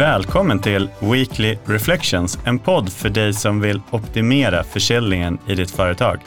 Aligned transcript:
Välkommen 0.00 0.58
till 0.58 0.88
Weekly 1.00 1.58
Reflections, 1.64 2.38
en 2.44 2.58
podd 2.58 2.92
för 2.92 3.08
dig 3.08 3.34
som 3.34 3.60
vill 3.60 3.80
optimera 3.90 4.64
försäljningen 4.64 5.38
i 5.46 5.54
ditt 5.54 5.70
företag. 5.70 6.20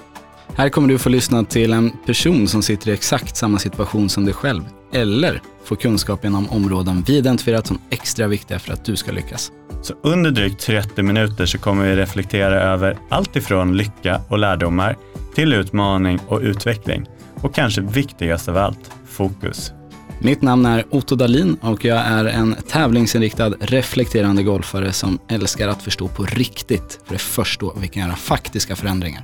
Här 0.55 0.69
kommer 0.69 0.87
du 0.87 0.99
få 0.99 1.09
lyssna 1.09 1.43
till 1.43 1.73
en 1.73 1.91
person 2.05 2.47
som 2.47 2.61
sitter 2.63 2.89
i 2.89 2.93
exakt 2.93 3.37
samma 3.37 3.59
situation 3.59 4.09
som 4.09 4.25
dig 4.25 4.33
själv, 4.33 4.61
eller 4.91 5.41
få 5.63 5.75
kunskap 5.75 6.25
inom 6.25 6.49
områden 6.49 7.03
vi 7.07 7.17
identifierat 7.17 7.67
som 7.67 7.79
extra 7.89 8.27
viktiga 8.27 8.59
för 8.59 8.73
att 8.73 8.85
du 8.85 8.95
ska 8.95 9.11
lyckas. 9.11 9.51
Så 9.81 9.93
under 10.03 10.31
drygt 10.31 10.61
30 10.61 11.03
minuter 11.03 11.45
så 11.45 11.57
kommer 11.57 11.85
vi 11.85 11.95
reflektera 11.95 12.61
över 12.61 12.97
allt 13.09 13.35
ifrån 13.35 13.77
lycka 13.77 14.21
och 14.29 14.37
lärdomar 14.37 14.97
till 15.35 15.53
utmaning 15.53 16.19
och 16.27 16.41
utveckling. 16.41 17.05
Och 17.41 17.55
kanske 17.55 17.81
viktigast 17.81 18.49
av 18.49 18.57
allt, 18.57 18.91
fokus. 19.07 19.73
Mitt 20.19 20.41
namn 20.41 20.65
är 20.65 20.85
Otto 20.89 21.15
Dalin 21.15 21.57
och 21.61 21.85
jag 21.85 21.97
är 21.97 22.25
en 22.25 22.55
tävlingsinriktad 22.67 23.53
reflekterande 23.59 24.43
golfare 24.43 24.91
som 24.91 25.19
älskar 25.29 25.67
att 25.67 25.81
förstå 25.81 26.07
på 26.07 26.23
riktigt, 26.23 26.99
för 27.03 27.09
det 27.09 27.15
är 27.15 27.19
först 27.19 27.59
då 27.59 27.73
vi 27.81 27.87
kan 27.87 28.03
göra 28.03 28.15
faktiska 28.15 28.75
förändringar. 28.75 29.23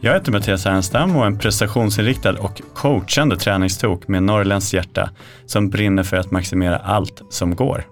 Jag 0.00 0.14
heter 0.14 0.32
Mattias 0.32 0.64
Härenstam 0.64 1.16
och 1.16 1.22
är 1.22 1.26
en 1.26 1.38
prestationsinriktad 1.38 2.38
och 2.38 2.62
coachande 2.74 3.36
träningstok 3.36 4.08
med 4.08 4.22
norrländskt 4.22 4.72
hjärta 4.72 5.10
som 5.46 5.70
brinner 5.70 6.02
för 6.02 6.16
att 6.16 6.30
maximera 6.30 6.76
allt 6.76 7.22
som 7.30 7.56
går. 7.56 7.86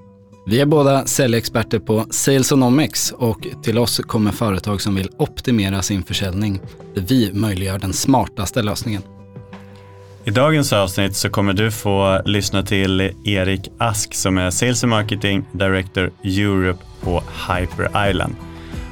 Vi 0.47 0.61
är 0.61 0.67
båda 0.67 1.06
säljexperter 1.06 1.79
på 1.79 2.06
Salesonomics 2.11 3.12
och 3.12 3.47
till 3.62 3.79
oss 3.79 3.98
kommer 3.98 4.31
företag 4.31 4.81
som 4.81 4.95
vill 4.95 5.09
optimera 5.17 5.83
sin 5.83 6.03
försäljning 6.03 6.61
vi 6.95 7.31
möjliggör 7.33 7.79
den 7.79 7.92
smartaste 7.92 8.62
lösningen. 8.62 9.03
I 10.25 10.31
dagens 10.31 10.73
avsnitt 10.73 11.17
så 11.17 11.31
kommer 11.31 11.53
du 11.53 11.71
få 11.71 12.21
lyssna 12.25 12.62
till 12.62 13.01
Erik 13.25 13.69
Ask 13.79 14.15
som 14.15 14.39
är 14.39 14.51
Sales 14.51 14.84
and 14.84 14.91
Marketing 14.91 15.45
Director 15.53 16.11
Europe 16.25 16.84
på 17.01 17.23
Hyper 17.48 18.09
Island. 18.11 18.34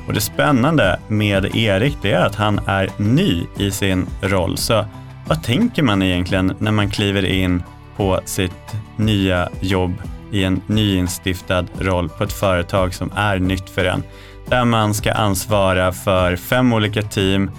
Och 0.06 0.14
det 0.14 0.20
spännande 0.20 1.00
med 1.08 1.56
Erik 1.56 1.96
det 2.02 2.12
är 2.12 2.26
att 2.26 2.34
han 2.34 2.60
är 2.66 2.90
ny 2.96 3.42
i 3.58 3.70
sin 3.70 4.06
roll. 4.22 4.56
Så 4.56 4.84
vad 5.26 5.42
tänker 5.42 5.82
man 5.82 6.02
egentligen 6.02 6.52
när 6.58 6.72
man 6.72 6.90
kliver 6.90 7.24
in 7.24 7.62
på 7.96 8.20
sitt 8.24 8.74
nya 8.96 9.48
jobb 9.60 9.94
i 10.32 10.44
en 10.44 10.60
nyinstiftad 10.66 11.66
roll 11.78 12.08
på 12.08 12.24
ett 12.24 12.32
företag 12.32 12.94
som 12.94 13.12
är 13.16 13.38
nytt 13.38 13.70
för 13.70 13.84
en? 13.84 14.02
Där 14.48 14.64
man 14.64 14.94
ska 14.94 15.12
ansvara 15.12 15.92
för 15.92 16.36
fem 16.36 16.72
olika 16.72 17.02
team, 17.02 17.50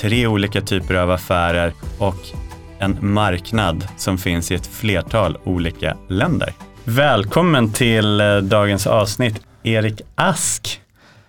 tre 0.00 0.26
olika 0.26 0.60
typer 0.60 0.94
av 0.94 1.10
affärer 1.10 1.72
och 1.98 2.16
en 2.80 2.98
marknad 3.00 3.88
som 3.96 4.18
finns 4.18 4.50
i 4.50 4.54
ett 4.54 4.66
flertal 4.66 5.38
olika 5.44 5.96
länder. 6.08 6.52
Välkommen 6.84 7.72
till 7.72 8.20
eh, 8.20 8.36
dagens 8.36 8.86
avsnitt, 8.86 9.40
Erik 9.62 10.00
Ask, 10.14 10.80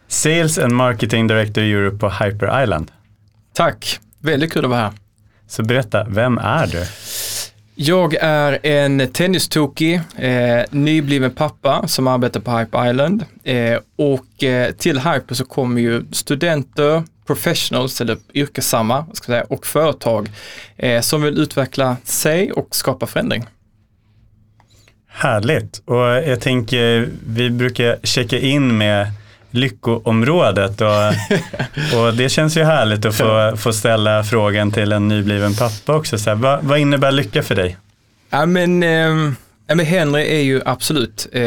Sales 0.07 0.57
and 0.57 0.73
Marketing 0.73 1.27
Director 1.27 1.63
Europe 1.63 1.97
på 1.97 2.09
Hyper 2.09 2.63
Island. 2.63 2.91
Tack, 3.53 3.99
väldigt 4.19 4.53
kul 4.53 4.66
att 4.66 4.72
vara 4.72 4.81
här. 4.81 4.91
Så 5.47 5.63
berätta, 5.63 6.05
vem 6.09 6.38
är 6.38 6.67
du? 6.67 6.85
Jag 7.75 8.16
är 8.22 8.66
en 8.66 9.07
tennistokig, 9.13 10.02
eh, 10.16 10.63
nybliven 10.69 11.31
pappa 11.31 11.88
som 11.88 12.07
arbetar 12.07 12.39
på 12.39 12.57
Hyper 12.57 12.89
Island 12.89 13.25
eh, 13.44 13.79
och 13.97 14.44
eh, 14.44 14.72
till 14.72 14.99
Hyper 14.99 15.35
så 15.35 15.45
kommer 15.45 15.81
ju 15.81 16.03
studenter, 16.11 17.03
professionals 17.36 18.02
eller 18.02 18.18
yrkessamma 18.34 19.06
ska 19.14 19.26
säga, 19.26 19.44
och 19.44 19.66
företag 19.66 20.30
eh, 20.78 21.02
som 21.02 21.22
vill 21.22 21.38
utveckla 21.38 21.98
sig 22.04 22.52
och 22.52 22.76
skapa 22.76 23.08
förändring. 23.08 23.46
Härligt 25.08 25.82
och 25.86 26.06
jag 26.06 26.42
tänker 26.42 27.09
vi 27.28 27.50
brukar 27.50 27.98
checka 28.04 28.40
in 28.40 28.78
med 28.78 29.08
lyckoområdet 29.52 30.81
och, 30.81 30.88
och 32.00 32.14
det 32.14 32.30
känns 32.30 32.58
ju 32.58 32.64
härligt 32.64 33.06
att 33.06 33.16
få, 33.16 33.58
få 33.58 33.74
ställa 33.74 34.24
frågan 34.24 34.72
till 34.72 34.91
en 34.91 35.08
nybliven 35.08 35.56
pappa 35.56 35.96
också. 35.96 36.18
Så 36.18 36.30
här, 36.30 36.38
vad, 36.38 36.64
vad 36.64 36.80
innebär 36.80 37.12
lycka 37.12 37.44
för 37.44 37.56
dig? 37.56 37.78
Ja 38.30 38.46
men, 38.46 38.84
eh, 38.84 39.31
men 39.68 39.80
Henry 39.80 40.22
är 40.22 40.41
ju 40.41 40.62
absolut 40.66 41.28
eh, 41.31 41.41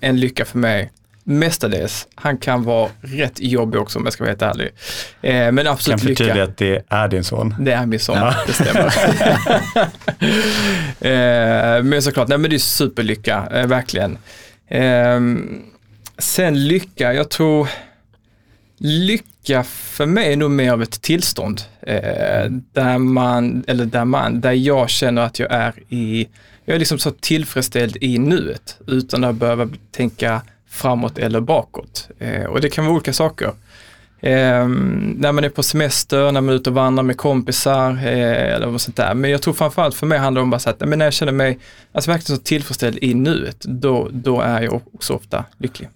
en 0.00 0.20
lycka 0.20 0.44
för 0.44 0.58
mig 0.58 0.90
mestadels. 1.24 2.08
Han 2.14 2.38
kan 2.38 2.62
vara 2.64 2.90
rätt 3.00 3.40
jobbig 3.40 3.80
också 3.80 3.98
om 3.98 4.04
jag 4.04 4.12
ska 4.12 4.24
vara 4.24 4.30
helt 4.30 4.42
ärlig. 4.42 4.70
Eh, 5.22 5.52
men 5.52 5.66
absolut 5.66 6.00
kan 6.00 6.08
förtydliga 6.08 6.34
lycka. 6.34 6.44
att 6.44 6.56
det 6.56 6.82
är 6.88 7.08
din 7.08 7.24
son. 7.24 7.54
Det 7.60 7.72
är 7.72 7.86
min 7.86 8.00
son, 8.00 8.16
Ja. 8.16 8.34
det 8.46 8.52
stämmer. 8.52 8.92
eh, 11.78 11.82
men 11.82 12.02
såklart, 12.02 12.28
nej 12.28 12.38
men 12.38 12.50
det 12.50 12.56
är 12.56 12.58
superlycka, 12.58 13.48
eh, 13.52 13.66
verkligen. 13.66 14.18
Eh, 14.68 15.20
sen 16.18 16.68
lycka, 16.68 17.12
jag 17.14 17.30
tror 17.30 17.68
lycka 18.78 19.62
för 19.64 20.06
mig 20.06 20.32
är 20.32 20.36
nog 20.36 20.50
mer 20.50 20.72
av 20.72 20.82
ett 20.82 21.02
tillstånd. 21.02 21.60
Där 22.72 22.98
man, 22.98 23.64
eller 23.66 23.84
där 23.84 24.04
man, 24.04 24.40
där 24.40 24.52
jag 24.52 24.90
känner 24.90 25.22
att 25.22 25.38
jag 25.38 25.52
är 25.52 25.74
i, 25.88 26.28
jag 26.64 26.74
är 26.74 26.78
liksom 26.78 26.98
så 26.98 27.10
tillfredsställd 27.10 27.96
i 28.00 28.18
nuet 28.18 28.76
utan 28.86 29.24
att 29.24 29.34
behöva 29.34 29.68
tänka 29.90 30.42
framåt 30.70 31.18
eller 31.18 31.40
bakåt. 31.40 32.08
Eh, 32.18 32.44
och 32.44 32.60
det 32.60 32.68
kan 32.70 32.84
vara 32.84 32.94
olika 32.94 33.12
saker. 33.12 33.52
Eh, 34.22 34.68
när 35.16 35.32
man 35.32 35.44
är 35.44 35.48
på 35.48 35.62
semester, 35.62 36.32
när 36.32 36.40
man 36.40 36.48
är 36.48 36.52
ute 36.52 36.70
och 36.70 36.76
vandrar 36.76 37.02
med 37.02 37.16
kompisar 37.16 37.90
eh, 37.92 38.54
eller 38.54 38.66
vad 38.66 38.80
sånt 38.80 38.96
där. 38.96 39.14
Men 39.14 39.30
jag 39.30 39.42
tror 39.42 39.54
framförallt 39.54 39.94
för 39.94 40.06
mig 40.06 40.18
handlar 40.18 40.40
det 40.40 40.42
om 40.42 40.50
bara 40.50 40.58
så 40.58 40.70
att 40.70 40.80
men 40.80 40.98
när 40.98 41.06
jag 41.06 41.12
känner 41.14 41.32
mig 41.32 41.58
alltså 41.92 42.10
verkligen 42.10 42.36
så 42.38 42.42
tillfredsställd 42.42 42.98
i 43.02 43.14
nuet, 43.14 43.60
då, 43.60 44.08
då 44.12 44.40
är 44.40 44.62
jag 44.62 44.82
också 44.94 45.12
ofta 45.12 45.44
lycklig. 45.58 45.88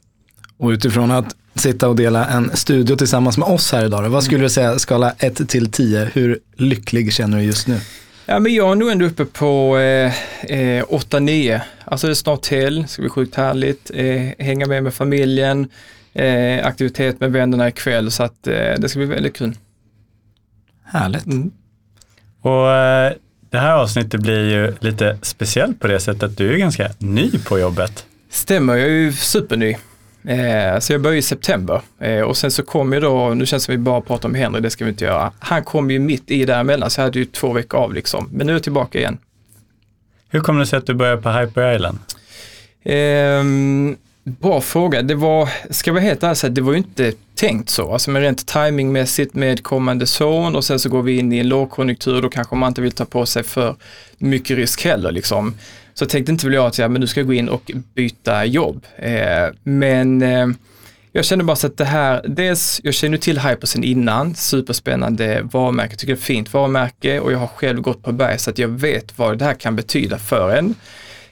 Och 0.58 0.68
utifrån 0.68 1.10
att 1.10 1.36
sitta 1.54 1.88
och 1.88 1.96
dela 1.96 2.26
en 2.26 2.50
studio 2.54 2.96
tillsammans 2.96 3.38
med 3.38 3.48
oss 3.48 3.72
här 3.72 3.84
idag, 3.84 4.08
vad 4.08 4.24
skulle 4.24 4.42
du 4.42 4.48
säga 4.48 4.78
skala 4.78 5.14
1 5.18 5.48
till 5.48 5.70
10, 5.70 6.10
hur 6.12 6.38
lycklig 6.56 7.12
känner 7.12 7.38
du 7.38 7.44
just 7.44 7.66
nu? 7.66 7.80
Ja, 8.26 8.38
men 8.38 8.54
jag 8.54 8.72
är 8.72 8.74
nog 8.74 8.90
ändå 8.90 9.04
uppe 9.04 9.24
på 9.24 9.78
eh, 9.78 10.12
eh, 10.42 10.84
8-9. 10.84 11.60
Alltså 11.94 12.06
det 12.06 12.12
är 12.12 12.14
snart 12.14 12.46
helg, 12.46 12.82
det 12.82 12.88
ska 12.88 13.02
bli 13.02 13.08
sjukt 13.08 13.34
härligt. 13.34 13.90
Eh, 13.94 14.44
hänga 14.46 14.66
med 14.66 14.82
med 14.82 14.94
familjen, 14.94 15.68
eh, 16.12 16.66
aktivitet 16.66 17.20
med 17.20 17.32
vännerna 17.32 17.68
ikväll 17.68 18.10
så 18.10 18.22
att 18.22 18.46
eh, 18.46 18.74
det 18.78 18.88
ska 18.88 18.98
bli 18.98 19.06
väldigt 19.06 19.36
kul. 19.36 19.52
Härligt. 20.84 21.26
Mm. 21.26 21.50
Och 22.40 22.70
eh, 22.70 23.12
det 23.50 23.58
här 23.58 23.72
avsnittet 23.72 24.20
blir 24.20 24.50
ju 24.50 24.74
lite 24.80 25.18
speciellt 25.22 25.80
på 25.80 25.86
det 25.86 26.00
sättet 26.00 26.22
att 26.22 26.36
du 26.36 26.54
är 26.54 26.58
ganska 26.58 26.90
ny 26.98 27.30
på 27.38 27.58
jobbet. 27.58 28.06
Stämmer, 28.30 28.74
jag 28.74 28.88
är 28.88 28.92
ju 28.92 29.12
superny. 29.12 29.76
Eh, 30.24 30.78
så 30.78 30.92
jag 30.92 31.00
började 31.00 31.18
i 31.18 31.22
september 31.22 31.80
eh, 32.00 32.20
och 32.20 32.36
sen 32.36 32.50
så 32.50 32.62
kom 32.62 32.92
ju 32.92 33.00
då, 33.00 33.34
nu 33.34 33.46
känns 33.46 33.62
det 33.62 33.64
som 33.64 33.72
vi 33.72 33.78
bara 33.78 34.00
pratar 34.00 34.28
om 34.28 34.34
Henry, 34.34 34.60
det 34.60 34.70
ska 34.70 34.84
vi 34.84 34.90
inte 34.90 35.04
göra. 35.04 35.32
Han 35.38 35.64
kom 35.64 35.90
ju 35.90 35.98
mitt 35.98 36.30
i 36.30 36.44
däremellan 36.44 36.90
så 36.90 37.00
jag 37.00 37.04
hade 37.04 37.18
ju 37.18 37.24
två 37.24 37.52
veckor 37.52 37.80
av 37.80 37.94
liksom. 37.94 38.28
Men 38.32 38.46
nu 38.46 38.52
är 38.52 38.56
jag 38.56 38.62
tillbaka 38.62 38.98
igen. 38.98 39.18
Hur 40.34 40.40
kom 40.40 40.58
det 40.58 40.66
sig 40.66 40.76
att 40.76 40.86
du 40.86 40.94
började 40.94 41.22
på 41.22 41.30
Hyper 41.30 41.74
Island? 41.74 41.98
Um, 42.84 43.96
bra 44.24 44.60
fråga. 44.60 45.02
Det 45.02 45.14
var, 45.14 45.48
ska 45.70 45.90
jag 45.90 45.94
vara 45.94 46.04
helt 46.04 46.22
ärlig, 46.22 46.52
det 46.52 46.60
var 46.60 46.72
ju 46.72 46.78
inte 46.78 47.12
tänkt 47.34 47.70
så. 47.70 47.92
Alltså 47.92 48.10
med 48.10 48.22
rent 48.22 48.46
timingmässigt 48.46 49.34
med 49.34 49.62
kommande 49.62 50.06
son 50.06 50.56
och 50.56 50.64
sen 50.64 50.78
så 50.78 50.88
går 50.88 51.02
vi 51.02 51.18
in 51.18 51.32
i 51.32 51.38
en 51.38 51.48
lågkonjunktur, 51.48 52.22
då 52.22 52.28
kanske 52.28 52.56
man 52.56 52.68
inte 52.68 52.80
vill 52.80 52.92
ta 52.92 53.04
på 53.04 53.26
sig 53.26 53.42
för 53.42 53.76
mycket 54.18 54.56
risk 54.56 54.84
heller 54.84 55.12
liksom. 55.12 55.54
Så 55.94 56.06
tänkte 56.06 56.32
inte 56.32 56.46
väl 56.46 56.54
jag 56.54 56.66
att 56.66 56.78
ja, 56.78 56.88
men 56.88 57.00
nu 57.00 57.06
ska 57.06 57.20
jag 57.20 57.26
gå 57.26 57.34
in 57.34 57.48
och 57.48 57.70
byta 57.94 58.44
jobb. 58.44 58.86
Eh, 58.96 59.48
men 59.62 60.22
eh, 60.22 60.46
jag 61.16 61.24
känner 61.24 61.44
bara 61.44 61.56
så 61.56 61.66
att 61.66 61.76
det 61.76 61.84
här, 61.84 62.22
dels, 62.28 62.80
jag 62.84 62.94
känner 62.94 63.18
till 63.18 63.38
Hypersen 63.38 63.84
innan, 63.84 64.34
superspännande 64.34 65.40
varumärke, 65.42 65.96
tycker 65.96 66.12
det 66.12 66.16
är 66.16 66.20
ett 66.20 66.24
fint 66.24 66.52
varumärke 66.52 67.20
och 67.20 67.32
jag 67.32 67.38
har 67.38 67.46
själv 67.46 67.80
gått 67.80 68.02
på 68.02 68.12
berg 68.12 68.38
så 68.38 68.50
att 68.50 68.58
jag 68.58 68.68
vet 68.68 69.18
vad 69.18 69.38
det 69.38 69.44
här 69.44 69.54
kan 69.54 69.76
betyda 69.76 70.18
för 70.18 70.56
en. 70.56 70.74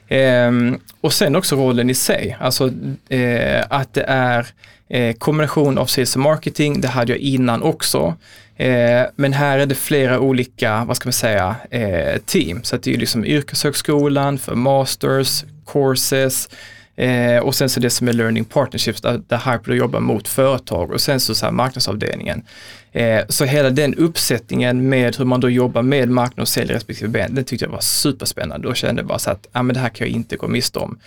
Ehm, 0.07 0.79
och 1.01 1.13
sen 1.13 1.35
också 1.35 1.55
rollen 1.55 1.89
i 1.89 1.93
sig, 1.93 2.37
alltså 2.39 2.71
eh, 3.09 3.63
att 3.69 3.93
det 3.93 4.03
är 4.07 4.47
eh, 4.89 5.15
kombination 5.15 5.77
av 5.77 5.85
sales 5.85 6.15
och 6.15 6.21
marketing, 6.21 6.81
det 6.81 6.87
hade 6.87 7.11
jag 7.11 7.19
innan 7.19 7.63
också. 7.63 8.15
Eh, 8.57 9.03
men 9.15 9.33
här 9.33 9.59
är 9.59 9.65
det 9.65 9.75
flera 9.75 10.19
olika, 10.19 10.85
vad 10.85 10.97
ska 10.97 11.07
man 11.07 11.13
säga, 11.13 11.55
eh, 11.69 12.21
team. 12.25 12.63
Så 12.63 12.75
att 12.75 12.83
det 12.83 12.89
är 12.89 12.93
ju 12.93 12.99
liksom 12.99 13.25
yrkeshögskolan 13.25 14.37
för 14.37 14.55
masters, 14.55 15.43
courses 15.65 16.49
eh, 16.95 17.37
och 17.37 17.55
sen 17.55 17.69
så 17.69 17.79
det 17.79 17.89
som 17.89 18.07
är 18.07 18.13
learning 18.13 18.45
partnerships 18.45 19.01
där, 19.01 19.21
där 19.27 19.51
Hyper 19.51 19.73
jobbar 19.73 19.99
mot 19.99 20.27
företag 20.27 20.91
och 20.91 21.01
sen 21.01 21.19
så, 21.19 21.35
så 21.35 21.45
här 21.45 21.53
marknadsavdelningen. 21.53 22.43
Eh, 22.91 23.21
så 23.29 23.45
hela 23.45 23.69
den 23.69 23.95
uppsättningen 23.95 24.89
med 24.89 25.15
hur 25.15 25.25
man 25.25 25.39
då 25.39 25.49
jobbar 25.49 25.81
med 25.81 26.09
marknad 26.09 26.41
och 26.41 26.47
sälj 26.47 26.73
respektive 26.73 27.09
ben, 27.09 27.35
den 27.35 27.43
tyckte 27.43 27.65
jag 27.65 27.71
var 27.71 27.79
superspännande 27.79 28.67
och 28.67 28.75
kände 28.75 29.03
bara 29.03 29.19
så 29.19 29.31
att 29.31 29.47
ah, 29.51 29.63
men 29.63 29.73
det 29.73 29.79
här 29.79 29.89
kan 29.89 30.07
jag 30.07 30.15
inte 30.15 30.35
gå 30.35 30.47
miste 30.47 30.79
om. 30.79 30.99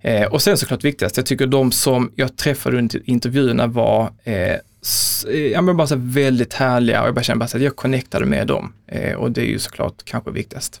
Eh, 0.00 0.26
och 0.26 0.42
sen 0.42 0.56
såklart 0.56 0.84
viktigast, 0.84 1.16
jag 1.16 1.26
tycker 1.26 1.46
de 1.46 1.72
som 1.72 2.12
jag 2.14 2.36
träffade 2.36 2.78
under 2.78 3.10
intervjuerna 3.10 3.66
var 3.66 4.12
eh, 4.24 4.34
eh 4.34 4.58
ja, 5.52 5.60
men 5.62 5.76
bara 5.76 5.86
så 5.86 5.96
väldigt 5.98 6.54
härliga 6.54 7.00
och 7.00 7.06
jag 7.06 7.14
bara 7.14 7.22
kände 7.22 7.38
bara 7.38 7.48
så 7.48 7.56
att 7.56 7.62
jag 7.62 7.76
connectade 7.76 8.26
med 8.26 8.46
dem. 8.46 8.72
Eh, 8.86 9.14
och 9.14 9.32
det 9.32 9.40
är 9.40 9.46
ju 9.46 9.58
såklart 9.58 10.04
kanske 10.04 10.30
viktigast. 10.30 10.80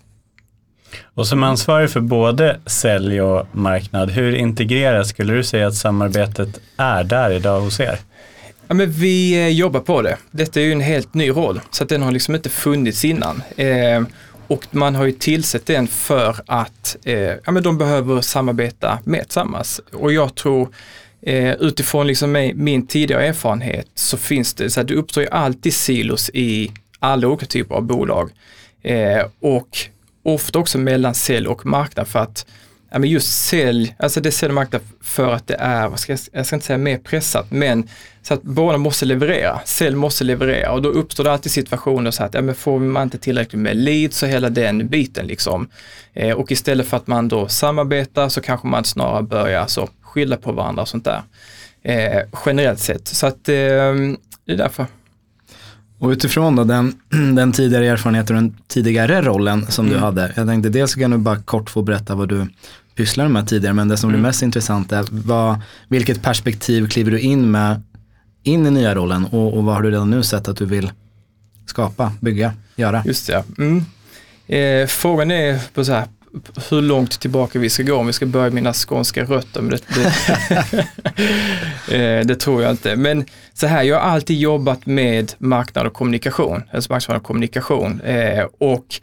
Och 1.14 1.26
som 1.26 1.42
ansvarig 1.42 1.90
för 1.90 2.00
både 2.00 2.60
sälj 2.66 3.22
och 3.22 3.46
marknad, 3.52 4.10
hur 4.10 4.34
integrerat 4.34 5.06
skulle 5.06 5.32
du 5.32 5.44
säga 5.44 5.66
att 5.66 5.74
samarbetet 5.74 6.60
är 6.76 7.04
där 7.04 7.30
idag 7.30 7.60
hos 7.60 7.80
er? 7.80 7.98
Ja, 8.68 8.74
men 8.74 8.90
vi 8.90 9.34
eh, 9.34 9.48
jobbar 9.48 9.80
på 9.80 10.02
det. 10.02 10.16
Detta 10.30 10.60
är 10.60 10.64
ju 10.64 10.72
en 10.72 10.80
helt 10.80 11.14
ny 11.14 11.30
roll, 11.30 11.60
så 11.70 11.82
att 11.82 11.88
den 11.88 12.02
har 12.02 12.12
liksom 12.12 12.34
inte 12.34 12.50
funnits 12.50 13.04
innan. 13.04 13.42
Eh, 13.56 14.02
och 14.46 14.66
man 14.70 14.94
har 14.94 15.04
ju 15.04 15.12
tillsett 15.12 15.66
den 15.66 15.86
för 15.86 16.36
att 16.46 16.96
eh, 17.04 17.16
ja, 17.16 17.52
men 17.52 17.62
de 17.62 17.78
behöver 17.78 18.20
samarbeta 18.20 18.98
med 19.04 19.22
tillsammans. 19.22 19.80
Och 19.92 20.12
jag 20.12 20.34
tror 20.34 20.68
eh, 21.22 21.54
utifrån 21.54 22.06
liksom 22.06 22.52
min 22.54 22.86
tidigare 22.86 23.26
erfarenhet 23.26 23.86
så 23.94 24.16
finns 24.16 24.54
det, 24.54 24.70
så 24.70 24.80
att 24.80 24.88
det 24.88 24.94
uppstår 24.94 25.22
ju 25.22 25.28
alltid 25.30 25.74
silos 25.74 26.30
i 26.34 26.72
alla 26.98 27.28
olika 27.28 27.46
typer 27.46 27.74
av 27.74 27.82
bolag. 27.82 28.30
Eh, 28.82 29.26
och 29.40 29.78
ofta 30.24 30.58
också 30.58 30.78
mellan 30.78 31.14
sälj 31.14 31.48
och 31.48 31.66
marknad 31.66 32.08
för 32.08 32.18
att 32.18 32.46
ja, 32.90 32.98
men 32.98 33.10
just 33.10 33.44
sälj, 33.44 33.94
alltså 33.98 34.20
det 34.20 34.28
är 34.28 34.30
sälj 34.30 34.50
och 34.50 34.54
marknad 34.54 34.82
för 35.00 35.32
att 35.32 35.46
det 35.46 35.54
är, 35.54 35.88
vad 35.88 35.98
ska 35.98 36.12
jag, 36.12 36.20
jag 36.32 36.46
ska 36.46 36.56
inte 36.56 36.66
säga 36.66 36.78
mer 36.78 36.98
pressat, 36.98 37.50
men 37.50 37.88
så 38.22 38.34
att 38.34 38.42
båda 38.42 38.78
måste 38.78 39.04
leverera. 39.04 39.60
Sälj 39.64 39.96
måste 39.96 40.24
leverera 40.24 40.72
och 40.72 40.82
då 40.82 40.88
uppstår 40.88 41.24
det 41.24 41.32
alltid 41.32 41.52
situationer 41.52 42.10
så 42.10 42.24
att 42.24 42.34
ja, 42.34 42.42
men 42.42 42.54
får 42.54 42.78
man 42.78 43.02
inte 43.02 43.18
tillräckligt 43.18 43.62
med 43.62 43.76
leads 43.76 44.22
och 44.22 44.28
hela 44.28 44.50
den 44.50 44.88
biten 44.88 45.26
liksom. 45.26 45.68
Eh, 46.12 46.36
och 46.36 46.52
istället 46.52 46.86
för 46.86 46.96
att 46.96 47.06
man 47.06 47.28
då 47.28 47.48
samarbetar 47.48 48.28
så 48.28 48.40
kanske 48.40 48.66
man 48.66 48.84
snarare 48.84 49.22
börjar 49.22 49.60
alltså, 49.60 49.88
skylla 50.02 50.36
på 50.36 50.52
varandra 50.52 50.82
och 50.82 50.88
sånt 50.88 51.04
där. 51.04 51.22
Eh, 51.82 52.22
generellt 52.46 52.80
sett. 52.80 53.08
Så 53.08 53.26
att 53.26 53.48
eh, 53.48 53.54
det 54.44 54.52
är 54.52 54.56
därför. 54.56 54.86
Och 55.98 56.08
utifrån 56.08 56.56
då 56.56 56.64
den, 56.64 56.94
den 57.36 57.52
tidigare 57.52 57.86
erfarenheten 57.86 58.36
och 58.36 58.42
den 58.42 58.56
tidigare 58.68 59.22
rollen 59.22 59.66
som 59.68 59.86
mm. 59.86 59.98
du 59.98 60.04
hade. 60.04 60.32
Jag 60.36 60.46
tänkte 60.46 60.68
dels 60.68 60.94
kan 60.94 61.10
du 61.10 61.18
bara 61.18 61.36
kort 61.36 61.70
få 61.70 61.82
berätta 61.82 62.14
vad 62.14 62.28
du 62.28 62.46
pysslade 62.94 63.28
med 63.28 63.48
tidigare. 63.48 63.74
Men 63.74 63.88
det 63.88 63.96
som 63.96 64.10
mm. 64.10 64.20
blir 64.20 64.28
mest 64.28 64.42
intressant 64.42 64.92
är 64.92 65.06
vad, 65.10 65.60
vilket 65.88 66.22
perspektiv 66.22 66.88
kliver 66.88 67.10
du 67.10 67.20
in 67.20 67.50
med 67.50 67.82
in 68.42 68.66
i 68.66 68.70
nya 68.70 68.94
rollen 68.94 69.24
och, 69.24 69.56
och 69.56 69.64
vad 69.64 69.74
har 69.74 69.82
du 69.82 69.90
redan 69.90 70.10
nu 70.10 70.22
sett 70.22 70.48
att 70.48 70.56
du 70.56 70.66
vill 70.66 70.92
skapa, 71.66 72.12
bygga, 72.20 72.52
göra? 72.76 73.02
Just 73.06 73.26
det. 73.26 73.44
Mm. 73.58 73.84
Eh, 74.46 74.86
frågan 74.86 75.30
är 75.30 75.60
på 75.74 75.84
så 75.84 75.92
här, 75.92 76.06
hur 76.70 76.82
långt 76.82 77.20
tillbaka 77.20 77.58
vi 77.58 77.70
ska 77.70 77.82
gå, 77.82 77.96
om 77.96 78.06
vi 78.06 78.12
ska 78.12 78.26
börja 78.26 78.50
mina 78.50 78.72
skånska 78.72 79.24
rötter. 79.24 79.60
Men 79.60 79.70
det, 79.70 79.82
det, 79.94 80.78
eh, 82.18 82.26
det, 82.26 82.36
tror 82.36 82.62
jag 82.62 82.70
inte. 82.70 82.96
Men 82.96 83.24
så 83.54 83.66
här, 83.66 83.82
jag 83.82 84.00
har 84.00 84.10
alltid 84.10 84.38
jobbat 84.38 84.86
med 84.86 85.32
marknad 85.38 85.86
och 85.86 85.92
kommunikation, 85.92 86.62
alltså 86.72 86.92
marknad 86.92 87.16
och 87.16 87.22
kommunikation. 87.22 88.00
Eh, 88.00 88.46
och 88.58 89.00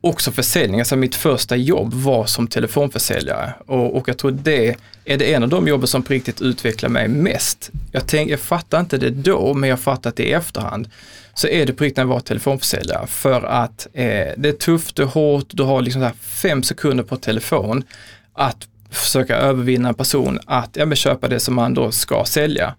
också 0.00 0.32
försäljning. 0.32 0.80
Alltså 0.80 0.96
mitt 0.96 1.14
första 1.14 1.56
jobb 1.56 1.94
var 1.94 2.26
som 2.26 2.48
telefonförsäljare 2.48 3.54
och, 3.66 3.96
och 3.96 4.08
jag 4.08 4.18
tror 4.18 4.30
det 4.30 4.76
är 5.04 5.16
det 5.16 5.34
en 5.34 5.42
av 5.42 5.48
de 5.48 5.68
jobben 5.68 5.88
som 5.88 6.02
på 6.02 6.12
riktigt 6.12 6.40
utvecklar 6.40 6.88
mig 6.88 7.08
mest. 7.08 7.70
Jag, 7.92 8.06
tänk, 8.06 8.30
jag 8.30 8.40
fattar 8.40 8.80
inte 8.80 8.98
det 8.98 9.10
då, 9.10 9.54
men 9.54 9.70
jag 9.70 9.80
fattar 9.80 10.12
det 10.16 10.22
i 10.22 10.32
efterhand. 10.32 10.88
Så 11.34 11.48
är 11.48 11.66
det 11.66 11.72
på 11.72 11.84
riktigt 11.84 11.96
när 11.96 12.04
jag 12.04 12.08
var 12.08 12.20
telefonförsäljare 12.20 13.06
för 13.06 13.42
att 13.42 13.86
eh, 13.92 14.28
det 14.36 14.48
är 14.48 14.52
tufft, 14.52 14.96
det 14.96 15.02
är 15.02 15.06
hårt, 15.06 15.46
du 15.48 15.62
har 15.62 15.82
liksom 15.82 16.10
fem 16.20 16.62
sekunder 16.62 17.04
på 17.04 17.16
telefon 17.16 17.84
att 18.32 18.68
försöka 18.90 19.36
övervinna 19.36 19.88
en 19.88 19.94
person 19.94 20.40
att 20.46 20.70
ja, 20.72 20.94
köpa 20.94 21.28
det 21.28 21.40
som 21.40 21.54
man 21.54 21.74
då 21.74 21.92
ska 21.92 22.24
sälja. 22.24 22.74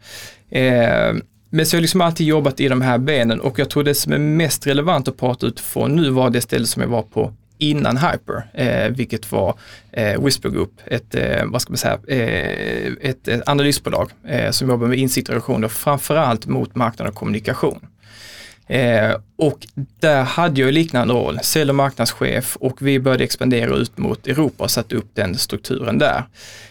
Eh, 0.50 1.14
men 1.50 1.66
så 1.66 1.76
har 1.76 1.78
jag 1.78 1.82
liksom 1.82 2.02
alltid 2.02 2.28
jobbat 2.28 2.60
i 2.60 2.68
de 2.68 2.82
här 2.82 2.98
benen 2.98 3.42
och 3.42 3.60
jag 3.60 3.70
tror 3.70 3.84
det 3.84 3.96
som 3.96 4.14
är 4.14 4.18
mest 4.18 4.68
relevant 4.68 5.08
att 5.08 5.18
prata 5.18 5.46
utifrån 5.46 5.96
nu 5.96 6.10
var 6.10 6.30
det 6.30 6.42
ställe 6.42 6.66
som 6.66 6.82
jag 6.82 6.90
var 6.90 7.02
på 7.02 7.34
innan 7.58 7.98
Hyper, 7.98 8.44
eh, 8.54 8.92
vilket 8.92 9.32
var 9.32 9.60
eh, 9.92 10.24
Whisper 10.24 10.50
Group, 10.50 10.72
ett, 10.86 11.16
eh, 11.16 11.46
vad 11.46 11.62
ska 11.62 11.72
man 11.72 11.78
säga, 11.78 12.00
eh, 12.08 12.92
ett, 13.02 13.28
ett 13.28 13.50
analysbolag 13.50 14.12
eh, 14.28 14.52
som 14.52 14.70
jobbar 14.70 14.88
med 14.88 14.98
insikter 14.98 15.68
framförallt 15.68 16.46
mot 16.46 16.76
marknad 16.76 17.08
och 17.08 17.16
kommunikation. 17.16 17.80
Eh, 18.68 19.16
och 19.36 19.68
där 20.00 20.24
hade 20.24 20.62
jag 20.62 20.74
liknande 20.74 21.14
roll, 21.14 21.40
sälj 21.44 21.70
och 21.70 21.76
marknadschef 21.76 22.56
och 22.56 22.82
vi 22.82 23.00
började 23.00 23.24
expandera 23.24 23.76
ut 23.76 23.98
mot 23.98 24.28
Europa 24.28 24.64
och 24.64 24.72
satte 24.72 24.96
upp 24.96 25.10
den 25.14 25.38
strukturen 25.38 25.98
där. 25.98 26.24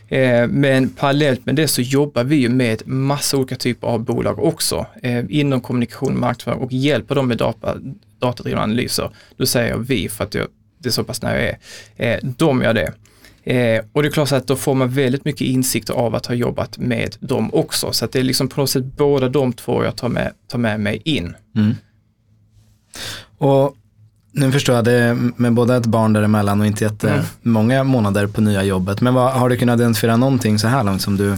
Eh, 0.09 0.49
men 0.49 0.89
parallellt 0.89 1.47
med 1.47 1.55
det 1.55 1.69
så 1.69 1.83
jobbar 1.83 2.25
vi 2.25 2.37
ju 2.37 2.49
med 2.49 2.83
massa 2.87 3.37
olika 3.37 3.57
typer 3.57 3.87
av 3.87 4.05
bolag 4.05 4.39
också 4.39 4.87
eh, 5.03 5.25
inom 5.29 5.61
kommunikation 5.61 6.13
och 6.13 6.21
marknadsföring 6.21 6.59
och 6.59 6.73
hjälper 6.73 7.15
dem 7.15 7.29
med 7.29 7.39
data, 7.39 7.77
datadrivna 8.19 8.63
analyser. 8.63 9.11
Då 9.37 9.47
säger 9.47 9.71
jag 9.71 9.79
vi 9.79 10.09
för 10.09 10.25
att 10.25 10.35
jag, 10.35 10.47
det 10.79 10.89
är 10.89 10.93
så 10.93 11.05
pass 11.05 11.23
nära 11.23 11.43
jag 11.43 11.57
är. 11.97 12.15
Eh, 12.15 12.19
de 12.23 12.63
gör 12.63 12.75
det. 12.75 12.93
Eh, 13.47 13.85
och 13.93 14.03
det 14.03 14.09
är 14.09 14.13
klart 14.13 14.33
att 14.33 14.47
då 14.47 14.57
får 14.57 14.75
man 14.75 14.89
väldigt 14.89 15.25
mycket 15.25 15.41
insikter 15.41 15.95
av 15.95 16.15
att 16.15 16.27
ha 16.27 16.35
jobbat 16.35 16.79
med 16.79 17.17
dem 17.21 17.55
också. 17.55 17.93
Så 17.93 18.05
att 18.05 18.13
det 18.13 18.19
är 18.19 18.23
liksom 18.23 18.49
på 18.49 18.61
något 18.61 18.71
sätt 18.71 18.85
båda 18.85 19.29
de 19.29 19.53
två 19.53 19.85
jag 19.85 19.97
tar 19.97 20.09
med, 20.09 20.33
tar 20.49 20.59
med 20.59 20.81
mig 20.81 21.03
in. 21.05 21.35
Mm. 21.57 21.75
Och 23.39 23.77
nu 24.33 24.53
förstår 24.53 24.75
jag 24.77 24.85
det 24.85 25.19
med 25.37 25.53
både 25.53 25.77
ett 25.77 25.87
barn 25.87 26.13
däremellan 26.13 26.61
och 26.61 26.67
inte 26.67 26.85
jättemånga 26.85 27.75
mm. 27.75 27.87
månader 27.87 28.27
på 28.27 28.41
nya 28.41 28.63
jobbet. 28.63 29.01
Men 29.01 29.15
vad, 29.15 29.33
har 29.33 29.49
du 29.49 29.57
kunnat 29.57 29.81
identifiera 29.81 30.17
någonting 30.17 30.59
så 30.59 30.69
här 30.69 30.85
långt 30.85 31.03
som 31.03 31.17
du 31.17 31.37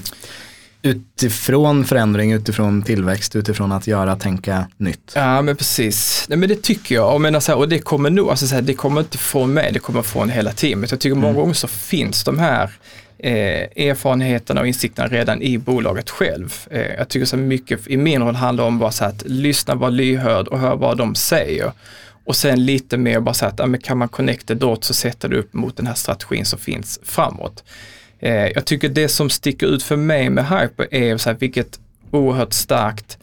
utifrån 0.83 1.85
förändring, 1.85 2.33
utifrån 2.33 2.83
tillväxt, 2.83 3.37
utifrån 3.37 3.73
att 3.73 3.87
göra, 3.87 4.17
tänka 4.17 4.69
nytt. 4.77 5.13
Ja 5.15 5.43
men 5.43 5.57
precis, 5.57 6.27
Nej, 6.29 6.39
men 6.39 6.49
det 6.49 6.63
tycker 6.63 6.95
jag 6.95 7.15
och, 7.15 7.21
menar, 7.21 7.41
så 7.41 7.53
här, 7.53 7.59
och 7.59 7.69
det 7.69 7.79
kommer 7.79 8.11
nog, 8.11 8.31
alltså, 8.31 8.47
så 8.47 8.55
här, 8.55 8.63
det 8.63 8.75
kommer 8.75 9.01
inte 9.01 9.19
från 9.19 9.53
mig, 9.53 9.73
det 9.73 9.79
kommer 9.79 10.03
från 10.03 10.31
hela 10.31 10.53
teamet. 10.53 10.91
Jag 10.91 11.01
tycker 11.01 11.15
många 11.15 11.29
mm. 11.29 11.41
gånger 11.41 11.55
så 11.55 11.69
finns 11.69 12.25
de 12.25 12.39
här 12.39 12.71
eh, 13.19 13.89
erfarenheterna 13.89 14.61
och 14.61 14.67
insikterna 14.67 15.09
redan 15.09 15.43
i 15.43 15.59
bolaget 15.59 16.11
själv. 16.11 16.55
Eh, 16.71 16.95
jag 16.99 17.09
tycker 17.09 17.27
så 17.27 17.37
mycket 17.37 17.87
i 17.87 17.97
min 17.97 18.23
roll 18.23 18.35
handlar 18.35 18.65
om 18.65 18.79
bara 18.79 18.91
så 18.91 19.05
att 19.05 19.23
lyssna, 19.27 19.75
vara 19.75 19.91
lyhörd 19.91 20.49
och 20.49 20.59
höra 20.59 20.75
vad 20.75 20.97
de 20.99 21.15
säger. 21.15 21.73
Och 22.25 22.37
sen 22.37 22.65
lite 22.65 22.97
mer 22.97 23.21
bara 23.21 23.35
så 23.35 23.47
att, 23.47 23.59
ja, 23.59 23.69
kan 23.83 23.99
man 23.99 24.09
connecta 24.09 24.55
dot 24.55 24.85
så 24.85 24.95
sätter 24.95 25.29
du 25.29 25.37
upp 25.37 25.55
mot 25.55 25.77
den 25.77 25.87
här 25.87 25.95
strategin 25.95 26.45
som 26.45 26.59
finns 26.59 27.01
framåt. 27.03 27.65
Eh, 28.19 28.47
jag 28.47 28.65
tycker 28.65 28.89
det 28.89 29.09
som 29.09 29.31
sticker 29.31 29.67
ut 29.67 29.83
för 29.83 29.97
mig 29.97 30.31
med 30.31 30.45
Hyper 30.49 30.95
är 30.95 31.17
så 31.17 31.31
här, 31.31 31.37
vilket 31.41 31.81
oerhört 32.11 32.53
starkt 32.53 33.19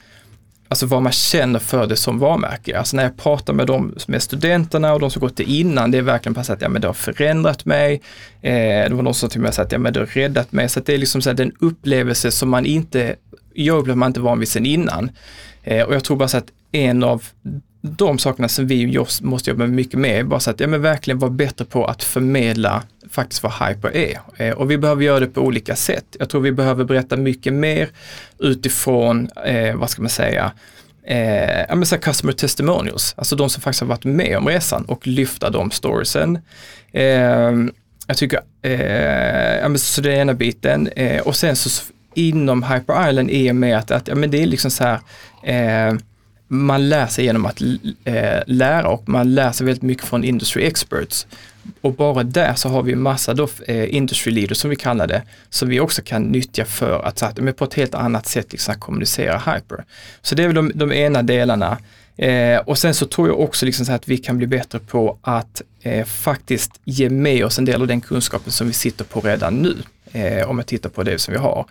alltså 0.67 0.85
vad 0.85 1.01
man 1.01 1.11
känner 1.11 1.59
för 1.59 1.87
det 1.87 1.95
som 1.95 2.19
varumärke. 2.19 2.79
Alltså 2.79 2.95
när 2.95 3.03
jag 3.03 3.17
pratar 3.17 3.53
med 3.53 3.67
de 3.67 3.95
med 4.07 4.23
studenterna 4.23 4.93
och 4.93 4.99
de 4.99 5.11
som 5.11 5.19
gått 5.19 5.37
det 5.37 5.43
innan, 5.43 5.91
det 5.91 5.97
är 5.97 6.01
verkligen 6.01 6.33
på 6.33 6.39
att 6.39 6.61
ja, 6.61 6.69
men 6.69 6.81
det 6.81 6.87
har 6.87 6.93
förändrat 6.93 7.65
mig. 7.65 8.01
Eh, 8.41 8.89
det 8.89 8.93
var 8.93 9.03
någon 9.03 9.13
som 9.13 9.29
till 9.29 9.39
och 9.39 9.43
med 9.43 9.53
sa 9.53 9.61
att 9.61 9.71
ja, 9.71 9.77
men 9.77 9.93
det 9.93 9.99
har 9.99 10.07
räddat 10.07 10.51
mig. 10.51 10.69
Så 10.69 10.79
det 10.79 10.93
är 10.93 10.97
liksom 10.97 11.21
så 11.21 11.29
här, 11.29 11.37
den 11.37 11.51
upplevelse 11.59 12.31
som 12.31 12.49
man 12.49 12.65
inte, 12.65 13.15
jag 13.53 13.77
upplever 13.77 13.97
man 13.97 14.09
inte 14.09 14.19
van 14.19 14.39
vid 14.39 14.47
sen 14.47 14.65
innan. 14.65 15.11
Eh, 15.63 15.83
och 15.83 15.95
jag 15.95 16.03
tror 16.03 16.17
bara 16.17 16.27
så 16.27 16.37
att 16.37 16.51
en 16.71 17.03
av 17.03 17.23
de 17.89 18.19
sakerna 18.19 18.47
som 18.47 18.67
vi 18.67 19.05
måste 19.21 19.49
jobba 19.49 19.67
mycket 19.67 19.99
med 19.99 20.19
är 20.19 20.23
bara 20.23 20.39
så 20.39 20.51
att 20.51 20.59
ja, 20.59 20.67
men 20.67 20.81
verkligen 20.81 21.19
vara 21.19 21.31
bättre 21.31 21.65
på 21.65 21.85
att 21.85 22.03
förmedla 22.03 22.83
faktiskt 23.09 23.43
vad 23.43 23.51
hyper 23.51 23.95
är. 23.95 24.19
Eh, 24.37 24.53
och 24.53 24.71
vi 24.71 24.77
behöver 24.77 25.03
göra 25.03 25.19
det 25.19 25.27
på 25.27 25.41
olika 25.41 25.75
sätt. 25.75 26.05
Jag 26.19 26.29
tror 26.29 26.41
vi 26.41 26.51
behöver 26.51 26.83
berätta 26.83 27.17
mycket 27.17 27.53
mer 27.53 27.89
utifrån, 28.39 29.29
eh, 29.45 29.75
vad 29.75 29.89
ska 29.89 30.01
man 30.01 30.09
säga, 30.09 30.51
eh, 31.03 31.59
ja, 31.69 31.75
men 31.75 31.85
så 31.85 31.97
customer 31.97 32.33
testimonials, 32.33 33.13
alltså 33.17 33.35
de 33.35 33.49
som 33.49 33.61
faktiskt 33.61 33.81
har 33.81 33.87
varit 33.87 34.05
med 34.05 34.37
om 34.37 34.47
resan 34.47 34.85
och 34.85 35.07
lyfta 35.07 35.49
de 35.49 35.71
storiesen. 35.71 36.39
Eh, 36.91 37.51
jag 38.07 38.17
tycker, 38.17 38.39
eh, 38.61 39.55
ja, 39.61 39.69
men 39.69 39.79
så 39.79 40.01
det 40.01 40.13
är 40.13 40.21
ena 40.21 40.33
biten 40.33 40.87
eh, 40.87 41.21
och 41.21 41.35
sen 41.35 41.55
så 41.55 41.83
inom 42.13 42.63
Hyper 42.63 43.09
Island 43.09 43.31
i 43.31 43.51
och 43.51 43.55
med 43.55 43.77
att, 43.77 43.91
att 43.91 44.07
ja, 44.07 44.15
men 44.15 44.31
det 44.31 44.43
är 44.43 44.47
liksom 44.47 44.71
så 44.71 44.83
här 44.83 44.99
eh, 45.43 45.97
man 46.57 46.89
lär 46.89 47.07
sig 47.07 47.25
genom 47.25 47.45
att 47.45 47.61
eh, 48.03 48.39
lära 48.45 48.87
och 48.87 49.09
man 49.09 49.35
lär 49.35 49.51
sig 49.51 49.65
väldigt 49.65 49.83
mycket 49.83 50.05
från 50.05 50.23
industry 50.23 50.63
experts. 50.63 51.27
Och 51.81 51.93
bara 51.93 52.23
där 52.23 52.53
så 52.53 52.69
har 52.69 52.83
vi 52.83 52.95
massa 52.95 53.33
då, 53.33 53.47
eh, 53.67 53.95
industry 53.95 54.33
leaders 54.33 54.57
som 54.57 54.69
vi 54.69 54.75
kallar 54.75 55.07
det, 55.07 55.21
som 55.49 55.69
vi 55.69 55.79
också 55.79 56.01
kan 56.01 56.23
nyttja 56.23 56.65
för 56.65 57.03
att 57.03 57.19
så 57.19 57.25
att, 57.25 57.37
men 57.37 57.53
på 57.53 57.65
ett 57.65 57.73
helt 57.73 57.95
annat 57.95 58.25
sätt 58.27 58.51
liksom, 58.51 58.75
kommunicera 58.79 59.37
hyper. 59.37 59.83
Så 60.21 60.35
det 60.35 60.43
är 60.43 60.47
väl 60.47 60.55
de, 60.55 60.71
de 60.75 60.91
ena 60.91 61.23
delarna. 61.23 61.77
Eh, 62.17 62.57
och 62.57 62.77
sen 62.77 62.93
så 62.93 63.05
tror 63.05 63.27
jag 63.27 63.39
också 63.39 63.65
liksom 63.65 63.85
så 63.85 63.91
att 63.91 64.07
vi 64.07 64.17
kan 64.17 64.37
bli 64.37 64.47
bättre 64.47 64.79
på 64.79 65.17
att 65.21 65.61
eh, 65.81 66.05
faktiskt 66.05 66.71
ge 66.83 67.09
med 67.09 67.45
oss 67.45 67.59
en 67.59 67.65
del 67.65 67.81
av 67.81 67.87
den 67.87 68.01
kunskapen 68.01 68.51
som 68.51 68.67
vi 68.67 68.73
sitter 68.73 69.05
på 69.05 69.21
redan 69.21 69.53
nu. 69.53 69.75
Eh, 70.11 70.49
om 70.49 70.57
jag 70.57 70.67
tittar 70.67 70.89
på 70.89 71.03
det 71.03 71.19
som 71.19 71.31
vi 71.31 71.37
har. 71.37 71.65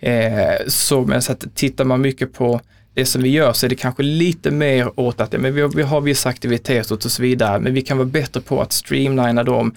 Eh, 0.00 0.66
så, 0.66 1.02
men 1.02 1.22
så 1.22 1.32
att 1.32 1.54
tittar 1.54 1.84
man 1.84 2.00
mycket 2.00 2.32
på 2.32 2.60
det 2.98 3.06
som 3.06 3.22
vi 3.22 3.28
gör 3.28 3.52
så 3.52 3.66
är 3.66 3.70
det 3.70 3.76
kanske 3.76 4.02
lite 4.02 4.50
mer 4.50 5.00
åt 5.00 5.20
att 5.20 5.32
men 5.32 5.54
vi, 5.54 5.60
har, 5.60 5.68
vi 5.68 5.82
har 5.82 6.00
vissa 6.00 6.28
aktiviteter 6.28 6.94
och 6.94 7.02
så 7.02 7.22
vidare, 7.22 7.60
men 7.60 7.74
vi 7.74 7.82
kan 7.82 7.98
vara 7.98 8.06
bättre 8.06 8.40
på 8.40 8.62
att 8.62 8.72
streamlina 8.72 9.44
dem 9.44 9.74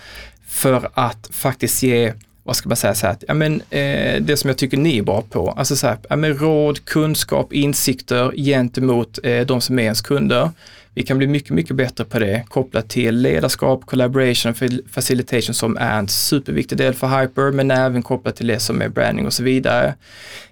för 0.47 0.89
att 0.93 1.29
faktiskt 1.31 1.83
ge 1.83 2.13
vad 2.43 2.55
ska 2.55 2.69
man 2.69 2.75
säga, 2.75 2.95
så 2.95 3.07
här, 3.07 3.17
ja, 3.27 3.33
men, 3.33 3.61
eh, 3.69 4.21
det 4.21 4.37
som 4.37 4.47
jag 4.47 4.57
tycker 4.57 4.77
ni 4.77 4.97
är 4.97 5.01
bra 5.01 5.21
på, 5.21 5.51
alltså 5.51 5.75
så 5.75 5.87
här, 5.87 5.97
ja, 6.09 6.15
men 6.15 6.37
råd, 6.37 6.85
kunskap, 6.85 7.53
insikter 7.53 8.31
gentemot 8.35 9.19
eh, 9.23 9.45
de 9.45 9.61
som 9.61 9.79
är 9.79 9.83
ens 9.83 10.01
kunder. 10.01 10.49
Vi 10.93 11.03
kan 11.03 11.17
bli 11.17 11.27
mycket, 11.27 11.51
mycket 11.51 11.75
bättre 11.75 12.05
på 12.05 12.19
det 12.19 12.45
kopplat 12.47 12.89
till 12.89 13.21
ledarskap, 13.21 13.85
collaboration, 13.85 14.53
facilitation 14.91 15.53
som 15.53 15.77
är 15.77 15.99
en 15.99 16.07
superviktig 16.07 16.77
del 16.77 16.93
för 16.93 17.21
Hyper, 17.21 17.51
men 17.51 17.71
även 17.71 18.01
kopplat 18.03 18.35
till 18.35 18.47
det 18.47 18.59
som 18.59 18.81
är 18.81 18.89
branding 18.89 19.25
och 19.25 19.33
så 19.33 19.43
vidare. 19.43 19.95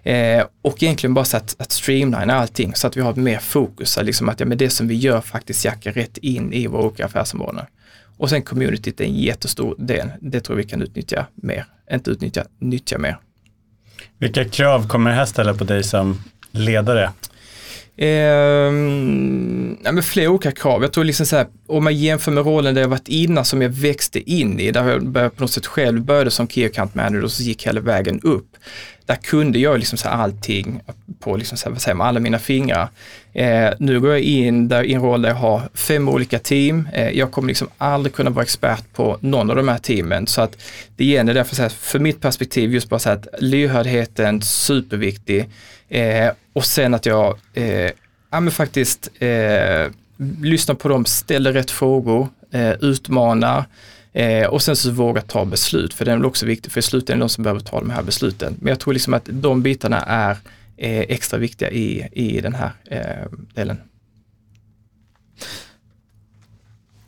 Eh, 0.04 0.46
och 0.62 0.84
egentligen 0.84 1.14
bara 1.14 1.26
så 1.26 1.38
att, 1.38 1.56
att 1.60 1.72
streamlina 1.72 2.36
allting 2.36 2.76
så 2.76 2.88
att 2.88 2.98
vi 2.98 3.02
har 3.02 3.16
mer 3.16 3.40
fokus, 3.40 4.00
liksom 4.02 4.30
att 4.30 4.40
ja, 4.40 4.46
men 4.46 4.58
det 4.58 4.70
som 4.70 4.88
vi 4.88 4.96
gör 4.96 5.22
faktiskt 5.22 5.66
jackar 5.66 5.92
rätt 5.92 6.18
in 6.18 6.54
i 6.54 6.68
våra 6.68 6.82
olika 6.82 7.06
affärsområden. 7.06 7.66
Och 8.18 8.30
sen 8.30 8.42
communityt 8.42 9.02
är 9.02 9.06
en 9.06 9.16
jättestor 9.16 9.76
del. 9.78 10.10
Det 10.22 10.42
tror 10.42 10.56
vi 10.56 10.64
kan 10.64 10.82
utnyttja 10.82 11.26
mer. 11.36 11.66
Inte 11.92 12.12
utnyttja, 12.12 12.46
nyttja 12.60 12.98
mer. 12.98 13.18
Vilka 14.18 14.46
krav 14.46 14.88
kommer 14.88 15.10
det 15.10 15.16
här 15.16 15.26
ställa 15.26 15.54
på 15.54 15.64
dig 15.64 15.84
som 15.84 16.22
ledare? 16.52 17.12
Eh, 18.02 18.74
ja, 19.84 19.92
men 19.92 20.04
flera 20.04 20.30
olika 20.30 20.52
krav. 20.52 20.82
Jag 20.82 20.94
tror 20.94 21.04
liksom 21.04 21.26
så 21.26 21.36
här, 21.36 21.48
om 21.68 21.84
man 21.84 21.96
jämför 21.96 22.32
med 22.32 22.46
rollen 22.46 22.76
där 22.76 22.82
jag 22.82 22.90
varit 22.90 23.08
innan 23.08 23.46
som 23.46 23.62
jag 23.62 23.70
växte 23.70 24.32
in 24.32 24.60
i, 24.60 24.72
där 24.72 24.90
jag 24.90 25.08
började 25.08 25.36
på 25.36 25.42
något 25.42 25.52
sätt 25.52 25.66
själv 25.66 26.02
började 26.02 26.32
som 26.32 26.48
key 26.48 26.66
account 26.66 26.96
manager 26.96 27.24
och 27.24 27.32
så 27.32 27.44
gick 27.44 27.68
hela 27.68 27.82
vägen 27.82 28.22
upp. 28.24 28.58
Där 29.10 29.16
kunde 29.16 29.60
jag 29.60 29.80
liksom 29.80 29.98
så 29.98 30.10
allting 30.10 30.82
på 31.20 31.38
liksom 31.38 31.58
så 31.58 31.66
här, 31.66 31.72
vad 31.72 31.82
säger 31.82 31.96
man, 31.96 32.08
alla 32.08 32.20
mina 32.20 32.40
fingrar. 32.40 32.90
Eh, 33.34 33.70
nu 33.80 34.00
går 34.00 34.12
jag 34.12 34.22
in 34.22 34.68
där, 34.68 34.84
i 34.84 34.94
en 34.94 35.02
roll 35.02 35.22
där 35.22 35.30
jag 35.30 35.36
har 35.36 35.62
fem 35.74 36.10
olika 36.10 36.40
team. 36.40 36.88
Eh, 36.94 37.10
jag 37.10 37.32
kommer 37.32 37.48
liksom 37.48 37.68
aldrig 37.78 38.14
kunna 38.14 38.30
vara 38.30 38.44
expert 38.44 38.94
på 38.94 39.18
någon 39.22 39.50
av 39.50 39.56
de 39.56 39.68
här 39.68 39.78
teamen. 39.78 40.28
Så 40.28 40.42
att 40.42 40.58
det 40.96 41.06
gäller 41.06 41.34
därför, 41.34 41.56
så 41.56 41.62
här, 41.62 41.70
för 41.70 42.00
mitt 42.00 42.22
perspektiv, 42.22 42.74
just 42.74 42.90
bara 42.90 43.00
så 43.00 43.10
här 43.10 43.16
att 43.16 43.28
lyhördheten 43.40 44.42
superviktig. 44.42 45.50
Eh, 45.90 46.30
och 46.54 46.66
sen 46.66 46.94
att 46.94 47.06
jag 47.06 47.38
eh, 47.54 47.92
ja, 48.32 48.40
men 48.40 48.52
faktiskt 48.52 49.10
eh, 49.20 49.92
lyssnar 50.42 50.76
på 50.76 50.90
dem, 50.90 51.06
ställer 51.06 51.54
rätt 51.54 51.72
frågor, 51.72 52.28
eh, 52.52 52.72
utmanar 52.72 53.66
eh, 54.14 54.48
och 54.48 54.62
sen 54.62 54.76
så 54.76 54.92
våga 54.92 55.22
ta 55.22 55.46
beslut. 55.46 55.94
För 55.94 56.06
det 56.06 56.12
är 56.12 56.16
väl 56.16 56.26
också 56.26 56.46
viktigt, 56.46 56.74
för 56.74 56.80
i 56.80 56.84
slutändan 56.84 57.16
är 57.16 57.20
det 57.20 57.24
de 57.24 57.30
som 57.30 57.44
behöver 57.44 57.60
ta 57.62 57.80
de 57.80 57.90
här 57.90 58.04
besluten. 58.04 58.56
Men 58.60 58.70
jag 58.70 58.80
tror 58.80 58.94
liksom 58.94 59.14
att 59.14 59.30
de 59.32 59.62
bitarna 59.62 60.02
är 60.02 60.38
eh, 60.78 61.00
extra 61.00 61.40
viktiga 61.40 61.72
i, 61.72 62.08
i 62.12 62.42
den 62.42 62.56
här 62.56 62.72
eh, 62.86 63.32
delen. 63.54 63.78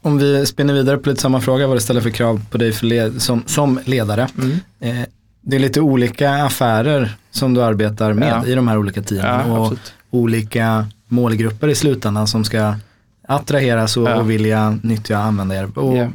Om 0.02 0.18
vi 0.18 0.46
spinner 0.46 0.74
vidare 0.74 0.98
på 0.98 1.10
lite 1.10 1.22
samma 1.22 1.42
fråga, 1.42 1.68
vad 1.68 1.78
det 1.78 1.82
ställer 1.82 2.02
för 2.02 2.10
krav 2.10 2.46
på 2.52 2.58
dig 2.58 2.72
för 2.72 2.86
led, 2.86 3.22
som, 3.22 3.44
som 3.46 3.80
ledare. 3.86 4.28
Mm. 4.38 4.60
Eh, 4.80 5.06
det 5.42 5.56
är 5.56 5.60
lite 5.60 5.82
olika 5.82 6.32
affärer 6.32 7.16
som 7.32 7.54
du 7.54 7.64
arbetar 7.64 8.14
med 8.14 8.42
ja. 8.44 8.48
i 8.48 8.56
de 8.56 8.68
här 8.68 8.78
olika 8.78 9.02
teamen. 9.02 9.50
Ja, 9.50 9.60
och 9.60 9.78
olika 10.10 10.88
målgrupper 11.08 11.68
i 11.68 11.76
slutändan 11.76 12.28
som 12.28 12.44
ska 12.44 12.76
attraheras 13.28 13.98
och, 13.98 14.10
ja. 14.10 14.16
och 14.16 14.30
vilja 14.30 14.80
nyttja 14.84 15.18
och 15.18 15.24
använda 15.24 15.56
er. 15.56 15.78
Och 15.78 15.96
yeah. 15.96 16.10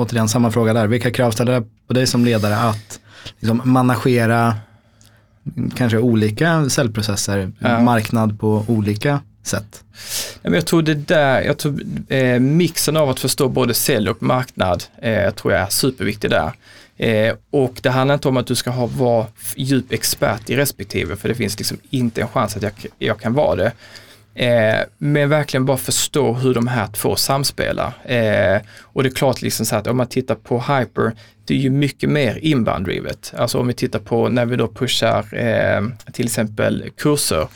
Återigen 0.00 0.28
samma 0.28 0.50
fråga 0.50 0.72
där, 0.72 0.86
vilka 0.86 1.10
krav 1.10 1.30
ställer 1.30 1.52
det 1.52 1.66
på 1.86 1.92
dig 1.92 2.06
som 2.06 2.24
ledare 2.24 2.56
att 2.56 3.00
liksom, 3.38 3.60
managera 3.64 4.54
kanske 5.76 5.98
olika 5.98 6.70
säljprocesser, 6.70 7.52
ja. 7.58 7.80
marknad 7.80 8.40
på 8.40 8.64
olika 8.68 9.20
sätt? 9.42 9.84
Jag 10.42 10.66
tror 10.66 10.82
det 10.82 10.94
där, 10.94 11.42
jag 11.42 11.58
tror 11.58 11.80
eh, 12.08 12.40
mixen 12.40 12.96
av 12.96 13.10
att 13.10 13.20
förstå 13.20 13.48
både 13.48 13.74
sälj 13.74 14.10
och 14.10 14.22
marknad 14.22 14.84
eh, 15.02 15.30
tror 15.30 15.52
jag 15.52 15.62
är 15.62 15.70
superviktig 15.70 16.30
där. 16.30 16.52
Eh, 16.96 17.34
och 17.50 17.80
det 17.82 17.90
handlar 17.90 18.14
inte 18.14 18.28
om 18.28 18.36
att 18.36 18.46
du 18.46 18.54
ska 18.54 18.70
ha, 18.70 18.86
vara 18.86 19.26
djup 19.56 19.92
expert 19.92 20.50
i 20.50 20.56
respektive, 20.56 21.16
för 21.16 21.28
det 21.28 21.34
finns 21.34 21.58
liksom 21.58 21.78
inte 21.90 22.20
en 22.20 22.28
chans 22.28 22.56
att 22.56 22.62
jag, 22.62 22.72
jag 22.98 23.20
kan 23.20 23.34
vara 23.34 23.56
det. 23.56 23.72
Eh, 24.34 24.80
men 24.98 25.28
verkligen 25.28 25.64
bara 25.64 25.76
förstå 25.76 26.32
hur 26.32 26.54
de 26.54 26.66
här 26.66 26.86
två 26.86 27.16
samspelar. 27.16 27.92
Eh, 28.04 28.60
och 28.80 29.02
det 29.02 29.08
är 29.08 29.14
klart 29.14 29.42
liksom 29.42 29.66
så 29.66 29.76
att 29.76 29.86
om 29.86 29.96
man 29.96 30.06
tittar 30.06 30.34
på 30.34 30.60
Hyper, 30.60 31.12
det 31.44 31.54
är 31.54 31.58
ju 31.58 31.70
mycket 31.70 32.10
mer 32.10 32.38
inbound-drivet. 32.42 33.32
Alltså 33.36 33.58
om 33.58 33.66
vi 33.66 33.74
tittar 33.74 33.98
på 33.98 34.28
när 34.28 34.46
vi 34.46 34.56
då 34.56 34.68
pushar 34.68 35.34
eh, 35.34 36.12
till 36.12 36.26
exempel 36.26 36.90
kurser, 36.96 37.48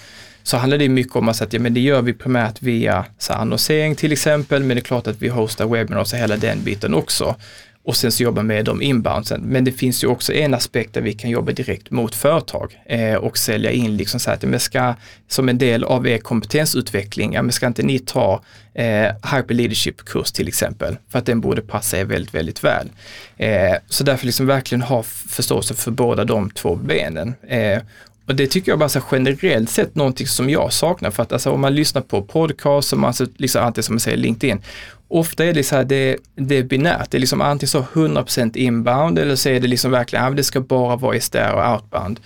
så 0.42 0.56
handlar 0.56 0.78
det 0.78 0.88
mycket 0.88 1.16
om 1.16 1.28
att 1.28 1.36
säga, 1.36 1.48
ja, 1.52 1.60
men 1.60 1.74
det 1.74 1.80
gör 1.80 2.02
vi 2.02 2.12
primärt 2.12 2.62
via 2.62 3.04
så 3.18 3.32
annonsering 3.32 3.94
till 3.94 4.12
exempel, 4.12 4.62
men 4.62 4.76
det 4.76 4.80
är 4.80 4.84
klart 4.84 5.06
att 5.06 5.22
vi 5.22 5.28
hostar 5.28 5.66
webinars 5.66 6.12
och 6.12 6.18
hela 6.18 6.36
den 6.36 6.64
biten 6.64 6.94
också 6.94 7.36
och 7.84 7.96
sen 7.96 8.12
så 8.12 8.22
jobba 8.22 8.42
med 8.42 8.64
de 8.64 8.82
inboundsen. 8.82 9.40
Men 9.40 9.64
det 9.64 9.72
finns 9.72 10.04
ju 10.04 10.08
också 10.08 10.32
en 10.32 10.54
aspekt 10.54 10.94
där 10.94 11.00
vi 11.00 11.12
kan 11.12 11.30
jobba 11.30 11.52
direkt 11.52 11.90
mot 11.90 12.14
företag 12.14 12.80
eh, 12.86 13.14
och 13.14 13.38
sälja 13.38 13.70
in 13.70 13.96
liksom 13.96 14.20
så 14.20 14.30
här 14.30 14.36
att 14.36 14.42
men 14.42 14.60
ska, 14.60 14.94
som 15.28 15.48
en 15.48 15.58
del 15.58 15.84
av 15.84 16.06
er 16.06 16.18
kompetensutveckling, 16.18 17.32
ja, 17.32 17.42
men 17.42 17.52
ska 17.52 17.66
inte 17.66 17.82
ni 17.82 17.98
ta 17.98 18.42
eh, 18.74 19.06
Hyper 19.34 19.54
Leadership-kurs 19.54 20.32
till 20.32 20.48
exempel, 20.48 20.96
för 21.08 21.18
att 21.18 21.26
den 21.26 21.40
borde 21.40 21.62
passa 21.62 21.98
er 21.98 22.04
väldigt, 22.04 22.34
väldigt 22.34 22.64
väl. 22.64 22.90
Eh, 23.36 23.74
så 23.88 24.04
därför 24.04 24.26
liksom 24.26 24.46
verkligen 24.46 24.82
ha 24.82 25.02
förståelse 25.02 25.74
för 25.74 25.90
båda 25.90 26.24
de 26.24 26.50
två 26.50 26.76
benen. 26.76 27.34
Eh, 27.48 27.78
och 28.26 28.34
det 28.34 28.46
tycker 28.46 28.72
jag 28.72 28.78
bara 28.78 28.88
så 28.88 29.00
generellt 29.12 29.70
sett 29.70 29.94
någonting 29.94 30.26
som 30.26 30.50
jag 30.50 30.72
saknar 30.72 31.10
för 31.10 31.22
att 31.22 31.32
alltså, 31.32 31.50
om 31.50 31.60
man 31.60 31.74
lyssnar 31.74 32.02
på 32.02 32.22
podcast, 32.22 32.92
och 32.92 32.98
man 32.98 33.08
alltså, 33.08 33.26
liksom 33.36 33.64
alltid 33.64 33.84
som 33.84 33.94
man 33.94 34.00
säger 34.00 34.16
LinkedIn, 34.16 34.62
ofta 35.08 35.44
är 35.44 35.52
det 35.52 35.64
så 35.64 35.76
här, 35.76 35.84
det, 35.84 36.16
det 36.34 36.58
är 36.58 36.62
binärt. 36.62 37.10
Det 37.10 37.18
är 37.18 37.20
liksom 37.20 37.40
antingen 37.40 37.68
så 37.68 37.82
100% 37.92 38.56
inbound 38.56 39.18
eller 39.18 39.36
så 39.36 39.48
är 39.48 39.60
det 39.60 39.66
liksom 39.66 39.90
verkligen, 39.90 40.24
ja, 40.24 40.30
det 40.30 40.42
ska 40.42 40.60
bara 40.60 40.96
vara 40.96 41.20
SDR 41.20 41.52
och 41.52 41.72
outbound. 41.72 42.20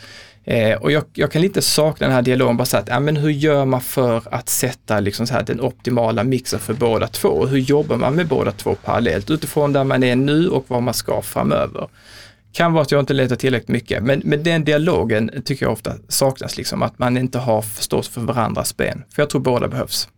Eh, 0.44 0.78
och 0.78 0.92
jag, 0.92 1.04
jag, 1.12 1.32
kan 1.32 1.42
lite 1.42 1.62
sakna 1.62 2.06
den 2.06 2.14
här 2.14 2.22
dialogen, 2.22 2.56
bara 2.56 2.64
så 2.64 2.76
att, 2.76 2.88
ja, 2.88 3.00
men 3.00 3.16
hur 3.16 3.30
gör 3.30 3.64
man 3.64 3.80
för 3.80 4.22
att 4.30 4.48
sätta 4.48 5.00
liksom 5.00 5.26
så 5.26 5.34
här, 5.34 5.42
den 5.42 5.60
optimala 5.60 6.24
mixen 6.24 6.60
för 6.60 6.74
båda 6.74 7.06
två? 7.06 7.46
Hur 7.46 7.58
jobbar 7.58 7.96
man 7.96 8.14
med 8.14 8.26
båda 8.26 8.52
två 8.52 8.74
parallellt 8.74 9.30
utifrån 9.30 9.72
där 9.72 9.84
man 9.84 10.02
är 10.02 10.16
nu 10.16 10.48
och 10.48 10.64
vad 10.68 10.82
man 10.82 10.94
ska 10.94 11.22
framöver? 11.22 11.88
Kan 12.52 12.72
vara 12.72 12.82
att 12.82 12.90
jag 12.90 13.00
inte 13.00 13.14
letar 13.14 13.36
tillräckligt 13.36 13.68
mycket, 13.68 14.02
men, 14.02 14.22
men 14.24 14.42
den 14.42 14.64
dialogen 14.64 15.30
tycker 15.44 15.66
jag 15.66 15.72
ofta 15.72 15.92
saknas, 16.08 16.56
liksom, 16.56 16.82
att 16.82 16.98
man 16.98 17.16
inte 17.16 17.38
har 17.38 17.62
förståelse 17.62 18.12
för 18.12 18.20
varandras 18.20 18.76
ben. 18.76 19.04
För 19.14 19.22
jag 19.22 19.30
tror 19.30 19.40
båda 19.40 19.68
behövs. 19.68 20.08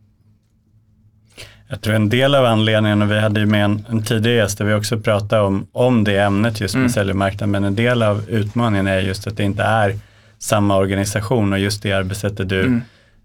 Jag 1.69 1.81
tror 1.81 1.95
en 1.95 2.09
del 2.09 2.35
av 2.35 2.45
anledningen, 2.45 3.03
och 3.03 3.11
vi 3.11 3.21
hade 3.21 3.41
ju 3.41 3.47
med 3.47 3.65
en, 3.65 3.87
en 3.89 4.03
tidigare 4.03 4.37
gäst 4.37 4.59
där 4.59 4.65
vi 4.65 4.75
också 4.75 5.01
pratade 5.01 5.43
om, 5.43 5.67
om 5.73 6.05
det 6.05 6.19
ämnet 6.19 6.61
just 6.61 6.75
med 6.75 6.81
mm. 6.81 6.93
säljmarknaden, 6.93 7.51
men 7.51 7.65
en 7.65 7.75
del 7.75 8.03
av 8.03 8.31
utmaningen 8.31 8.87
är 8.87 9.01
just 9.01 9.27
att 9.27 9.37
det 9.37 9.43
inte 9.45 9.63
är 9.63 9.99
samma 10.39 10.77
organisation 10.77 11.53
och 11.53 11.59
just 11.59 11.83
det 11.83 11.93
arbetssättet 11.93 12.49
du 12.49 12.61
mm. 12.61 12.83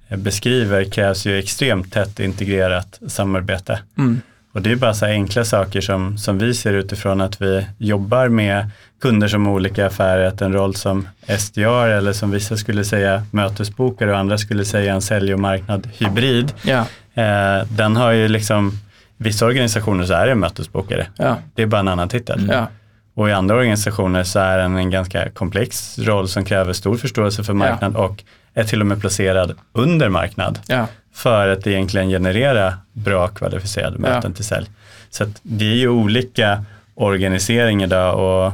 beskriver 0.09 0.83
krävs 0.83 1.25
ju 1.25 1.39
extremt 1.39 1.93
tätt 1.93 2.19
integrerat 2.19 2.99
samarbete. 3.07 3.79
Mm. 3.97 4.21
Och 4.55 4.61
det 4.61 4.71
är 4.71 4.75
bara 4.75 4.93
så 4.93 5.05
enkla 5.05 5.45
saker 5.45 5.81
som, 5.81 6.17
som 6.17 6.37
vi 6.37 6.53
ser 6.53 6.73
utifrån 6.73 7.21
att 7.21 7.41
vi 7.41 7.67
jobbar 7.77 8.29
med 8.29 8.69
kunder 9.01 9.27
som 9.27 9.47
olika 9.47 9.85
affärer, 9.87 10.25
att 10.25 10.41
en 10.41 10.53
roll 10.53 10.75
som 10.75 11.07
SDR 11.39 11.87
eller 11.87 12.13
som 12.13 12.31
vissa 12.31 12.57
skulle 12.57 12.83
säga 12.83 13.25
mötesbokare 13.31 14.11
och 14.11 14.17
andra 14.17 14.37
skulle 14.37 14.65
säga 14.65 14.93
en 14.93 15.01
sälj 15.01 15.33
och 15.33 15.39
marknad 15.39 15.89
hybrid. 15.97 16.53
Ja. 16.61 16.85
Eh, 17.23 17.67
den 17.67 17.95
har 17.95 18.11
ju 18.11 18.27
liksom, 18.27 18.71
vissa 19.17 19.45
organisationer 19.45 20.05
så 20.05 20.13
är 20.13 20.27
det 20.27 20.35
mötesbokare. 20.35 21.07
Ja. 21.17 21.37
Det 21.53 21.61
är 21.61 21.67
bara 21.67 21.79
en 21.79 21.87
annan 21.87 22.09
titel. 22.09 22.49
Ja. 22.51 22.67
Och 23.13 23.29
i 23.29 23.31
andra 23.31 23.55
organisationer 23.55 24.23
så 24.23 24.39
är 24.39 24.57
den 24.57 24.75
en 24.75 24.89
ganska 24.89 25.29
komplex 25.29 25.99
roll 25.99 26.27
som 26.27 26.45
kräver 26.45 26.73
stor 26.73 26.97
förståelse 26.97 27.43
för 27.43 27.53
marknad 27.53 27.95
och 27.95 28.23
är 28.53 28.63
till 28.63 28.81
och 28.81 28.87
med 28.87 29.01
placerad 29.01 29.53
under 29.73 30.09
marknad. 30.09 30.59
För 31.15 31.47
att 31.47 31.67
egentligen 31.67 32.09
generera 32.09 32.77
bra 32.93 33.27
kvalificerade 33.27 33.97
möten 33.97 34.33
till 34.33 34.45
sälj. 34.45 34.67
Så 35.09 35.23
att 35.23 35.29
det 35.41 35.65
är 35.65 35.75
ju 35.75 35.89
olika 35.89 36.65
organisering 36.95 37.83
idag 37.83 38.19
och 38.19 38.53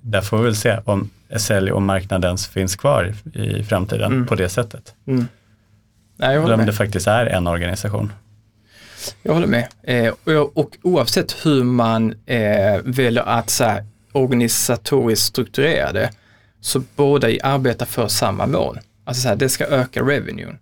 där 0.00 0.20
får 0.20 0.38
vi 0.38 0.44
väl 0.44 0.56
se 0.56 0.78
om 0.84 1.10
sälj 1.36 1.72
och 1.72 1.82
marknaden 1.82 2.38
finns 2.38 2.76
kvar 2.76 3.14
i 3.34 3.64
framtiden 3.64 4.12
mm. 4.12 4.26
på 4.26 4.34
det 4.34 4.48
sättet. 4.48 4.94
Mm. 5.06 5.26
Nej, 6.16 6.34
jag 6.34 6.44
Eller 6.44 6.54
om 6.54 6.58
med. 6.58 6.66
det 6.68 6.72
faktiskt 6.72 7.06
är 7.06 7.26
en 7.26 7.46
organisation. 7.46 8.12
Jag 9.22 9.34
håller 9.34 9.46
med. 9.46 9.68
Eh, 9.82 10.12
och, 10.24 10.56
och, 10.56 10.76
oavsett 10.82 11.46
hur 11.46 11.64
man 11.64 12.14
eh, 12.26 12.80
väljer 12.84 13.22
att 13.22 13.50
så 13.50 13.64
här, 13.64 13.84
organisatoriskt 14.12 15.26
strukturera 15.26 15.92
det, 15.92 16.10
så 16.60 16.82
båda 16.96 17.28
arbetar 17.42 17.86
för 17.86 18.08
samma 18.08 18.46
mål. 18.46 18.80
Alltså 19.04 19.22
så 19.22 19.28
här, 19.28 19.36
det 19.36 19.48
ska 19.48 19.64
öka 19.64 20.02
revenuen. 20.02 20.58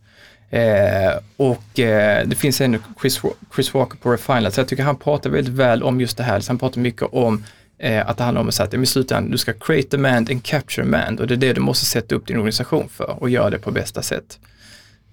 Eh, 0.50 1.12
och 1.37 1.78
eh, 1.78 2.26
det 2.26 2.37
finns 2.37 2.61
en 2.61 2.78
Chris, 3.00 3.21
Chris 3.54 3.75
Walker 3.75 3.97
på 3.97 4.12
Refinelab, 4.12 4.52
så 4.52 4.61
jag 4.61 4.69
tycker 4.69 4.83
han 4.83 4.97
pratar 4.97 5.30
väldigt 5.30 5.54
väl 5.54 5.83
om 5.83 6.00
just 6.00 6.16
det 6.16 6.23
här. 6.23 6.40
Så 6.40 6.50
han 6.50 6.59
pratar 6.59 6.80
mycket 6.80 7.09
om 7.12 7.45
eh, 7.78 8.09
att 8.09 8.16
det 8.16 8.25
handlar 8.25 8.40
om 8.40 8.49
att 8.49 8.61
att 8.61 8.75
i 8.75 8.87
slutändan, 8.87 9.30
du 9.30 9.38
ska 9.38 9.52
create 9.52 9.97
demand 9.97 10.30
and 10.30 10.45
capture 10.45 10.87
demand 10.87 11.21
och 11.21 11.26
det 11.26 11.35
är 11.35 11.37
det 11.37 11.52
du 11.52 11.61
måste 11.61 11.87
sätta 11.87 12.14
upp 12.14 12.26
din 12.26 12.37
organisation 12.37 12.88
för 12.88 13.23
och 13.23 13.30
göra 13.30 13.50
det 13.50 13.59
på 13.59 13.71
bästa 13.71 14.02
sätt. 14.02 14.38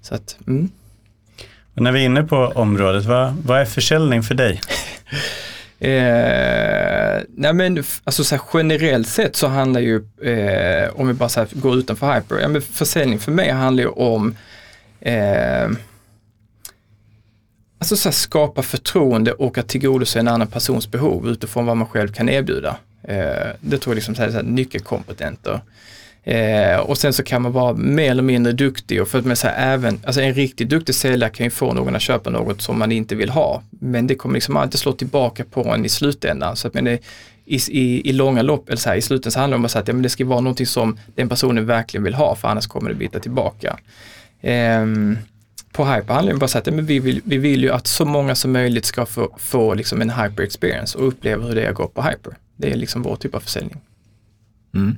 Så 0.01 0.15
att, 0.15 0.37
mm. 0.47 0.69
Och 1.75 1.83
när 1.83 1.91
vi 1.91 2.01
är 2.01 2.05
inne 2.05 2.23
på 2.23 2.51
området, 2.55 3.05
vad, 3.05 3.33
vad 3.45 3.61
är 3.61 3.65
försäljning 3.65 4.23
för 4.23 4.35
dig? 4.35 4.61
Eh, 5.79 7.21
nej 7.35 7.53
men 7.53 7.83
alltså 8.03 8.23
så 8.23 8.37
generellt 8.53 9.07
sett 9.07 9.35
så 9.35 9.47
handlar 9.47 9.81
ju, 9.81 9.95
eh, 10.23 10.89
om 10.95 11.07
vi 11.07 11.13
bara 11.13 11.29
så 11.29 11.45
går 11.51 11.75
utanför 11.75 12.15
hyper, 12.15 12.39
ja 12.39 12.47
men 12.47 12.61
försäljning 12.61 13.19
för 13.19 13.31
mig 13.31 13.51
handlar 13.51 13.83
ju 13.83 13.89
om 13.89 14.35
eh, 15.01 15.69
alltså 17.79 17.95
så 17.95 18.09
här, 18.09 18.13
skapa 18.13 18.61
förtroende 18.61 19.31
och 19.31 19.57
att 19.57 19.67
tillgodose 19.67 20.19
en 20.19 20.27
annan 20.27 20.47
persons 20.47 20.91
behov 20.91 21.29
utifrån 21.29 21.65
vad 21.65 21.77
man 21.77 21.87
själv 21.87 22.07
kan 22.07 22.29
erbjuda. 22.29 22.77
Eh, 23.03 23.47
det 23.61 23.77
tror 23.77 23.91
jag 23.91 23.95
liksom 23.95 24.15
så 24.15 24.21
här, 24.21 24.29
så 24.29 24.35
här, 24.35 24.43
nyckelkompetenter. 24.43 25.61
Eh, 26.23 26.79
och 26.79 26.97
sen 26.97 27.13
så 27.13 27.23
kan 27.23 27.41
man 27.41 27.51
vara 27.51 27.73
mer 27.73 28.11
eller 28.11 28.23
mindre 28.23 28.53
duktig 28.53 29.01
och 29.01 29.07
för 29.07 29.19
att 29.19 29.25
man 29.25 29.35
säger 29.35 29.73
även, 29.73 29.99
alltså 30.05 30.21
en 30.21 30.33
riktigt 30.33 30.69
duktig 30.69 30.95
säljare 30.95 31.29
kan 31.29 31.43
ju 31.45 31.49
få 31.49 31.73
någon 31.73 31.95
att 31.95 32.01
köpa 32.01 32.29
något 32.29 32.61
som 32.61 32.79
man 32.79 32.91
inte 32.91 33.15
vill 33.15 33.29
ha. 33.29 33.63
Men 33.69 34.07
det 34.07 34.15
kommer 34.15 34.35
liksom 34.35 34.57
alltid 34.57 34.79
slå 34.79 34.91
tillbaka 34.91 35.43
på 35.43 35.63
en 35.63 35.85
i 35.85 35.89
slutändan. 35.89 36.55
Så 36.55 36.67
att 36.67 36.73
men 36.73 36.85
det, 36.85 36.99
i, 37.45 37.55
i, 37.55 38.09
i 38.09 38.13
långa 38.13 38.41
lopp, 38.41 38.69
eller 38.69 38.77
så 38.77 38.89
här, 38.89 38.95
i 38.95 39.01
slutändan 39.01 39.31
så 39.31 39.39
handlar 39.39 39.57
det 39.57 39.59
om 39.59 39.65
att 39.65 39.71
säga 39.71 39.81
att 39.81 39.87
ja, 39.87 39.93
men 39.93 40.03
det 40.03 40.09
ska 40.09 40.25
vara 40.25 40.39
någonting 40.39 40.65
som 40.65 40.99
den 41.15 41.29
personen 41.29 41.65
verkligen 41.65 42.03
vill 42.03 42.13
ha 42.13 42.35
för 42.35 42.47
annars 42.47 42.67
kommer 42.67 42.89
det 42.89 42.95
bita 42.95 43.19
tillbaka. 43.19 43.77
Eh, 44.41 44.85
på 45.71 45.85
Hyper 45.85 46.13
handlar 46.13 46.33
det 46.33 46.39
bara 46.39 46.71
om 46.71 46.79
att 46.79 46.85
vi, 46.89 46.99
vill, 46.99 47.21
vi 47.25 47.37
vill 47.37 47.63
ju 47.63 47.71
att 47.71 47.87
så 47.87 48.05
många 48.05 48.35
som 48.35 48.51
möjligt 48.51 48.85
ska 48.85 49.05
få, 49.05 49.35
få 49.37 49.73
liksom 49.73 50.01
en 50.01 50.09
Hyper 50.09 50.43
experience 50.43 50.97
och 50.97 51.07
uppleva 51.07 51.45
hur 51.45 51.55
det 51.55 51.61
är 51.61 51.69
att 51.69 51.75
gå 51.75 51.87
på 51.87 52.01
Hyper. 52.01 52.33
Det 52.55 52.71
är 52.71 52.75
liksom 52.75 53.01
vår 53.03 53.15
typ 53.15 53.35
av 53.35 53.39
försäljning. 53.39 53.81
Mm. 54.75 54.97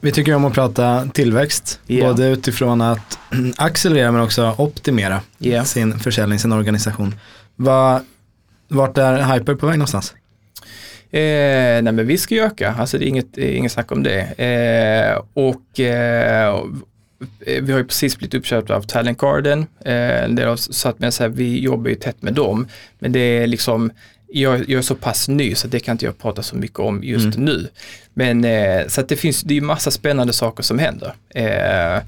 Vi 0.00 0.12
tycker 0.12 0.34
om 0.34 0.44
att 0.44 0.52
prata 0.54 1.08
tillväxt, 1.14 1.80
Yeah. 1.86 2.08
både 2.08 2.28
utifrån 2.28 2.80
att 2.80 3.18
accelerera 3.56 4.12
men 4.12 4.20
också 4.22 4.54
optimera 4.58 5.20
Yeah. 5.38 5.64
sin 5.64 5.98
försäljning, 5.98 6.38
sin 6.38 6.52
organisation. 6.52 7.14
Vad, 7.56 8.02
vart 8.68 8.98
är 8.98 9.34
Hyper 9.34 9.54
på 9.54 9.66
väg 9.66 9.78
någonstans? 9.78 10.14
Eh, 11.10 11.82
nej 11.82 11.92
men 11.92 12.06
vi 12.06 12.18
ska 12.18 12.34
ju 12.34 12.40
öka, 12.40 12.74
alltså 12.78 12.98
det 12.98 13.04
är 13.04 13.08
inget, 13.08 13.38
inget 13.38 13.72
snack 13.72 13.92
om 13.92 14.02
det. 14.02 14.20
Eh, 14.20 15.22
och 15.34 15.80
eh, 15.80 16.64
vi 17.46 17.72
har 17.72 17.78
ju 17.78 17.84
precis 17.84 18.18
blivit 18.18 18.34
uppköpta 18.34 18.76
av 18.76 18.82
Talent 18.82 19.18
Garden. 19.18 19.66
Eh, 19.84 20.28
det 20.28 20.44
har 20.44 20.56
satt 20.56 20.98
med 20.98 21.14
så 21.14 21.22
här, 21.22 21.30
vi 21.30 21.60
jobbar 21.60 21.88
ju 21.88 21.94
tätt 21.94 22.22
med 22.22 22.34
dem. 22.34 22.66
Men 22.98 23.12
det 23.12 23.20
är 23.20 23.46
liksom, 23.46 23.90
jag, 24.28 24.58
jag 24.58 24.78
är 24.78 24.82
så 24.82 24.94
pass 24.94 25.28
ny 25.28 25.54
så 25.54 25.68
det 25.68 25.80
kan 25.80 25.92
inte 25.92 26.04
jag 26.04 26.18
prata 26.18 26.42
så 26.42 26.56
mycket 26.56 26.78
om 26.78 27.04
just 27.04 27.38
nu. 27.38 27.68
Men 28.14 28.44
eh, 28.44 28.86
så 28.88 29.00
att 29.00 29.08
det 29.08 29.16
finns, 29.16 29.42
det 29.42 29.54
är 29.54 29.56
ju 29.56 29.60
massa 29.60 29.90
spännande 29.90 30.32
saker 30.32 30.62
som 30.62 30.78
händer. 30.78 31.14
Eh, 31.28 32.02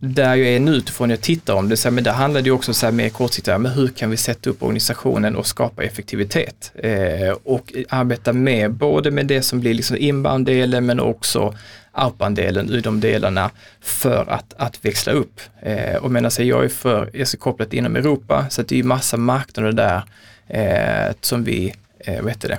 där 0.00 0.34
jag 0.34 0.48
är 0.48 0.60
nu 0.60 0.70
utifrån 0.70 1.10
jag 1.10 1.20
tittar 1.20 1.54
om 1.54 1.68
det, 1.68 1.76
så 1.76 1.88
här, 1.88 1.94
men 1.94 2.04
där 2.04 2.12
handlar 2.12 2.42
det 2.42 2.46
ju 2.46 2.52
också 2.52 2.74
så 2.74 2.86
här 2.86 2.92
mer 2.92 3.08
kortsiktigt, 3.08 3.60
men 3.60 3.72
hur 3.72 3.88
kan 3.88 4.10
vi 4.10 4.16
sätta 4.16 4.50
upp 4.50 4.62
organisationen 4.62 5.36
och 5.36 5.46
skapa 5.46 5.84
effektivitet? 5.84 6.72
Eh, 6.74 7.36
och 7.44 7.72
arbeta 7.88 8.32
med 8.32 8.72
både 8.72 9.10
med 9.10 9.26
det 9.26 9.42
som 9.42 9.60
blir 9.60 9.74
liksom 9.74 9.96
inbound-delen 9.96 10.86
men 10.86 11.00
också 11.00 11.54
outbound-delen 11.96 12.70
i 12.70 12.80
de 12.80 13.00
delarna 13.00 13.50
för 13.80 14.30
att, 14.30 14.54
att 14.56 14.84
växla 14.84 15.12
upp. 15.12 15.40
Eh, 15.62 15.96
och 15.96 16.10
sig, 16.30 16.48
jag 16.48 16.64
är 16.64 16.68
för, 16.68 17.10
jag 17.12 17.20
är 17.20 17.36
kopplat 17.36 17.72
inom 17.72 17.96
Europa 17.96 18.46
så 18.50 18.60
att 18.60 18.68
det 18.68 18.74
är 18.74 18.76
ju 18.76 18.82
massa 18.82 19.16
marknader 19.16 19.72
där 19.72 20.02
eh, 20.46 21.14
som 21.20 21.44
vi, 21.44 21.74
eh, 21.98 22.22
vad 22.22 22.30
heter 22.32 22.48
det, 22.48 22.58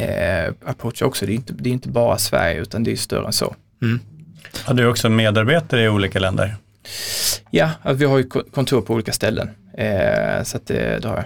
eh, 0.00 0.52
approachar 0.70 1.06
också. 1.06 1.26
Det 1.26 1.32
är 1.32 1.34
inte, 1.34 1.52
det 1.52 1.68
är 1.68 1.72
inte 1.72 1.88
bara 1.88 2.18
Sverige 2.18 2.60
utan 2.60 2.84
det 2.84 2.92
är 2.92 2.96
större 2.96 3.26
än 3.26 3.32
så. 3.32 3.54
Har 4.64 4.74
du 4.74 4.86
också 4.86 5.08
medarbetare 5.08 5.84
i 5.84 5.88
olika 5.88 6.18
länder? 6.18 6.56
Ja, 7.50 7.70
vi 7.94 8.04
har 8.04 8.18
ju 8.18 8.24
ko- 8.24 8.42
kontor 8.54 8.80
på 8.82 8.94
olika 8.94 9.12
ställen. 9.12 9.50
Eh, 9.78 10.42
så 10.44 10.56
att 10.56 10.66
det, 10.66 10.98
det 11.02 11.08
har 11.08 11.16
jag. 11.16 11.24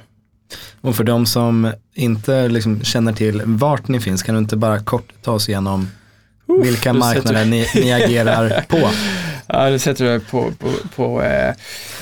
Och 0.81 0.97
för 0.97 1.05
de 1.05 1.27
som 1.27 1.73
inte 1.95 2.49
liksom 2.49 2.85
känner 2.85 3.13
till 3.13 3.43
vart 3.45 3.89
ni 3.89 4.01
finns, 4.01 4.23
kan 4.23 4.35
du 4.35 4.39
inte 4.39 4.57
bara 4.57 4.79
kort 4.79 5.13
ta 5.23 5.33
oss 5.33 5.49
igenom 5.49 5.89
vilka 6.63 6.93
du 6.93 6.99
marknader 6.99 7.45
ni, 7.45 7.67
ni 7.75 7.93
agerar 7.93 8.65
på? 8.69 8.91
Ja, 9.53 9.71
det 9.71 9.79
sätter 9.79 10.05
du 10.05 10.21
på, 10.21 10.53
på, 10.59 10.69
på 10.97 11.23
eh, 11.23 11.55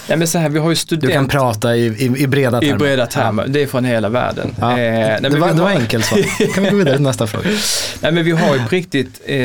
nej 0.08 0.18
men 0.18 0.28
så 0.28 0.38
här, 0.38 0.48
vi 0.48 0.58
har 0.58 0.68
ju 0.68 0.74
Du 0.74 0.76
student 0.76 1.12
kan 1.12 1.28
prata 1.28 1.76
i, 1.76 1.86
i, 1.86 2.04
i 2.22 2.26
breda 2.26 2.60
termer. 2.60 2.74
i 2.74 2.78
breda 2.78 3.06
termer, 3.06 3.46
det 3.48 3.62
är 3.62 3.66
från 3.66 3.84
hela 3.84 4.08
världen. 4.08 4.54
Ja. 4.60 4.70
Eh, 4.80 5.20
det, 5.20 5.28
var, 5.28 5.30
vi 5.48 5.54
det 5.54 5.60
var 5.62 5.70
har- 5.70 5.80
enkelt 5.80 6.04
så. 6.04 6.16
Kan 6.54 6.64
vi 6.64 6.70
gå 6.70 6.76
vidare 6.76 6.94
till 6.94 7.02
nästa 7.04 7.26
fråga? 7.26 7.48
Nej 8.00 8.12
men 8.12 8.24
vi 8.24 8.30
har 8.30 8.54
ju 8.54 8.60
på 8.62 8.68
riktigt, 8.68 9.20
eh, 9.26 9.36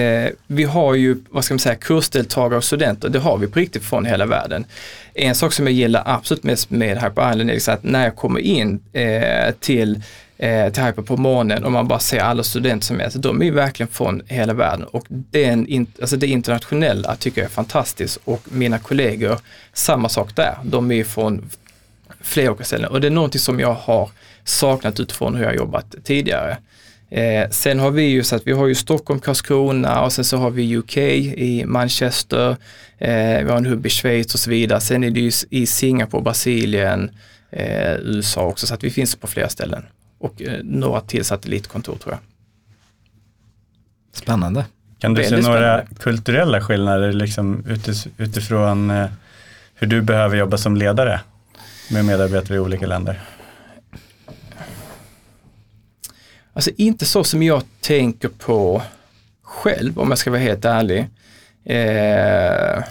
vi 0.48 0.64
har 0.64 0.96
ju, 0.96 1.16
vad 1.30 1.46
ska 1.46 1.54
man 1.54 1.60
säga, 1.60 1.76
kursdeltagare 1.76 2.58
och 2.58 2.64
studenter, 2.64 3.10
det 3.10 3.20
har 3.20 3.38
vi 3.38 3.48
på 3.48 3.60
riktigt 3.60 3.84
från 3.84 4.06
hela 4.06 4.26
världen. 4.26 4.66
En 5.14 5.36
sak 5.36 5.54
som 5.54 5.66
jag 5.68 5.74
gillar 5.74 6.04
absolut 6.06 6.44
mest 6.44 6.70
med 6.70 6.98
Hyper 7.04 7.32
Island 7.32 7.50
är 7.52 7.70
att 7.74 7.84
när 7.84 8.04
jag 8.04 8.16
kommer 8.16 8.40
in 8.40 8.80
eh, 8.94 9.54
till 9.60 10.02
eh, 10.42 10.72
till 10.72 10.84
Hyper 10.84 11.02
på 11.02 11.18
morgonen 11.18 11.64
och 11.64 11.72
man 11.72 11.88
bara 11.88 12.00
ser 12.00 12.20
alla 12.20 12.44
studenter 12.44 12.86
som 12.86 13.02
är, 13.02 13.10
så 13.10 13.20
de 13.20 13.42
är 13.42 13.46
ju 13.46 13.52
verkligen 13.52 13.88
från 13.88 14.22
hela 14.26 14.54
världen 14.54 14.86
och 14.86 15.06
den, 15.10 15.88
alltså 16.02 16.18
det 16.18 16.28
internationella 16.28 17.16
tycker 17.16 17.42
jag 17.42 17.46
är 17.46 17.54
fantastiskt 17.54 18.20
och 18.24 18.42
mina 18.44 18.80
kollegor, 18.80 19.40
samma 19.74 20.10
sak 20.10 20.36
där, 20.36 20.58
de 20.64 20.92
är 20.92 20.96
ju 20.96 21.04
från 21.04 21.50
flera 22.22 22.52
olika 22.52 22.64
ställen 22.64 22.90
och 22.90 23.02
det 23.02 23.08
är 23.08 23.12
någonting 23.12 23.40
som 23.40 23.60
jag 23.60 23.74
har 23.74 24.10
saknat 24.44 25.00
utifrån 25.00 25.36
hur 25.36 25.44
jag 25.44 25.56
jobbat 25.56 25.96
tidigare. 26.04 26.58
Eh, 27.10 27.50
sen 27.50 27.80
har 27.80 27.92
vi 27.92 28.04
ju 28.04 28.24
så 28.24 28.36
att 28.36 28.48
vi 28.48 28.52
har 28.52 28.68
ju 28.68 28.76
Stockholm, 28.76 29.20
Karlskrona 29.20 30.04
och 30.04 30.14
sen 30.14 30.26
så 30.26 30.38
har 30.38 30.50
vi 30.50 30.78
UK 30.78 30.98
i 30.98 31.64
Manchester, 31.66 32.50
eh, 32.98 33.44
vi 33.44 33.50
har 33.50 33.58
en 33.58 33.66
hubb 33.66 33.86
i 33.86 33.90
Schweiz 33.90 34.34
och 34.34 34.40
så 34.40 34.50
vidare. 34.50 34.82
Sen 34.82 35.04
är 35.04 35.10
det 35.10 35.20
ju 35.20 35.32
i 35.50 35.66
Singapore, 35.66 36.24
Brasilien, 36.24 37.12
eh, 37.52 37.96
USA 37.96 38.42
också 38.42 38.68
så 38.68 38.74
att 38.74 38.84
vi 38.84 38.90
finns 38.90 39.16
på 39.16 39.28
flera 39.28 39.50
ställen. 39.50 39.84
Och 40.22 40.42
eh, 40.42 40.64
några 40.64 41.02
till 41.02 41.26
satellitkontor 41.26 41.96
tror 41.96 42.14
jag. 42.14 42.20
Spännande. 44.14 44.66
Kan 45.00 45.14
du 45.14 45.24
se 45.24 45.30
några 45.30 45.44
spännande. 45.44 45.86
kulturella 46.00 46.62
skillnader 46.62 47.14
liksom 47.14 47.66
utifrån 48.18 48.90
eh, 48.90 49.10
hur 49.76 49.88
du 49.88 50.02
behöver 50.02 50.38
jobba 50.38 50.58
som 50.58 50.76
ledare 50.76 51.22
med 51.92 52.06
medarbetare 52.06 52.58
i 52.58 52.60
olika 52.60 52.88
länder? 52.88 53.22
Alltså 56.54 56.72
inte 56.78 57.06
så 57.06 57.24
som 57.24 57.44
jag 57.44 57.64
tänker 57.82 58.30
på 58.30 58.82
själv 59.42 60.00
om 60.00 60.10
jag 60.10 60.18
ska 60.18 60.32
vara 60.32 60.42
helt 60.42 60.66
ärlig. 60.66 61.08
Eh, 61.64 62.84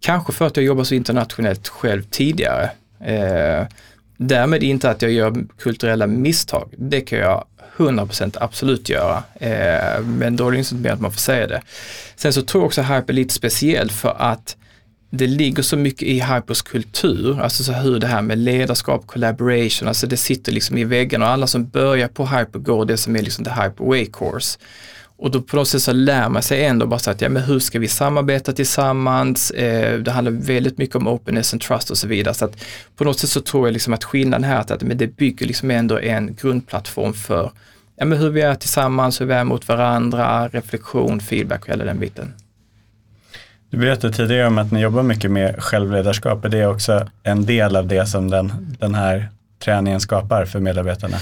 kanske 0.00 0.32
för 0.32 0.46
att 0.46 0.56
jag 0.56 0.66
jobbar 0.66 0.84
så 0.84 0.94
internationellt 0.94 1.68
själv 1.68 2.02
tidigare. 2.02 2.70
Eh, 3.00 3.66
därmed 4.28 4.62
inte 4.62 4.90
att 4.90 5.02
jag 5.02 5.12
gör 5.12 5.34
kulturella 5.58 6.06
misstag. 6.06 6.74
Det 6.78 7.00
kan 7.00 7.18
jag 7.18 7.44
100% 7.76 8.36
absolut 8.40 8.88
göra. 8.88 9.22
Eh, 9.34 10.02
men 10.04 10.36
då 10.36 10.48
är 10.48 10.52
det 10.52 10.58
inte 10.58 10.74
mer 10.74 10.90
att 10.90 11.00
man 11.00 11.12
får 11.12 11.20
säga 11.20 11.46
det. 11.46 11.62
Sen 12.16 12.32
så 12.32 12.42
tror 12.42 12.62
jag 12.62 12.66
också 12.66 12.80
att 12.80 12.86
Hype 12.86 13.12
är 13.12 13.14
lite 13.14 13.34
speciell 13.34 13.90
för 13.90 14.16
att 14.18 14.56
det 15.10 15.26
ligger 15.26 15.62
så 15.62 15.76
mycket 15.76 16.02
i 16.02 16.20
Hypers 16.20 16.62
kultur, 16.62 17.40
alltså 17.40 17.64
så 17.64 17.72
hur 17.72 17.98
det 17.98 18.06
här 18.06 18.22
med 18.22 18.38
ledarskap, 18.38 19.06
collaboration, 19.06 19.88
alltså 19.88 20.06
det 20.06 20.16
sitter 20.16 20.52
liksom 20.52 20.78
i 20.78 20.84
väggarna 20.84 21.24
och 21.24 21.30
alla 21.30 21.46
som 21.46 21.68
börjar 21.68 22.08
på 22.08 22.26
Hyper 22.26 22.58
går 22.58 22.84
det 22.84 22.96
som 22.96 23.16
är 23.16 23.22
liksom 23.22 23.44
the 23.44 23.50
Hyper 23.50 23.84
Way 23.84 24.06
Course. 24.06 24.58
Och 25.22 25.30
då 25.30 25.42
på 25.42 25.56
något 25.56 25.68
sätt 25.68 25.82
så 25.82 25.92
lär 25.92 26.28
man 26.28 26.42
sig 26.42 26.64
ändå 26.64 26.86
bara 26.86 26.98
så 26.98 27.10
att, 27.10 27.20
ja 27.20 27.28
men 27.28 27.42
hur 27.42 27.58
ska 27.58 27.78
vi 27.78 27.88
samarbeta 27.88 28.52
tillsammans? 28.52 29.50
Eh, 29.50 29.98
det 29.98 30.10
handlar 30.10 30.32
väldigt 30.32 30.78
mycket 30.78 30.96
om 30.96 31.08
openness 31.08 31.52
and 31.52 31.62
trust 31.62 31.90
och 31.90 31.98
så 31.98 32.08
vidare. 32.08 32.34
Så 32.34 32.44
att 32.44 32.64
på 32.96 33.04
något 33.04 33.18
sätt 33.18 33.30
så 33.30 33.40
tror 33.40 33.66
jag 33.66 33.72
liksom 33.72 33.92
att 33.92 34.04
skillnaden 34.04 34.44
här 34.44 34.56
är 34.56 34.72
att 34.72 34.82
men 34.82 34.98
det 34.98 35.06
bygger 35.06 35.46
liksom 35.46 35.70
ändå 35.70 35.98
en 35.98 36.34
grundplattform 36.34 37.12
för 37.12 37.50
ja, 37.96 38.04
men 38.04 38.18
hur 38.18 38.30
vi 38.30 38.40
är 38.40 38.54
tillsammans, 38.54 39.20
hur 39.20 39.26
vi 39.26 39.34
är 39.34 39.44
mot 39.44 39.68
varandra, 39.68 40.48
reflektion, 40.48 41.20
feedback 41.20 41.62
och 41.62 41.68
hela 41.68 41.84
den 41.84 41.98
biten. 41.98 42.34
Du 43.70 43.76
berättade 43.76 44.12
tidigare 44.12 44.46
om 44.46 44.58
att 44.58 44.72
ni 44.72 44.80
jobbar 44.80 45.02
mycket 45.02 45.30
med 45.30 45.62
självledarskap. 45.62 46.44
Är 46.44 46.48
det 46.48 46.66
också 46.66 47.08
en 47.22 47.46
del 47.46 47.76
av 47.76 47.86
det 47.86 48.06
som 48.06 48.30
den, 48.30 48.76
den 48.80 48.94
här 48.94 49.28
träningen 49.58 50.00
skapar 50.00 50.44
för 50.44 50.60
medarbetarna? 50.60 51.16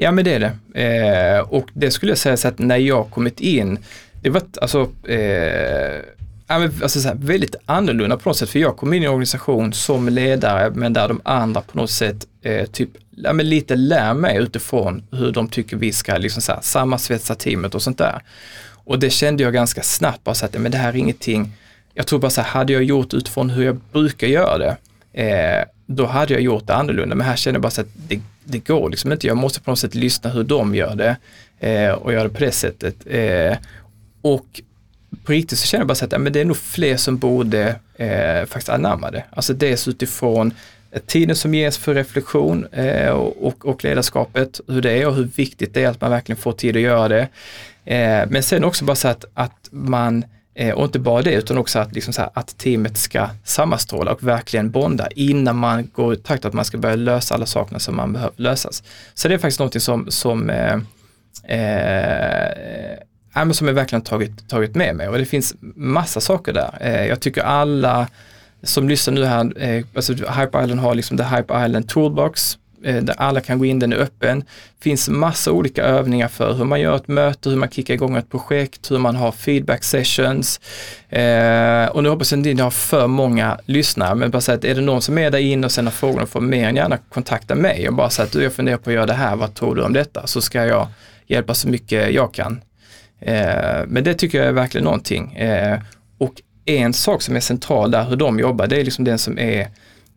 Ja 0.00 0.10
men 0.12 0.24
det 0.24 0.34
är 0.34 0.40
det. 0.40 0.82
Eh, 0.82 1.40
och 1.40 1.68
det 1.74 1.90
skulle 1.90 2.10
jag 2.10 2.18
säga 2.18 2.36
så 2.36 2.48
att 2.48 2.58
när 2.58 2.76
jag 2.76 3.10
kommit 3.10 3.40
in, 3.40 3.78
det 4.22 4.30
var 4.30 4.42
alltså, 4.60 4.90
eh, 5.08 6.00
alltså 6.46 7.00
så 7.00 7.08
här, 7.08 7.14
väldigt 7.14 7.54
annorlunda 7.66 8.16
på 8.16 8.28
något 8.28 8.36
sätt. 8.36 8.48
För 8.50 8.58
jag 8.58 8.76
kom 8.76 8.92
in 8.92 9.02
i 9.02 9.06
en 9.06 9.10
organisation 9.10 9.72
som 9.72 10.08
ledare 10.08 10.70
men 10.70 10.92
där 10.92 11.08
de 11.08 11.20
andra 11.24 11.60
på 11.60 11.76
något 11.78 11.90
sätt 11.90 12.26
eh, 12.42 12.66
typ, 12.66 12.90
ja, 13.10 13.32
men 13.32 13.48
lite 13.48 13.76
lär 13.76 14.14
mig 14.14 14.38
utifrån 14.38 15.02
hur 15.10 15.32
de 15.32 15.48
tycker 15.48 15.76
vi 15.76 15.92
ska 15.92 16.16
liksom 16.16 16.42
så 16.42 16.52
här, 16.52 16.60
sammansvetsa 16.62 17.34
teamet 17.34 17.74
och 17.74 17.82
sånt 17.82 17.98
där. 17.98 18.22
Och 18.84 18.98
det 18.98 19.10
kände 19.10 19.42
jag 19.42 19.52
ganska 19.52 19.82
snabbt 19.82 20.24
bara 20.24 20.34
så 20.34 20.44
att 20.46 20.58
men 20.58 20.72
det 20.72 20.78
här 20.78 20.88
är 20.88 20.96
ingenting, 20.96 21.52
jag 21.94 22.06
tror 22.06 22.18
bara 22.18 22.30
så 22.30 22.40
här, 22.40 22.48
hade 22.48 22.72
jag 22.72 22.82
gjort 22.84 23.14
utifrån 23.14 23.50
hur 23.50 23.64
jag 23.64 23.80
brukar 23.92 24.26
göra 24.26 24.58
det, 24.58 24.76
eh, 25.22 25.64
då 25.90 26.06
hade 26.06 26.32
jag 26.32 26.42
gjort 26.42 26.66
det 26.66 26.74
annorlunda. 26.74 27.14
Men 27.14 27.26
här 27.26 27.36
känner 27.36 27.54
jag 27.54 27.62
bara 27.62 27.70
så 27.70 27.80
att 27.80 27.88
det, 28.08 28.20
det 28.44 28.58
går 28.58 28.90
liksom 28.90 29.12
inte. 29.12 29.26
Jag 29.26 29.36
måste 29.36 29.60
på 29.60 29.70
något 29.70 29.78
sätt 29.78 29.94
lyssna 29.94 30.30
hur 30.30 30.44
de 30.44 30.74
gör 30.74 30.94
det 30.94 31.16
eh, 31.58 31.92
och 31.92 32.12
göra 32.12 32.22
det 32.22 32.28
på 32.28 32.40
det 32.40 32.52
sättet. 32.52 32.94
Eh, 33.06 33.56
och 34.22 34.60
på 35.24 35.32
riktigt 35.32 35.58
så 35.58 35.66
känner 35.66 35.80
jag 35.80 35.88
bara 35.88 35.94
så 35.94 36.04
att 36.04 36.12
ja, 36.12 36.18
men 36.18 36.32
det 36.32 36.40
är 36.40 36.44
nog 36.44 36.56
fler 36.56 36.96
som 36.96 37.18
borde 37.18 37.76
eh, 37.96 38.46
faktiskt 38.46 38.68
anamma 38.68 39.10
det. 39.10 39.24
Alltså 39.30 39.52
dels 39.52 39.88
utifrån 39.88 40.52
tiden 41.06 41.36
som 41.36 41.54
ges 41.54 41.78
för 41.78 41.94
reflektion 41.94 42.66
eh, 42.72 43.10
och, 43.10 43.66
och 43.66 43.84
ledarskapet, 43.84 44.60
hur 44.66 44.82
det 44.82 44.90
är 44.90 45.06
och 45.06 45.14
hur 45.14 45.28
viktigt 45.36 45.74
det 45.74 45.84
är 45.84 45.88
att 45.88 46.00
man 46.00 46.10
verkligen 46.10 46.40
får 46.40 46.52
tid 46.52 46.76
att 46.76 46.82
göra 46.82 47.08
det. 47.08 47.28
Eh, 47.84 48.28
men 48.30 48.42
sen 48.42 48.64
också 48.64 48.84
bara 48.84 48.96
så 48.96 49.08
att, 49.08 49.24
att 49.34 49.68
man 49.70 50.24
Eh, 50.58 50.74
och 50.74 50.84
inte 50.84 50.98
bara 50.98 51.22
det 51.22 51.34
utan 51.34 51.58
också 51.58 51.78
att, 51.78 51.94
liksom 51.94 52.12
så 52.12 52.20
här, 52.20 52.30
att 52.34 52.58
teamet 52.58 52.96
ska 52.96 53.28
sammanstråla 53.44 54.12
och 54.12 54.22
verkligen 54.22 54.70
bonda 54.70 55.08
innan 55.10 55.56
man 55.56 55.90
går 55.94 56.14
i 56.14 56.16
takt 56.16 56.44
att 56.44 56.52
man 56.52 56.64
ska 56.64 56.78
börja 56.78 56.96
lösa 56.96 57.34
alla 57.34 57.46
sakerna 57.46 57.78
som 57.78 57.96
man 57.96 58.12
behöver 58.12 58.34
lösas. 58.36 58.82
Så 59.14 59.28
det 59.28 59.34
är 59.34 59.38
faktiskt 59.38 59.60
något 59.60 59.82
som, 59.82 60.10
som 60.10 60.50
eh, 60.50 60.74
eh, 61.58 63.52
som 63.52 63.66
jag 63.66 63.74
verkligen 63.74 64.02
tagit, 64.02 64.48
tagit 64.48 64.74
med 64.74 64.96
mig 64.96 65.08
och 65.08 65.18
det 65.18 65.24
finns 65.24 65.54
massa 65.74 66.20
saker 66.20 66.52
där. 66.52 66.78
Eh, 66.80 67.06
jag 67.06 67.20
tycker 67.20 67.42
alla 67.42 68.08
som 68.62 68.88
lyssnar 68.88 69.14
nu 69.14 69.24
här, 69.24 69.62
eh, 69.62 69.84
alltså 69.94 70.12
Hype 70.12 70.62
Island 70.62 70.80
har 70.80 70.94
liksom 70.94 71.16
The 71.16 71.24
Hype 71.24 71.64
Island 71.66 71.88
Toolbox 71.88 72.58
Eh, 72.84 73.02
där 73.02 73.14
alla 73.18 73.40
kan 73.40 73.58
gå 73.58 73.64
in, 73.64 73.78
den 73.78 73.92
är 73.92 73.96
öppen. 73.96 74.44
finns 74.80 75.08
massa 75.08 75.52
olika 75.52 75.82
övningar 75.82 76.28
för 76.28 76.54
hur 76.54 76.64
man 76.64 76.80
gör 76.80 76.96
ett 76.96 77.08
möte, 77.08 77.50
hur 77.50 77.56
man 77.56 77.70
kickar 77.70 77.94
igång 77.94 78.16
ett 78.16 78.30
projekt, 78.30 78.90
hur 78.90 78.98
man 78.98 79.16
har 79.16 79.32
feedback 79.32 79.84
sessions. 79.84 80.60
Eh, 81.08 81.86
och 81.86 82.02
nu 82.02 82.08
hoppas 82.08 82.32
jag 82.32 82.38
inte 82.38 82.54
ni 82.54 82.62
har 82.62 82.70
för 82.70 83.06
många 83.06 83.58
lyssnare, 83.64 84.14
men 84.14 84.30
bara 84.30 84.40
säga 84.40 84.58
att 84.58 84.64
är 84.64 84.74
det 84.74 84.80
någon 84.80 85.02
som 85.02 85.18
är 85.18 85.30
där 85.30 85.38
inne 85.38 85.66
och 85.66 85.72
sen 85.72 85.86
har 85.86 85.92
frågor 85.92 86.26
får 86.26 86.40
mer 86.40 86.68
än 86.68 86.76
gärna 86.76 86.96
kontakta 86.96 87.54
mig 87.54 87.88
och 87.88 87.94
bara 87.94 88.10
säga 88.10 88.26
att 88.26 88.32
du, 88.32 88.42
jag 88.42 88.52
funderar 88.52 88.76
på 88.76 88.90
att 88.90 88.94
göra 88.94 89.06
det 89.06 89.12
här, 89.12 89.36
vad 89.36 89.54
tror 89.54 89.74
du 89.74 89.82
om 89.82 89.92
detta? 89.92 90.26
Så 90.26 90.40
ska 90.40 90.66
jag 90.66 90.88
hjälpa 91.26 91.54
så 91.54 91.68
mycket 91.68 92.14
jag 92.14 92.34
kan. 92.34 92.60
Eh, 93.20 93.86
men 93.86 94.04
det 94.04 94.14
tycker 94.14 94.38
jag 94.38 94.46
är 94.46 94.52
verkligen 94.52 94.84
någonting. 94.84 95.36
Eh, 95.36 95.78
och 96.18 96.32
en 96.64 96.92
sak 96.92 97.22
som 97.22 97.36
är 97.36 97.40
central 97.40 97.90
där, 97.90 98.04
hur 98.04 98.16
de 98.16 98.38
jobbar, 98.38 98.66
det 98.66 98.80
är 98.80 98.84
liksom 98.84 99.04
den 99.04 99.18
som 99.18 99.38
är 99.38 99.68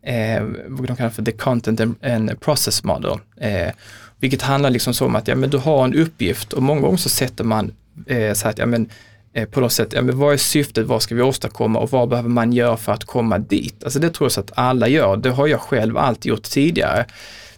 eh, 0.02 0.42
vad 0.66 0.86
de 0.86 0.96
kallar 0.96 1.10
för 1.10 1.22
the 1.22 1.32
content 1.32 1.80
and 1.80 2.40
process 2.40 2.84
model. 2.84 3.18
Eh, 3.36 3.72
vilket 4.20 4.42
handlar 4.42 4.70
liksom 4.70 4.94
så 4.94 5.06
om 5.06 5.16
att 5.16 5.28
ja, 5.28 5.34
men 5.34 5.50
du 5.50 5.58
har 5.58 5.84
en 5.84 5.94
uppgift 5.94 6.52
och 6.52 6.62
många 6.62 6.80
gånger 6.80 6.96
så 6.96 7.08
sätter 7.08 7.44
man 7.44 7.72
eh, 8.06 8.32
så 8.32 8.48
att 8.48 8.58
ja, 8.58 8.66
men, 8.66 8.88
eh, 9.32 9.48
på 9.48 9.60
något 9.60 9.72
sätt, 9.72 9.92
ja, 9.92 10.02
men 10.02 10.18
vad 10.18 10.32
är 10.32 10.36
syftet, 10.36 10.86
vad 10.86 11.02
ska 11.02 11.14
vi 11.14 11.22
åstadkomma 11.22 11.78
och 11.78 11.90
vad 11.90 12.08
behöver 12.08 12.28
man 12.28 12.52
göra 12.52 12.76
för 12.76 12.92
att 12.92 13.04
komma 13.04 13.38
dit? 13.38 13.84
Alltså 13.84 13.98
det 13.98 14.10
tror 14.10 14.24
jag 14.24 14.32
så 14.32 14.40
att 14.40 14.52
alla 14.54 14.88
gör, 14.88 15.16
det 15.16 15.30
har 15.30 15.46
jag 15.46 15.60
själv 15.60 15.98
alltid 15.98 16.30
gjort 16.30 16.42
tidigare. 16.42 17.04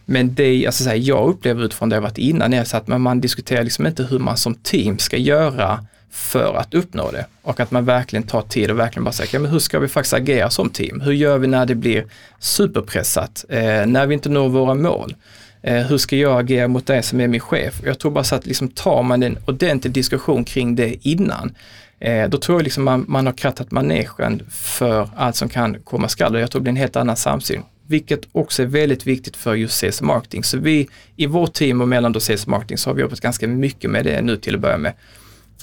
Men 0.04 0.34
det 0.34 0.66
alltså 0.66 0.84
så 0.84 0.90
här, 0.90 0.96
jag 0.96 1.28
upplever 1.28 1.64
utifrån 1.64 1.88
det 1.88 1.96
jag 1.96 2.02
varit 2.02 2.18
innan 2.18 2.54
är 2.54 2.64
så 2.64 2.76
att 2.76 2.86
man 2.86 3.20
diskuterar 3.20 3.64
liksom 3.64 3.86
inte 3.86 4.04
hur 4.04 4.18
man 4.18 4.36
som 4.36 4.54
team 4.54 4.98
ska 4.98 5.16
göra 5.16 5.84
för 6.14 6.54
att 6.54 6.74
uppnå 6.74 7.10
det. 7.10 7.26
Och 7.42 7.60
att 7.60 7.70
man 7.70 7.84
verkligen 7.84 8.22
tar 8.22 8.42
tid 8.42 8.70
och 8.70 8.78
verkligen 8.78 9.04
bara 9.04 9.12
säger, 9.12 9.34
ja 9.34 9.40
men 9.40 9.50
hur 9.50 9.58
ska 9.58 9.78
vi 9.78 9.88
faktiskt 9.88 10.14
agera 10.14 10.50
som 10.50 10.70
team? 10.70 11.00
Hur 11.00 11.12
gör 11.12 11.38
vi 11.38 11.46
när 11.46 11.66
det 11.66 11.74
blir 11.74 12.06
superpressat? 12.38 13.44
Eh, 13.48 13.86
när 13.86 14.06
vi 14.06 14.14
inte 14.14 14.28
når 14.28 14.48
våra 14.48 14.74
mål? 14.74 15.14
Eh, 15.62 15.86
hur 15.86 15.98
ska 15.98 16.16
jag 16.16 16.40
agera 16.40 16.68
mot 16.68 16.86
dig 16.86 17.02
som 17.02 17.20
är 17.20 17.28
min 17.28 17.40
chef? 17.40 17.80
Jag 17.84 17.98
tror 17.98 18.10
bara 18.10 18.24
så 18.24 18.34
att 18.34 18.46
liksom 18.46 18.68
tar 18.68 19.02
man 19.02 19.22
en 19.22 19.38
ordentlig 19.46 19.92
diskussion 19.92 20.44
kring 20.44 20.76
det 20.76 21.08
innan, 21.08 21.54
eh, 22.00 22.28
då 22.28 22.38
tror 22.38 22.58
jag 22.58 22.64
liksom 22.64 22.84
man, 22.84 23.04
man 23.08 23.26
har 23.26 23.32
krattat 23.32 23.70
manegen 23.70 24.42
för 24.50 25.08
allt 25.16 25.36
som 25.36 25.48
kan 25.48 25.76
komma 25.84 26.08
skall 26.08 26.34
och 26.34 26.40
jag 26.40 26.50
tror 26.50 26.60
det 26.60 26.62
blir 26.62 26.72
en 26.72 26.76
helt 26.76 26.96
annan 26.96 27.16
samsyn. 27.16 27.62
Vilket 27.86 28.20
också 28.32 28.62
är 28.62 28.66
väldigt 28.66 29.06
viktigt 29.06 29.36
för 29.36 29.54
just 29.54 29.80
CS 29.80 30.02
marketing. 30.02 30.44
Så 30.44 30.58
vi 30.58 30.88
i 31.16 31.26
vårt 31.26 31.52
team 31.52 31.80
och 31.80 31.88
mellan 31.88 32.12
då 32.12 32.20
CS 32.20 32.46
marketing 32.46 32.78
så 32.78 32.90
har 32.90 32.94
vi 32.94 33.02
jobbat 33.02 33.20
ganska 33.20 33.48
mycket 33.48 33.90
med 33.90 34.04
det 34.04 34.22
nu 34.22 34.36
till 34.36 34.54
att 34.54 34.60
börja 34.60 34.78
med. 34.78 34.92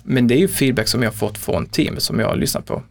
Men 0.04 0.28
det 0.28 0.36
är 0.36 0.40
ju 0.40 0.48
feedback 0.48 0.88
som 0.88 1.04
jag 1.04 1.16
fått 1.16 1.38
från 1.38 1.66
teamet 1.66 2.04
som 2.04 2.20
jag 2.20 2.28
har 2.28 2.36
lyssnat 2.36 2.66
på. 2.66 2.84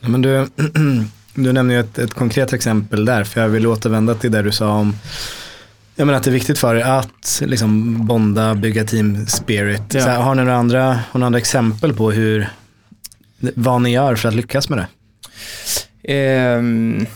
Ja, 0.00 0.08
men 0.08 0.22
du, 0.22 0.46
du 1.34 1.52
nämner 1.52 1.74
ju 1.74 1.80
ett, 1.80 1.98
ett 1.98 2.14
konkret 2.14 2.52
exempel 2.52 3.04
där, 3.04 3.24
för 3.24 3.40
jag 3.40 3.48
vill 3.48 3.66
återvända 3.66 4.14
till 4.14 4.32
det 4.32 4.42
du 4.42 4.52
sa 4.52 4.72
om 4.72 4.96
jag 5.96 6.06
menar 6.06 6.18
att 6.18 6.24
det 6.24 6.30
är 6.30 6.32
viktigt 6.32 6.58
för 6.58 6.74
er 6.74 6.84
att 6.84 7.42
liksom 7.46 8.06
bonda, 8.06 8.54
bygga 8.54 8.84
team 8.84 9.26
spirit. 9.26 9.94
Ja. 9.94 10.00
Här, 10.00 10.20
har 10.20 10.34
ni 10.34 10.42
några 10.42 10.56
andra, 10.56 10.84
har 10.84 11.18
några 11.18 11.26
andra 11.26 11.38
exempel 11.38 11.94
på 11.94 12.10
hur, 12.10 12.48
vad 13.38 13.82
ni 13.82 13.90
gör 13.90 14.16
för 14.16 14.28
att 14.28 14.34
lyckas 14.34 14.68
med 14.68 14.78
det? 14.78 14.86
Um, 16.56 17.06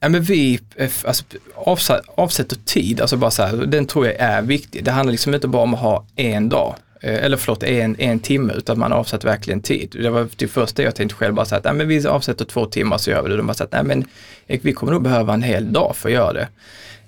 ja, 0.00 0.08
men 0.08 0.22
vi 0.22 0.60
alltså, 1.04 1.24
avsätter 2.16 2.56
tid, 2.64 3.00
alltså 3.00 3.16
bara 3.16 3.30
så 3.30 3.42
här, 3.42 3.56
den 3.56 3.86
tror 3.86 4.06
jag 4.06 4.14
är 4.14 4.42
viktig. 4.42 4.84
Det 4.84 4.90
handlar 4.90 5.12
liksom 5.12 5.34
inte 5.34 5.48
bara 5.48 5.62
om 5.62 5.74
att 5.74 5.80
ha 5.80 6.06
en 6.16 6.48
dag. 6.48 6.74
Eh, 7.00 7.24
eller 7.24 7.36
förlåt, 7.36 7.62
en, 7.62 7.96
en 7.98 8.20
timme, 8.20 8.52
utan 8.52 8.78
man 8.78 8.92
avsatt 8.92 9.24
verkligen 9.24 9.60
tid. 9.60 9.96
Det 10.02 10.10
var 10.10 10.28
det 10.36 10.48
första 10.48 10.82
jag 10.82 10.94
tänkte 10.94 11.16
själv, 11.16 11.34
bara 11.34 11.46
så 11.46 11.56
att 11.56 11.64
nej, 11.64 11.74
men 11.74 11.88
vi 11.88 12.06
avsätter 12.06 12.44
två 12.44 12.66
timmar 12.66 12.98
så 12.98 13.10
gör 13.10 13.22
vi 13.22 13.28
det. 13.28 13.36
De 13.36 13.46
bara 13.46 13.64
att 13.64 13.72
nej 13.72 13.84
men 13.84 14.04
vi 14.46 14.72
kommer 14.72 14.92
nog 14.92 15.02
behöva 15.02 15.34
en 15.34 15.42
hel 15.42 15.72
dag 15.72 15.96
för 15.96 16.08
att 16.08 16.14
göra 16.14 16.32
det. 16.32 16.48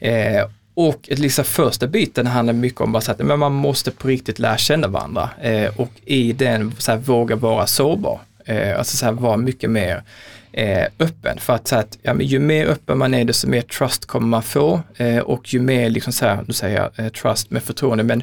Eh, 0.09 0.49
och 0.75 1.09
liksom 1.11 1.45
första 1.45 1.87
biten 1.87 2.27
handlar 2.27 2.55
mycket 2.55 2.81
om 2.81 2.93
bara 2.93 3.01
så 3.01 3.13
att 3.13 3.19
men 3.19 3.39
man 3.39 3.53
måste 3.53 3.91
på 3.91 4.09
riktigt 4.09 4.39
lära 4.39 4.57
känna 4.57 4.89
varandra 4.89 5.31
eh, 5.41 5.81
och 5.81 5.91
i 6.05 6.33
den 6.33 6.73
så 6.79 6.93
här, 6.93 6.99
våga 6.99 7.37
vara 7.37 7.67
sårbar. 7.67 8.21
Eh, 8.45 8.79
alltså 8.79 8.97
så 8.97 9.05
här, 9.05 9.13
vara 9.13 9.37
mycket 9.37 9.71
mer 9.71 10.03
eh, 10.53 10.87
öppen. 10.99 11.39
För 11.39 11.53
att, 11.53 11.69
så 11.69 11.77
att 11.77 11.99
ja, 12.03 12.15
men 12.15 12.27
ju 12.27 12.39
mer 12.39 12.67
öppen 12.67 12.99
man 12.99 13.15
är 13.15 13.25
desto 13.25 13.49
mer 13.49 13.63
trust 13.63 14.07
kommer 14.07 14.27
man 14.27 14.43
få 14.43 14.81
eh, 14.97 15.19
och 15.19 15.55
ju 15.55 15.61
mer, 15.61 15.91
liksom 15.91 16.13
så 16.13 16.27
här, 16.27 16.45
nu 16.47 16.53
säger 16.53 16.77
jag 16.77 17.05
eh, 17.05 17.13
trust 17.13 17.51
med 17.51 17.63
förtroende, 17.63 18.05
men 18.05 18.23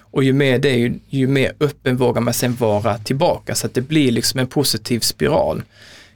och 0.00 0.24
ju 0.24 0.32
mer 0.32 0.58
det 0.58 0.68
är, 0.68 0.78
ju, 0.78 0.98
ju 1.08 1.26
mer 1.26 1.52
öppen 1.60 1.96
vågar 1.96 2.20
man 2.20 2.34
sen 2.34 2.54
vara 2.54 2.98
tillbaka 2.98 3.54
så 3.54 3.66
att 3.66 3.74
det 3.74 3.80
blir 3.80 4.12
liksom 4.12 4.40
en 4.40 4.46
positiv 4.46 5.00
spiral. 5.00 5.62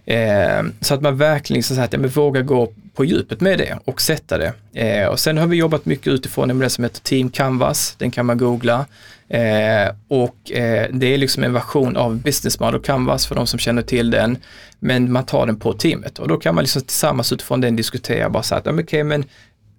Eh, 0.08 0.62
så 0.80 0.94
att 0.94 1.02
man 1.02 1.16
verkligen 1.16 1.62
så 1.62 1.80
att, 1.80 1.92
ja, 1.92 1.98
men 1.98 2.10
vågar 2.10 2.42
gå 2.42 2.72
på 2.94 3.04
djupet 3.04 3.40
med 3.40 3.58
det 3.58 3.78
och 3.84 4.00
sätta 4.00 4.38
det. 4.38 4.52
Eh, 4.72 5.08
och 5.08 5.20
sen 5.20 5.38
har 5.38 5.46
vi 5.46 5.56
jobbat 5.56 5.86
mycket 5.86 6.06
utifrån 6.06 6.58
det 6.58 6.70
som 6.70 6.84
heter 6.84 7.00
Team 7.00 7.30
Canvas, 7.30 7.94
den 7.98 8.10
kan 8.10 8.26
man 8.26 8.38
googla. 8.38 8.86
Eh, 9.28 9.94
och 10.08 10.52
eh, 10.52 10.86
det 10.92 11.14
är 11.14 11.18
liksom 11.18 11.44
en 11.44 11.52
version 11.52 11.96
av 11.96 12.16
Business 12.16 12.60
Model 12.60 12.80
Canvas 12.80 13.26
för 13.26 13.34
de 13.34 13.46
som 13.46 13.58
känner 13.58 13.82
till 13.82 14.10
den. 14.10 14.38
Men 14.78 15.12
man 15.12 15.24
tar 15.24 15.46
den 15.46 15.56
på 15.56 15.72
teamet 15.72 16.18
och 16.18 16.28
då 16.28 16.36
kan 16.36 16.54
man 16.54 16.64
liksom 16.64 16.82
tillsammans 16.82 17.32
utifrån 17.32 17.60
den 17.60 17.76
diskutera 17.76 18.28
bara 18.30 18.42
så 18.42 18.54
att, 18.54 18.66
ja, 18.66 18.72
men, 18.72 18.84
okay, 18.84 19.04
men 19.04 19.24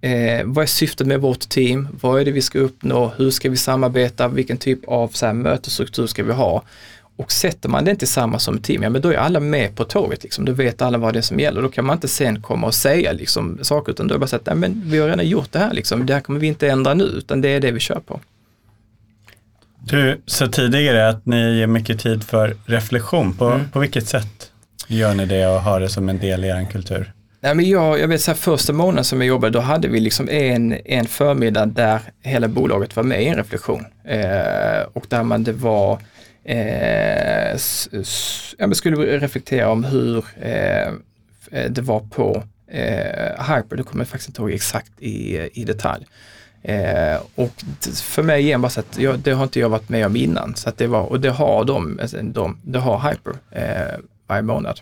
Eh, 0.02 0.44
vad 0.44 0.62
är 0.62 0.66
syftet 0.66 1.06
med 1.06 1.20
vårt 1.20 1.48
team? 1.48 1.88
Vad 2.00 2.20
är 2.20 2.24
det 2.24 2.30
vi 2.30 2.42
ska 2.42 2.58
uppnå? 2.58 3.12
Hur 3.16 3.30
ska 3.30 3.50
vi 3.50 3.56
samarbeta? 3.56 4.28
Vilken 4.28 4.56
typ 4.56 4.88
av 4.88 5.08
så 5.08 5.26
här, 5.26 5.32
mötesstruktur 5.32 6.06
ska 6.06 6.24
vi 6.24 6.32
ha? 6.32 6.62
Och 7.20 7.32
sätter 7.32 7.68
man 7.68 7.84
det 7.84 7.96
tillsammans 7.96 8.42
som 8.42 8.58
team, 8.58 8.82
ja 8.82 8.90
men 8.90 9.02
då 9.02 9.12
är 9.12 9.16
alla 9.16 9.40
med 9.40 9.76
på 9.76 9.84
tåget. 9.84 10.22
Liksom. 10.22 10.44
Då 10.44 10.52
vet 10.52 10.82
alla 10.82 10.98
vad 10.98 11.12
det 11.12 11.18
är 11.18 11.22
som 11.22 11.40
gäller. 11.40 11.62
Då 11.62 11.68
kan 11.68 11.84
man 11.84 11.96
inte 11.96 12.08
sen 12.08 12.42
komma 12.42 12.66
och 12.66 12.74
säga 12.74 13.12
liksom, 13.12 13.58
saker 13.62 13.92
utan 13.92 14.08
då 14.08 14.14
är 14.14 14.18
det 14.18 14.26
bara 14.26 14.36
att, 14.36 14.58
men 14.58 14.82
vi 14.84 14.98
har 14.98 15.08
redan 15.08 15.28
gjort 15.28 15.52
det 15.52 15.58
här 15.58 15.72
liksom. 15.72 16.06
Det 16.06 16.14
här 16.14 16.20
kommer 16.20 16.40
vi 16.40 16.46
inte 16.46 16.68
ändra 16.68 16.94
nu 16.94 17.04
utan 17.04 17.40
det 17.40 17.48
är 17.48 17.60
det 17.60 17.70
vi 17.70 17.80
kör 17.80 18.00
på. 18.06 18.20
Du 19.78 20.20
sa 20.26 20.46
tidigare 20.46 21.08
att 21.08 21.26
ni 21.26 21.58
ger 21.58 21.66
mycket 21.66 22.00
tid 22.00 22.24
för 22.24 22.56
reflektion. 22.66 23.34
På, 23.34 23.46
mm. 23.46 23.70
på 23.70 23.78
vilket 23.78 24.08
sätt 24.08 24.50
gör 24.86 25.14
ni 25.14 25.26
det 25.26 25.46
och 25.46 25.62
har 25.62 25.80
det 25.80 25.88
som 25.88 26.08
en 26.08 26.18
del 26.18 26.44
i 26.44 26.48
er 26.48 26.66
kultur? 26.72 27.12
Nej, 27.40 27.54
men 27.54 27.68
jag, 27.68 28.00
jag 28.00 28.08
vet 28.08 28.20
så 28.20 28.30
här, 28.30 28.38
första 28.38 28.72
månaden 28.72 29.04
som 29.04 29.20
jag 29.20 29.28
jobbade, 29.28 29.52
då 29.52 29.60
hade 29.60 29.88
vi 29.88 30.00
liksom 30.00 30.28
en, 30.28 30.76
en 30.84 31.06
förmiddag 31.06 31.66
där 31.66 32.00
hela 32.22 32.48
bolaget 32.48 32.96
var 32.96 33.02
med 33.02 33.22
i 33.22 33.26
en 33.26 33.36
reflektion. 33.36 33.84
Eh, 34.04 34.82
och 34.92 35.06
där 35.08 35.22
man 35.22 35.44
det 35.44 35.52
var, 35.52 35.98
eh, 36.44 37.58
jag 38.58 38.76
skulle 38.76 39.18
reflektera 39.18 39.70
om 39.70 39.84
hur 39.84 40.24
eh, 40.40 40.88
eh, 41.50 41.70
det 41.70 41.82
var 41.82 42.00
på 42.00 42.42
eh, 42.66 43.54
Hyper, 43.54 43.76
det 43.76 43.82
kommer 43.82 44.04
jag 44.04 44.08
faktiskt 44.08 44.28
inte 44.28 44.42
ihåg 44.42 44.50
exakt 44.50 44.92
i, 44.98 45.48
i 45.52 45.64
detalj. 45.64 46.06
Eh, 46.62 47.20
och 47.34 47.52
för 48.02 48.22
mig 48.22 48.42
igen 48.42 48.62
bara 48.62 48.70
så 48.70 48.80
att 48.80 48.98
jag, 48.98 49.18
det 49.18 49.32
har 49.32 49.44
inte 49.44 49.60
jag 49.60 49.68
varit 49.68 49.88
med 49.88 50.06
om 50.06 50.16
innan. 50.16 50.56
Så 50.56 50.68
att 50.68 50.78
det 50.78 50.86
var, 50.86 51.02
och 51.02 51.20
det 51.20 51.30
har 51.30 51.64
de, 51.64 51.98
alltså 52.02 52.16
de 52.22 52.58
det 52.62 52.78
har 52.78 53.10
Hyper 53.10 53.34
eh, 53.50 53.98
varje 54.26 54.42
månad. 54.42 54.80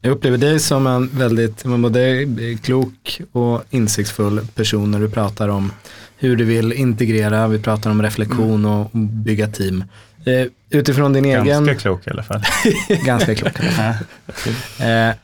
Jag 0.00 0.12
upplever 0.12 0.38
dig 0.38 0.60
som 0.60 0.86
en 0.86 1.08
väldigt 1.08 1.64
både 1.64 2.26
klok 2.62 3.20
och 3.32 3.62
insiktsfull 3.70 4.46
person 4.54 4.90
när 4.90 5.00
du 5.00 5.10
pratar 5.10 5.48
om 5.48 5.72
hur 6.18 6.36
du 6.36 6.44
vill 6.44 6.72
integrera, 6.72 7.48
vi 7.48 7.58
pratar 7.58 7.90
om 7.90 8.02
reflektion 8.02 8.64
mm. 8.64 8.70
och 8.70 8.90
bygga 8.98 9.46
team. 9.46 9.84
Eh, 10.24 10.46
utifrån 10.70 11.12
din 11.12 11.24
ganska 11.24 11.50
egen... 11.50 11.66
Ganska 11.66 11.82
klok 11.82 12.06
i 12.06 12.10
alla 12.10 12.22
fall. 12.22 12.42
ganska 13.04 13.34
klok 13.34 13.52
eh, 14.80 15.14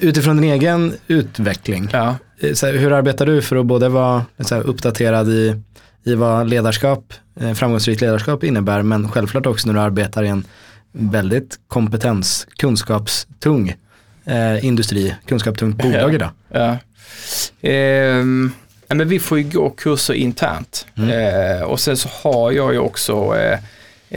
utifrån 0.00 0.36
din 0.36 0.50
egen 0.50 0.94
utveckling, 1.06 1.88
ja. 1.92 2.16
Eh, 2.40 2.52
så 2.52 2.66
här, 2.66 2.72
hur 2.72 2.92
arbetar 2.92 3.26
du 3.26 3.42
för 3.42 3.56
att 3.56 3.66
både 3.66 3.88
vara 3.88 4.24
här, 4.50 4.60
uppdaterad 4.60 5.28
i, 5.28 5.62
i 6.04 6.14
vad 6.14 6.48
ledarskap, 6.48 7.14
eh, 7.40 7.52
framgångsrikt 7.52 8.00
ledarskap 8.00 8.44
innebär, 8.44 8.82
men 8.82 9.08
självklart 9.08 9.46
också 9.46 9.66
när 9.66 9.74
du 9.74 9.80
arbetar 9.80 10.22
i 10.22 10.28
en 10.28 10.44
väldigt 10.92 11.58
kompetens, 11.68 12.46
kunskapstung 12.56 13.74
eh, 14.24 14.64
industri, 14.64 15.14
kunskapstungt 15.26 15.82
bolag 15.82 16.14
idag? 16.14 16.30
Ja. 16.48 16.78
Eh, 18.90 18.96
men 18.96 19.08
vi 19.08 19.18
får 19.18 19.38
ju 19.38 19.50
gå 19.50 19.70
kurser 19.70 20.14
internt 20.14 20.86
mm. 20.96 21.10
eh, 21.10 21.62
och 21.62 21.80
sen 21.80 21.96
så 21.96 22.08
har 22.08 22.52
jag 22.52 22.72
ju 22.72 22.78
också 22.78 23.36
eh, 23.36 23.58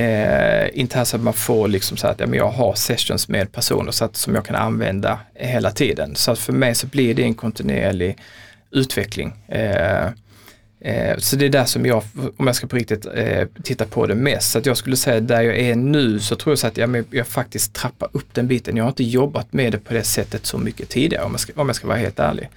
eh, 0.04 0.70
internt 0.74 1.08
så 1.08 1.16
att 1.16 1.24
man 1.24 1.34
får 1.34 1.68
liksom 1.68 1.98
så 1.98 2.08
att 2.08 2.20
ja, 2.20 2.28
men 2.28 2.40
jag 2.40 2.50
har 2.50 2.74
sessions 2.76 3.28
med 3.28 3.52
personer 3.52 3.92
så 3.92 4.06
att, 4.06 4.16
som 4.16 4.36
jag 4.36 4.46
kan 4.46 4.56
använda 4.56 5.20
hela 5.36 5.72
tiden. 5.72 6.16
Så 6.16 6.32
att 6.32 6.40
för 6.40 6.54
mig 6.54 6.76
så 6.76 6.88
blir 6.88 7.16
det 7.16 7.24
en 7.24 7.34
kontinuerlig 7.34 8.18
utveckling. 8.72 9.34
Eh, 9.48 10.10
Eh, 10.86 11.18
så 11.18 11.36
det 11.36 11.46
är 11.46 11.50
där 11.50 11.66
som 11.66 11.86
jag, 11.86 12.04
om 12.38 12.48
jag 12.48 12.56
ska 12.56 12.68
på 12.68 12.76
riktigt 12.76 13.06
eh, 13.14 13.48
titta 13.64 13.86
på 13.86 14.08
det 14.08 14.16
mest, 14.16 14.52
så 14.52 14.58
att 14.58 14.66
jag 14.66 14.78
skulle 14.78 14.96
säga 14.96 15.20
där 15.20 15.42
jag 15.42 15.58
är 15.58 15.76
nu 15.76 16.20
så 16.20 16.36
tror 16.36 16.52
jag 16.52 16.60
så 16.60 16.68
att 16.68 16.78
jag, 16.78 17.04
jag 17.12 17.28
faktiskt 17.28 17.74
trappar 17.74 18.10
upp 18.12 18.34
den 18.34 18.48
biten. 18.48 18.78
Jag 18.78 18.84
har 18.84 18.90
inte 18.90 19.04
jobbat 19.04 19.54
med 19.54 19.72
det 19.72 19.78
på 19.78 19.94
det 19.94 20.04
sättet 20.04 20.46
så 20.46 20.58
mycket 20.58 20.90
tidigare 20.90 21.24
om 21.24 21.32
jag 21.32 21.40
ska, 21.40 21.54
om 21.56 21.70
jag 21.70 21.76
ska 21.76 21.88
vara 21.88 21.98
helt 21.98 22.20
ärlig. 22.20 22.50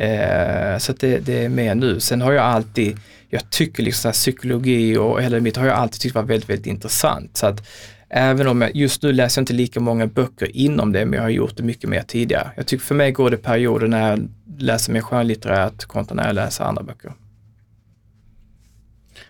Eh, 0.00 0.78
så 0.78 0.92
det, 0.92 1.18
det, 1.18 1.44
är 1.44 1.48
mer 1.48 1.74
nu. 1.74 2.00
Sen 2.00 2.20
har 2.20 2.32
jag 2.32 2.44
alltid, 2.44 2.98
jag 3.28 3.50
tycker 3.50 3.82
liksom 3.82 4.12
så 4.12 4.16
psykologi 4.16 4.96
och 4.96 5.22
hela 5.22 5.40
mitt 5.40 5.56
har 5.56 5.66
jag 5.66 5.76
alltid 5.76 6.00
tyckt 6.00 6.14
var 6.14 6.22
väldigt, 6.22 6.50
väldigt 6.50 6.66
intressant. 6.66 7.36
Så 7.36 7.46
att 7.46 7.68
även 8.08 8.46
om 8.48 8.62
jag, 8.62 8.76
just 8.76 9.02
nu 9.02 9.12
läser 9.12 9.40
jag 9.40 9.42
inte 9.42 9.52
lika 9.52 9.80
många 9.80 10.06
böcker 10.06 10.56
inom 10.56 10.92
det, 10.92 11.04
men 11.04 11.14
jag 11.14 11.22
har 11.22 11.28
gjort 11.28 11.56
det 11.56 11.62
mycket 11.62 11.90
mer 11.90 12.02
tidigare. 12.02 12.50
Jag 12.56 12.66
tycker 12.66 12.84
för 12.84 12.94
mig 12.94 13.12
går 13.12 13.30
det 13.30 13.36
perioder 13.36 13.86
när 13.86 14.10
jag 14.10 14.28
läser 14.58 14.92
mer 14.92 15.00
skönlitterärt 15.00 15.84
kontra 15.84 16.14
när 16.14 16.26
jag 16.26 16.34
läser 16.34 16.64
andra 16.64 16.82
böcker. 16.82 17.12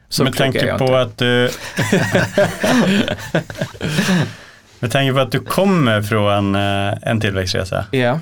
Så 0.09 0.25
med 0.25 0.37
tanke 0.37 0.79
på 0.79 0.97
att 0.97 1.19
du... 1.19 1.27
med 4.81 4.91
tanke 4.91 5.13
på 5.13 5.21
att 5.21 5.33
du 5.33 5.41
kommer 5.41 6.03
från 6.03 6.55
eh, 6.55 6.95
en 7.03 7.21
tillväxtresa. 7.21 7.87
Ja. 7.91 8.21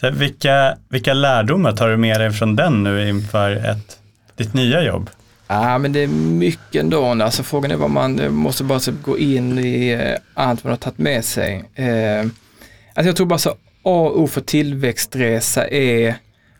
Så 0.00 0.10
vilka, 0.10 0.76
vilka 0.88 1.14
lärdomar 1.14 1.72
tar 1.72 1.88
du 1.88 1.96
med 1.96 2.20
dig 2.20 2.32
från 2.32 2.56
den 2.56 2.82
nu 2.82 3.08
inför 3.08 3.50
ett, 3.50 3.98
ditt 4.36 4.54
nya 4.54 4.82
jobb? 4.82 5.10
Ja, 5.46 5.78
men 5.78 5.92
det 5.92 6.00
är 6.00 6.08
mycket 6.08 6.80
ändå. 6.80 7.04
Alltså 7.04 7.42
frågan 7.42 7.70
är 7.70 7.76
vad 7.76 7.90
man 7.90 8.34
måste 8.34 8.64
bara 8.64 8.80
gå 9.02 9.18
in 9.18 9.58
i 9.58 9.90
eh, 9.90 10.16
allt 10.34 10.64
man 10.64 10.70
har 10.70 10.76
tagit 10.76 10.98
med 10.98 11.24
sig. 11.24 11.64
Eh, 11.74 12.20
alltså 12.20 13.08
jag 13.08 13.16
tror 13.16 13.26
bara 13.26 13.38
så 13.38 13.50
A 13.50 13.54
och 13.82 14.20
O 14.20 14.26
för 14.26 14.40
tillväxtresa 14.40 15.68
är, 15.68 16.14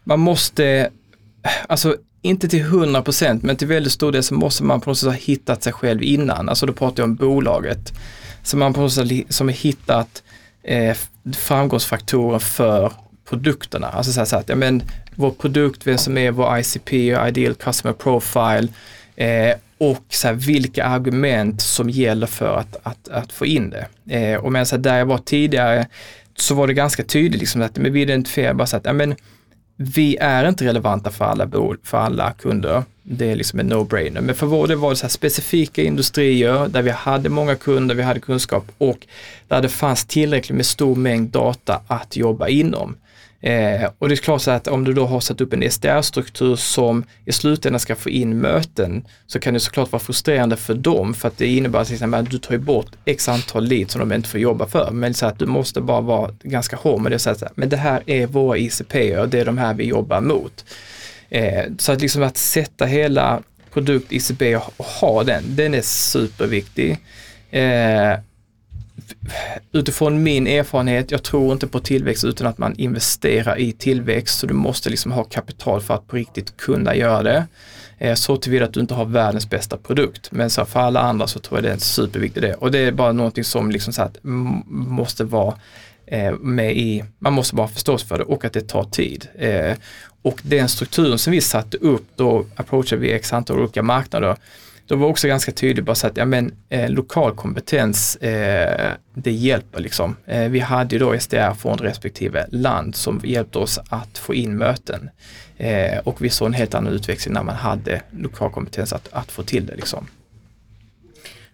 man 0.04 0.20
måste, 0.20 0.90
alltså 1.66 1.96
inte 2.22 2.48
till 2.48 2.60
100 2.60 3.02
procent, 3.02 3.42
men 3.42 3.56
till 3.56 3.68
väldigt 3.68 3.92
stor 3.92 4.12
del 4.12 4.22
så 4.22 4.34
måste 4.34 4.64
man 4.64 4.80
på 4.80 4.90
något 4.90 4.98
sätt 4.98 5.08
ha 5.08 5.16
hittat 5.16 5.62
sig 5.62 5.72
själv 5.72 6.02
innan. 6.02 6.48
Alltså 6.48 6.66
då 6.66 6.72
pratar 6.72 7.02
jag 7.02 7.08
om 7.08 7.16
bolaget. 7.16 7.92
Så 8.42 8.56
man 8.56 8.74
på 8.74 8.80
något 8.80 8.92
sätt 8.92 9.08
som 9.28 9.48
har 9.48 9.54
hittat 9.54 10.22
eh, 10.62 10.96
framgångsfaktorer 11.32 12.38
för 12.38 12.92
produkterna. 13.30 13.86
Alltså 13.88 14.12
så, 14.12 14.20
här, 14.20 14.24
så 14.24 14.36
att, 14.36 14.48
ja, 14.48 14.56
men 14.56 14.82
vår 15.14 15.30
produkt, 15.30 15.86
vem 15.86 15.98
som 15.98 16.18
är 16.18 16.30
vår 16.30 16.58
ICP, 16.58 16.92
Ideal 17.28 17.54
Customer 17.54 17.94
Profile 17.94 18.68
eh, 19.16 19.56
och 19.78 20.04
så 20.08 20.28
här, 20.28 20.34
vilka 20.34 20.84
argument 20.84 21.60
som 21.60 21.90
gäller 21.90 22.26
för 22.26 22.56
att, 22.56 22.76
att, 22.82 23.08
att 23.08 23.32
få 23.32 23.46
in 23.46 23.70
det. 23.70 24.14
Eh, 24.16 24.40
och 24.40 24.52
men 24.52 24.66
så 24.66 24.76
här, 24.76 24.82
där 24.82 24.98
jag 24.98 25.06
var 25.06 25.18
tidigare 25.18 25.86
så 26.36 26.54
var 26.54 26.66
det 26.66 26.74
ganska 26.74 27.04
tydligt 27.04 27.40
liksom 27.40 27.62
att 27.62 27.76
men 27.76 27.92
vi 27.92 28.02
identifierar 28.02 28.54
bara 28.54 28.66
så 28.66 28.76
att 28.76 28.84
ja, 28.84 28.92
men, 28.92 29.14
vi 29.82 30.16
är 30.16 30.48
inte 30.48 30.64
relevanta 30.64 31.10
för 31.10 31.24
alla, 31.24 31.48
för 31.82 31.98
alla 31.98 32.32
kunder. 32.32 32.82
Det 33.02 33.30
är 33.30 33.36
liksom 33.36 33.60
en 33.60 33.72
no-brainer. 33.72 34.20
Men 34.20 34.34
för 34.34 34.46
vår 34.46 34.66
del 34.66 34.76
var 34.76 34.90
det 34.90 34.96
så 34.96 35.08
specifika 35.08 35.82
industrier 35.82 36.68
där 36.68 36.82
vi 36.82 36.90
hade 36.90 37.28
många 37.28 37.54
kunder, 37.54 37.94
vi 37.94 38.02
hade 38.02 38.20
kunskap 38.20 38.64
och 38.78 39.06
där 39.48 39.62
det 39.62 39.68
fanns 39.68 40.04
tillräckligt 40.04 40.56
med 40.56 40.66
stor 40.66 40.96
mängd 40.96 41.30
data 41.30 41.80
att 41.86 42.16
jobba 42.16 42.48
inom. 42.48 42.96
Eh, 43.42 43.90
och 43.98 44.08
det 44.08 44.14
är 44.14 44.16
klart 44.16 44.42
så 44.42 44.50
att 44.50 44.68
om 44.68 44.84
du 44.84 44.92
då 44.92 45.06
har 45.06 45.20
satt 45.20 45.40
upp 45.40 45.52
en 45.52 45.70
SDR-struktur 45.70 46.56
som 46.56 47.04
i 47.24 47.32
slutändan 47.32 47.80
ska 47.80 47.96
få 47.96 48.10
in 48.10 48.38
möten 48.38 49.04
så 49.26 49.40
kan 49.40 49.54
det 49.54 49.60
såklart 49.60 49.92
vara 49.92 50.00
frustrerande 50.00 50.56
för 50.56 50.74
dem 50.74 51.14
för 51.14 51.28
att 51.28 51.38
det 51.38 51.46
innebär 51.46 51.84
till 51.84 51.94
exempel 51.94 52.20
att 52.20 52.30
du 52.30 52.38
tar 52.38 52.58
bort 52.58 52.90
x 53.04 53.28
antal 53.28 53.66
lead 53.66 53.90
som 53.90 54.08
de 54.08 54.14
inte 54.14 54.28
får 54.28 54.40
jobba 54.40 54.66
för. 54.66 54.90
Men 54.90 55.14
så 55.14 55.26
att 55.26 55.38
du 55.38 55.46
måste 55.46 55.80
bara 55.80 56.00
vara 56.00 56.34
ganska 56.42 56.76
hård 56.76 57.00
med 57.00 57.12
det 57.12 57.16
och 57.16 57.20
säga 57.20 57.36
att 57.42 57.56
men 57.56 57.68
det 57.68 57.76
här 57.76 58.02
är 58.06 58.26
våra 58.26 58.58
ICP 58.58 59.16
och 59.16 59.28
det 59.28 59.40
är 59.40 59.44
de 59.44 59.58
här 59.58 59.74
vi 59.74 59.84
jobbar 59.84 60.20
mot. 60.20 60.64
Eh, 61.28 61.64
så 61.78 61.92
att 61.92 62.00
liksom 62.00 62.22
att 62.22 62.36
sätta 62.36 62.86
hela 62.86 63.42
produkt 63.72 64.12
ICP 64.12 64.56
och 64.56 64.84
ha 64.84 65.24
den, 65.24 65.44
den 65.48 65.74
är 65.74 65.82
superviktig. 65.82 66.98
Eh, 67.50 68.18
utifrån 69.72 70.22
min 70.22 70.46
erfarenhet, 70.46 71.10
jag 71.10 71.22
tror 71.22 71.52
inte 71.52 71.66
på 71.66 71.80
tillväxt 71.80 72.24
utan 72.24 72.46
att 72.46 72.58
man 72.58 72.74
investerar 72.76 73.58
i 73.58 73.72
tillväxt. 73.72 74.38
Så 74.38 74.46
du 74.46 74.54
måste 74.54 74.90
liksom 74.90 75.12
ha 75.12 75.24
kapital 75.24 75.80
för 75.80 75.94
att 75.94 76.06
på 76.06 76.16
riktigt 76.16 76.56
kunna 76.56 76.94
göra 76.94 77.22
det. 77.22 77.46
Eh, 77.98 78.14
så 78.14 78.36
tillvida 78.36 78.64
att 78.64 78.72
du 78.72 78.80
inte 78.80 78.94
har 78.94 79.04
världens 79.04 79.50
bästa 79.50 79.76
produkt. 79.76 80.32
Men 80.32 80.50
så 80.50 80.64
för 80.64 80.80
alla 80.80 81.00
andra 81.00 81.26
så 81.26 81.38
tror 81.38 81.58
jag 81.58 81.64
det 81.64 81.68
är 81.68 81.74
en 81.74 81.80
superviktig 81.80 82.42
del. 82.42 82.54
Och 82.54 82.70
det 82.70 82.78
är 82.78 82.92
bara 82.92 83.12
någonting 83.12 83.44
som 83.44 83.70
liksom 83.70 83.92
så 83.92 84.02
att 84.02 84.16
måste 84.22 85.24
vara 85.24 85.54
eh, 86.06 86.32
med 86.32 86.76
i, 86.76 87.04
man 87.18 87.32
måste 87.32 87.54
bara 87.54 87.68
förstå 87.68 87.98
sig 87.98 88.08
för 88.08 88.18
det 88.18 88.24
och 88.24 88.44
att 88.44 88.52
det 88.52 88.68
tar 88.68 88.84
tid. 88.84 89.28
Eh, 89.38 89.76
och 90.22 90.40
den 90.42 90.68
strukturen 90.68 91.18
som 91.18 91.30
vi 91.30 91.40
satte 91.40 91.76
upp, 91.76 92.06
då 92.16 92.46
approachade 92.56 93.02
vi 93.02 93.12
x 93.12 93.32
antal 93.32 93.58
olika 93.58 93.82
marknader 93.82 94.36
då 94.90 94.96
var 94.96 95.08
också 95.08 95.28
ganska 95.28 95.52
tydligt 95.52 95.84
bara 95.84 95.94
så 95.94 96.06
att 96.06 96.16
ja, 96.16 96.24
men, 96.24 96.54
eh, 96.68 96.90
lokal 96.90 97.34
kompetens, 97.34 98.16
eh, 98.16 98.92
det 99.14 99.32
hjälper 99.32 99.80
liksom. 99.80 100.16
Eh, 100.26 100.48
vi 100.48 100.60
hade 100.60 100.94
ju 100.94 100.98
då 100.98 101.20
SDR 101.20 101.54
från 101.54 101.78
respektive 101.78 102.46
land 102.50 102.94
som 102.96 103.20
hjälpte 103.24 103.58
oss 103.58 103.78
att 103.88 104.18
få 104.18 104.34
in 104.34 104.56
möten. 104.56 105.10
Eh, 105.56 105.98
och 105.98 106.22
vi 106.22 106.30
såg 106.30 106.46
en 106.46 106.54
helt 106.54 106.74
annan 106.74 106.92
utveckling 106.92 107.34
när 107.34 107.42
man 107.42 107.56
hade 107.56 108.02
lokal 108.10 108.50
kompetens 108.50 108.92
att, 108.92 109.08
att 109.12 109.32
få 109.32 109.42
till 109.42 109.66
det 109.66 109.76
liksom. 109.76 110.06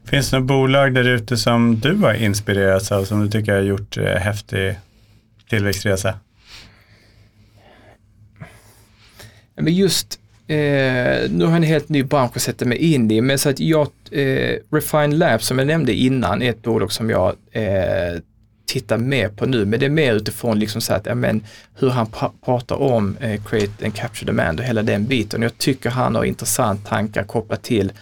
Finns 0.05 0.31
det 0.31 0.37
några 0.37 0.47
bolag 0.47 0.95
där 0.95 1.05
ute 1.05 1.37
som 1.37 1.81
du 1.81 1.97
har 1.97 2.15
inspirerats 2.15 2.93
av 2.93 3.05
som 3.05 3.21
du 3.21 3.31
tycker 3.31 3.53
har 3.53 3.63
gjort 3.63 3.97
eh, 3.97 4.05
häftig 4.05 4.79
tillväxtresa? 5.49 6.15
Men 9.55 9.75
just 9.75 10.21
Eh, 10.49 11.31
nu 11.31 11.45
har 11.45 11.51
jag 11.51 11.57
en 11.57 11.63
helt 11.63 11.89
ny 11.89 12.03
bransch 12.03 12.33
att 12.37 12.43
sätta 12.43 12.65
mig 12.65 12.79
in 12.79 13.11
i, 13.11 13.21
men 13.21 13.39
så 13.39 13.49
att 13.49 13.61
jag, 13.61 13.89
eh, 14.11 14.57
Refine 14.71 15.17
Labs 15.17 15.47
som 15.47 15.59
jag 15.59 15.67
nämnde 15.67 15.93
innan 15.93 16.43
är 16.43 16.51
ett 16.51 16.63
bolag 16.63 16.93
som 16.93 17.11
jag 17.11 17.35
eh, 17.53 18.21
tittar 18.67 18.99
mer 18.99 19.29
på 19.29 19.47
nu, 19.47 19.65
men 19.65 19.81
det 19.81 19.87
är 19.87 19.91
mer 19.91 20.15
utifrån 20.15 20.59
liksom 20.59 20.81
så 20.81 20.95
att, 20.95 21.07
ja, 21.07 21.15
men, 21.15 21.45
hur 21.79 21.91
han 21.91 22.07
pratar 22.45 22.83
om 22.83 23.17
eh, 23.21 23.43
create 23.45 23.85
and 23.85 23.95
capture 23.95 24.27
demand 24.27 24.61
och 24.61 24.67
hela 24.67 24.83
den 24.83 25.07
biten. 25.07 25.43
Jag 25.43 25.59
tycker 25.59 25.91
han 25.91 26.15
har 26.15 26.25
intressant 26.25 26.87
tankar 26.87 27.25
kopplat 27.25 27.63
till 27.63 27.93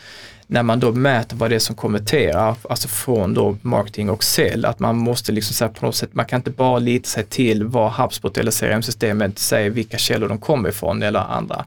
när 0.54 0.62
man 0.62 0.80
då 0.80 0.92
mäter 0.92 1.36
vad 1.36 1.50
det 1.50 1.54
är 1.54 1.60
som 1.60 1.76
konverterar, 1.76 2.56
alltså 2.70 2.88
från 2.88 3.34
då 3.34 3.56
marketing 3.62 4.10
och 4.10 4.24
sälj, 4.24 4.66
att 4.66 4.78
man 4.78 4.96
måste 4.96 5.32
liksom 5.32 5.54
säga 5.54 5.68
på 5.68 5.86
något 5.86 5.96
sätt, 5.96 6.14
man 6.14 6.26
kan 6.26 6.40
inte 6.40 6.50
bara 6.50 6.78
lita 6.78 7.08
sig 7.08 7.24
till 7.24 7.64
vad 7.64 7.92
HubSpot 7.92 8.38
eller 8.38 8.50
CRM-systemet 8.50 9.38
säger 9.38 9.70
vilka 9.70 9.98
källor 9.98 10.28
de 10.28 10.38
kommer 10.38 10.68
ifrån 10.68 11.02
eller 11.02 11.20
andra. 11.20 11.64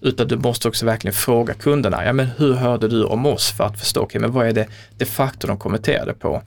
Utan 0.00 0.28
du 0.28 0.36
måste 0.36 0.68
också 0.68 0.86
verkligen 0.86 1.14
fråga 1.14 1.54
kunderna, 1.54 2.04
ja 2.04 2.12
men 2.12 2.26
hur 2.36 2.54
hörde 2.54 2.88
du 2.88 3.04
om 3.04 3.26
oss 3.26 3.52
för 3.52 3.64
att 3.64 3.78
förstå, 3.78 4.02
okay, 4.02 4.20
men 4.20 4.32
vad 4.32 4.46
är 4.46 4.52
det 4.52 4.66
de 4.98 5.04
facto 5.04 5.46
de 5.46 5.58
kommenterade 5.58 6.14
på? 6.14 6.42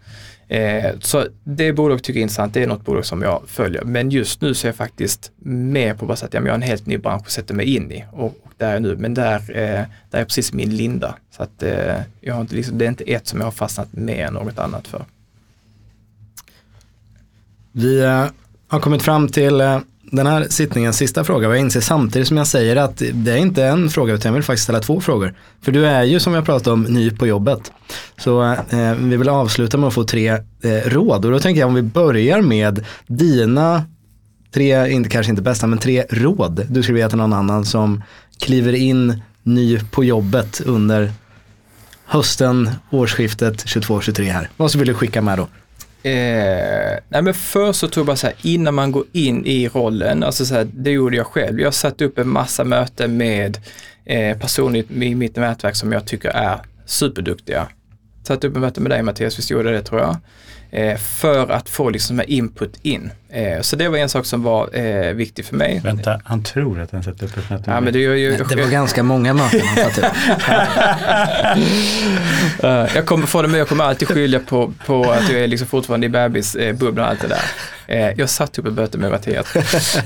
Eh, 0.51 0.99
så 0.99 1.27
det 1.43 1.73
bolaget 1.73 2.03
tycker 2.03 2.19
jag 2.19 2.21
är 2.21 2.23
intressant, 2.23 2.53
det 2.53 2.63
är 2.63 2.67
något 2.67 2.85
bolag 2.85 3.05
som 3.05 3.21
jag 3.21 3.41
följer. 3.47 3.83
Men 3.83 4.09
just 4.09 4.41
nu 4.41 4.53
så 4.53 4.67
är 4.67 4.69
jag 4.69 4.75
faktiskt 4.75 5.31
mer 5.45 5.93
på 5.93 6.05
bara 6.05 6.13
att 6.13 6.33
ja, 6.33 6.41
jag 6.41 6.47
har 6.47 6.53
en 6.53 6.61
helt 6.61 6.85
ny 6.85 6.97
bransch 6.97 7.21
att 7.25 7.31
sätta 7.31 7.53
mig 7.53 7.75
in 7.75 7.91
i. 7.91 8.05
Och, 8.11 8.25
och 8.25 8.51
där 8.57 8.67
är 8.67 8.73
jag 8.73 8.81
nu, 8.81 8.95
men 8.95 9.13
där, 9.13 9.35
eh, 9.35 9.85
där 10.09 10.19
är 10.19 10.25
precis 10.25 10.53
min 10.53 10.75
linda. 10.75 11.15
Så 11.37 11.43
att 11.43 11.63
eh, 11.63 11.95
jag 12.21 12.33
har 12.33 12.41
inte, 12.41 12.55
liksom, 12.55 12.77
det 12.77 12.85
är 12.85 12.89
inte 12.89 13.03
ett 13.03 13.27
som 13.27 13.39
jag 13.39 13.47
har 13.47 13.51
fastnat 13.51 13.93
mer 13.93 14.25
än 14.25 14.33
något 14.33 14.59
annat 14.59 14.87
för. 14.87 15.05
Vi 17.71 18.01
eh, 18.01 18.25
har 18.67 18.79
kommit 18.79 19.01
fram 19.01 19.27
till 19.27 19.61
eh, 19.61 19.79
den 20.11 20.27
här 20.27 20.47
sittningens 20.49 20.97
sista 20.97 21.23
fråga 21.23 21.47
och 21.47 21.53
jag 21.53 21.59
inser 21.59 21.81
samtidigt 21.81 22.27
som 22.27 22.37
jag 22.37 22.47
säger 22.47 22.75
att 22.75 23.01
det 23.13 23.31
är 23.31 23.37
inte 23.37 23.63
en 23.63 23.89
fråga 23.89 24.13
utan 24.13 24.29
jag 24.29 24.33
vill 24.33 24.43
faktiskt 24.43 24.63
ställa 24.63 24.79
två 24.79 25.01
frågor. 25.01 25.33
För 25.61 25.71
du 25.71 25.85
är 25.85 26.03
ju 26.03 26.19
som 26.19 26.33
jag 26.33 26.45
pratade 26.45 26.73
om 26.73 26.83
ny 26.83 27.11
på 27.11 27.27
jobbet. 27.27 27.71
Så 28.17 28.43
eh, 28.43 28.93
vi 28.99 29.17
vill 29.17 29.29
avsluta 29.29 29.77
med 29.77 29.87
att 29.87 29.93
få 29.93 30.03
tre 30.03 30.29
eh, 30.29 30.39
råd 30.85 31.25
och 31.25 31.31
då 31.31 31.39
tänker 31.39 31.59
jag 31.59 31.67
om 31.67 31.75
vi 31.75 31.81
börjar 31.81 32.41
med 32.41 32.85
dina 33.07 33.83
tre, 34.53 34.91
inte, 34.91 35.09
kanske 35.09 35.29
inte 35.29 35.41
bästa, 35.41 35.67
men 35.67 35.79
tre 35.79 36.05
råd 36.09 36.65
du 36.69 36.83
skulle 36.83 36.93
vilja 36.93 37.09
till 37.09 37.17
någon 37.17 37.33
annan 37.33 37.65
som 37.65 38.03
kliver 38.39 38.73
in 38.73 39.21
ny 39.43 39.79
på 39.79 40.03
jobbet 40.03 40.61
under 40.65 41.11
hösten, 42.05 42.69
årsskiftet 42.89 43.65
22-23 43.65 44.23
här. 44.23 44.49
Vad 44.57 44.75
vill 44.75 44.87
du 44.87 44.93
skicka 44.93 45.21
med 45.21 45.37
då? 45.37 45.47
Eh, 46.03 46.99
nej 47.09 47.21
men 47.21 47.33
först 47.33 47.79
så 47.79 47.87
tror 47.87 48.01
jag 48.01 48.07
bara 48.07 48.15
så 48.15 48.27
här, 48.27 48.35
innan 48.41 48.73
man 48.73 48.91
går 48.91 49.03
in 49.11 49.45
i 49.45 49.67
rollen, 49.67 50.23
alltså 50.23 50.45
så 50.45 50.53
här, 50.55 50.67
det 50.73 50.91
gjorde 50.91 51.17
jag 51.17 51.27
själv. 51.27 51.59
Jag 51.59 51.73
satte 51.73 52.05
upp 52.05 52.17
en 52.19 52.29
massa 52.29 52.63
möten 52.63 53.17
med 53.17 53.57
eh, 54.05 54.37
personer 54.37 55.03
i 55.03 55.15
mitt 55.15 55.35
nätverk 55.35 55.75
som 55.75 55.91
jag 55.91 56.05
tycker 56.07 56.29
är 56.29 56.59
superduktiga. 56.85 57.67
Satte 58.27 58.47
upp 58.47 58.55
en 58.55 58.61
möte 58.61 58.81
med 58.81 58.91
dig 58.91 59.03
Mattias, 59.03 59.39
visst 59.39 59.49
gjorde 59.51 59.71
det 59.71 59.81
tror 59.81 60.01
jag. 60.01 60.17
eh, 60.71 60.97
för 60.97 61.51
att 61.51 61.69
få 61.69 61.89
liksom 61.89 62.21
input 62.27 62.79
in. 62.81 63.11
Eh, 63.33 63.61
så 63.61 63.75
det 63.75 63.89
var 63.89 63.97
en 63.97 64.09
sak 64.09 64.25
som 64.25 64.43
var 64.43 64.75
eh, 64.77 65.13
viktig 65.13 65.45
för 65.45 65.55
mig. 65.55 65.81
Vänta, 65.83 66.21
han 66.25 66.43
tror 66.43 66.81
att 66.81 66.91
han 66.91 67.03
sätter 67.03 67.25
upp 67.25 67.37
ett 67.37 67.49
möte 67.49 67.71
Ja, 67.71 67.81
men 67.81 67.93
det, 67.93 67.99
gör 67.99 68.15
ju, 68.15 68.37
Det 68.37 68.55
var 68.55 68.71
ganska 68.71 69.03
många 69.03 69.33
möten 69.33 69.61
han 69.61 69.77
satt 69.77 69.97
upp. 69.97 70.05
Jag 72.95 73.05
kommer 73.05 73.27
få 73.27 73.41
det 73.41 73.47
med, 73.47 73.59
jag 73.59 73.67
kommer 73.67 73.83
alltid 73.83 74.07
skylla 74.07 74.39
på, 74.39 74.73
på 74.85 75.11
att 75.11 75.29
jag 75.29 75.41
är 75.41 75.47
liksom 75.47 75.67
fortfarande 75.67 76.05
i 76.05 76.09
bebisbubblan 76.09 77.05
och 77.05 77.11
allt 77.11 77.21
det 77.21 77.27
där. 77.27 77.43
Eh, 77.91 78.11
jag 78.17 78.29
satt 78.29 78.59
upp 78.59 78.65
ett 78.65 78.73
möte 78.73 78.97
med 78.97 79.11
Mattias. 79.11 79.55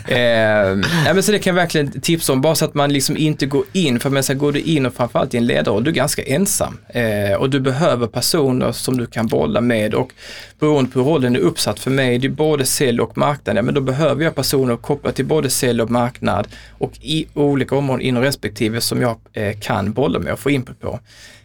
Eh, 0.08 0.76
nej, 0.76 1.14
men 1.14 1.24
så 1.24 1.32
det 1.32 1.40
kan 1.40 1.56
jag 1.56 1.62
verkligen 1.62 2.02
tipsa 2.02 2.34
om, 2.34 2.42
bara 2.42 2.56
så 2.56 2.66
att 2.66 2.74
man 2.74 2.94
liksom 2.94 3.18
inte 3.18 3.46
går 3.46 3.64
in, 3.74 4.00
för 4.00 4.10
men 4.10 4.24
så 4.24 4.34
går 4.34 4.52
du 4.52 4.60
in 4.60 4.86
och 4.86 4.94
framförallt 4.94 5.34
i 5.34 5.38
en 5.38 5.46
ledarroll, 5.46 5.84
du 5.84 5.90
är 5.90 5.96
ganska 5.96 6.24
ensam. 6.24 6.78
Eh, 6.88 7.34
och 7.38 7.50
du 7.50 7.60
behöver 7.60 8.08
personer 8.08 8.72
som 8.72 8.98
du 8.98 9.06
kan 9.06 9.28
bolla 9.28 9.62
med 9.62 9.94
och 9.94 10.12
beroende 10.60 10.92
på 10.92 11.00
hur 11.00 11.06
rollen 11.06 11.36
är 11.36 11.40
uppsatt 11.40 11.80
för 11.80 11.92
mig, 11.92 12.18
det 12.18 12.28
är 12.28 12.30
både 12.30 12.66
sälj 12.66 13.02
och 13.02 13.15
marknad, 13.16 13.58
ja, 13.58 13.62
men 13.62 13.74
då 13.74 13.82
behöver 13.82 14.24
jag 14.24 14.36
personer 14.36 14.78
kopplat 14.78 15.16
till 15.16 15.26
både 15.26 15.50
sälj 15.50 15.82
och 15.82 15.92
marknad 15.92 16.48
och 16.78 16.92
i 17.02 17.28
olika 17.34 17.76
områden 17.76 18.02
inom 18.02 18.24
respektive 18.24 18.82
som 18.82 19.02
jag 19.02 19.18
eh, 19.34 19.60
kan 19.60 19.94
bolla 19.94 20.20
med 20.20 20.34
och 20.34 20.40
få 20.40 20.50
input 20.50 20.80
på. 20.80 21.00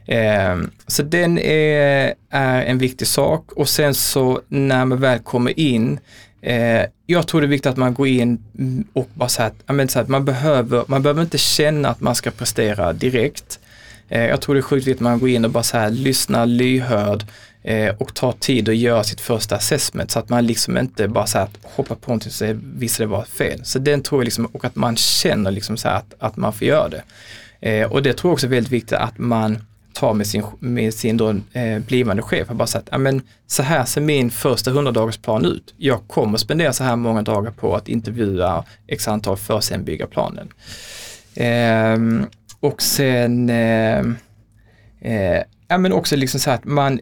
Eh, 0.07 0.57
så 0.87 1.03
den 1.03 1.39
är, 1.39 2.15
är, 2.31 2.63
en 2.63 2.79
viktig 2.79 3.07
sak 3.07 3.53
och 3.53 3.69
sen 3.69 3.95
så 3.95 4.41
när 4.49 4.85
man 4.85 5.01
väl 5.01 5.19
kommer 5.19 5.61
in, 5.61 5.99
eh, 6.43 6.83
jag 7.07 7.29
tror 7.29 7.41
det 7.41 7.47
är 7.47 7.49
viktigt 7.49 7.71
att 7.71 7.77
man 7.77 7.95
går 7.95 8.07
in 8.07 8.39
och 8.93 9.09
bara 9.15 9.29
säger 9.29 9.51
att, 9.67 9.91
så 9.91 10.01
att 10.01 10.09
man, 10.09 10.25
behöver, 10.25 10.85
man 10.87 11.03
behöver 11.03 11.23
inte 11.23 11.39
känna 11.39 11.89
att 11.89 12.01
man 12.01 12.15
ska 12.15 12.31
prestera 12.31 12.93
direkt. 12.93 13.59
Eh, 14.09 14.27
jag 14.27 14.41
tror 14.41 14.55
det 14.55 14.61
är 14.61 14.63
sjukt 14.63 14.87
viktigt 14.87 14.97
att 14.97 15.01
man 15.01 15.19
går 15.19 15.29
in 15.29 15.45
och 15.45 15.51
bara 15.51 15.63
så 15.63 15.79
här, 15.79 15.91
lyssnar 15.91 16.47
lyhörd 16.47 17.25
eh, 17.63 17.95
och 17.99 18.15
tar 18.15 18.33
tid 18.33 18.69
att 18.69 18.77
göra 18.77 19.05
sitt 19.05 19.21
första 19.21 19.57
assessment 19.57 20.11
så 20.11 20.19
att 20.19 20.29
man 20.29 20.47
liksom 20.47 20.79
inte 20.79 21.09
bara 21.09 21.27
så 21.27 21.39
här 21.39 21.49
hoppar 21.63 21.95
på 21.95 22.11
någonting 22.11 22.51
och 22.51 22.57
visar 22.83 23.05
det 23.05 23.09
vara 23.09 23.25
fel. 23.25 23.65
Så 23.65 23.79
den 23.79 24.03
tror 24.03 24.21
jag 24.21 24.25
liksom, 24.25 24.47
och 24.47 24.65
att 24.65 24.77
man 24.77 24.97
känner 24.97 25.51
liksom 25.51 25.77
så 25.77 25.89
här 25.89 25.97
att, 25.97 26.15
att 26.19 26.37
man 26.37 26.53
får 26.53 26.67
göra 26.67 26.89
det. 26.89 27.03
Eh, 27.61 27.93
och 27.93 28.03
det 28.03 28.13
tror 28.13 28.31
jag 28.31 28.33
också 28.33 28.47
är 28.47 28.51
väldigt 28.51 28.73
viktigt 28.73 28.99
att 28.99 29.19
man 29.19 29.59
tar 29.93 30.15
med 30.15 30.27
sin, 30.27 30.45
med 30.59 30.95
sin 30.95 31.17
då, 31.17 31.31
eh, 31.53 31.79
blivande 31.79 32.23
chef 32.23 32.51
och 32.51 32.57
bara 32.57 32.67
sagt, 32.67 32.89
men 32.99 33.23
så 33.47 33.63
här 33.63 33.85
ser 33.85 34.01
min 34.01 34.31
första 34.31 34.71
100 34.71 35.13
plan 35.23 35.45
ut. 35.45 35.75
Jag 35.77 36.01
kommer 36.07 36.39
spendera 36.39 36.73
så 36.73 36.85
här 36.85 36.97
många 36.97 37.23
dagar 37.23 37.51
på 37.51 37.77
att 37.77 37.89
intervjua 37.89 38.65
x 38.87 39.09
antal 39.09 39.37
för 39.37 39.59
att 39.59 39.65
sen 39.65 39.85
bygga 39.85 40.07
planen. 40.07 40.49
Eh, 41.35 42.27
och 42.61 42.83
sen, 42.83 43.51
eh, 43.51 43.99
eh, 45.01 45.43
ja 45.69 45.79
men 45.79 45.93
också 45.93 46.17
liksom 46.17 46.41
så 46.41 46.51
här 46.51 46.57
att 46.57 46.65
man, 46.65 47.01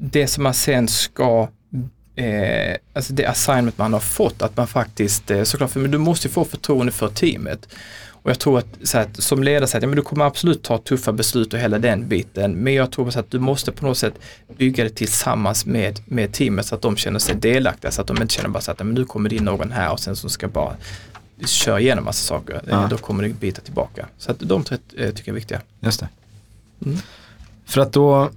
det 0.00 0.26
som 0.26 0.42
man 0.42 0.54
sen 0.54 0.88
ska 0.88 1.48
Eh, 2.18 2.76
alltså 2.92 3.12
det 3.12 3.26
assignment 3.26 3.78
man 3.78 3.92
har 3.92 4.00
fått, 4.00 4.42
att 4.42 4.56
man 4.56 4.66
faktiskt, 4.66 5.30
eh, 5.30 5.42
såklart, 5.42 5.70
för, 5.70 5.80
men 5.80 5.90
du 5.90 5.98
måste 5.98 6.28
få 6.28 6.44
förtroende 6.44 6.92
för 6.92 7.08
teamet. 7.08 7.68
Och 8.10 8.30
jag 8.30 8.38
tror 8.38 8.58
att, 8.58 8.66
så 8.82 8.98
att 8.98 9.22
som 9.22 9.42
ledare, 9.42 9.66
så 9.66 9.76
att, 9.76 9.82
ja, 9.82 9.88
men 9.88 9.96
du 9.96 10.02
kommer 10.02 10.24
absolut 10.24 10.62
ta 10.62 10.78
tuffa 10.78 11.12
beslut 11.12 11.52
och 11.52 11.60
hela 11.60 11.78
den 11.78 12.08
biten. 12.08 12.52
Men 12.52 12.74
jag 12.74 12.92
tror 12.92 13.10
så 13.10 13.20
att 13.20 13.30
du 13.30 13.38
måste 13.38 13.72
på 13.72 13.86
något 13.86 13.98
sätt 13.98 14.14
bygga 14.56 14.84
det 14.84 14.90
tillsammans 14.90 15.66
med, 15.66 16.00
med 16.04 16.32
teamet 16.32 16.66
så 16.66 16.74
att 16.74 16.82
de 16.82 16.96
känner 16.96 17.18
sig 17.18 17.34
delaktiga. 17.34 17.90
Så 17.90 18.00
att 18.00 18.06
de 18.06 18.22
inte 18.22 18.34
känner 18.34 18.48
bara 18.48 18.60
så 18.60 18.70
att 18.70 18.78
men 18.78 18.94
nu 18.94 19.04
kommer 19.04 19.30
det 19.30 19.36
in 19.36 19.44
någon 19.44 19.72
här 19.72 19.92
och 19.92 20.00
sen 20.00 20.16
så 20.16 20.28
ska 20.28 20.48
bara 20.48 20.76
köra 21.46 21.80
igenom 21.80 22.04
massa 22.04 22.26
saker. 22.26 22.60
Ja. 22.68 22.86
Då 22.90 22.96
kommer 22.96 23.22
det 23.22 23.28
bita 23.28 23.60
tillbaka. 23.60 24.06
Så 24.18 24.30
att 24.30 24.36
de 24.40 24.64
tre 24.64 24.78
eh, 24.96 25.10
tycker 25.10 25.22
jag 25.24 25.28
är 25.28 25.32
viktiga. 25.32 25.60
Just 25.80 26.00
det. 26.00 26.08
Mm. 26.84 26.98
För 27.64 27.80
att 27.80 27.92
då 27.92 28.30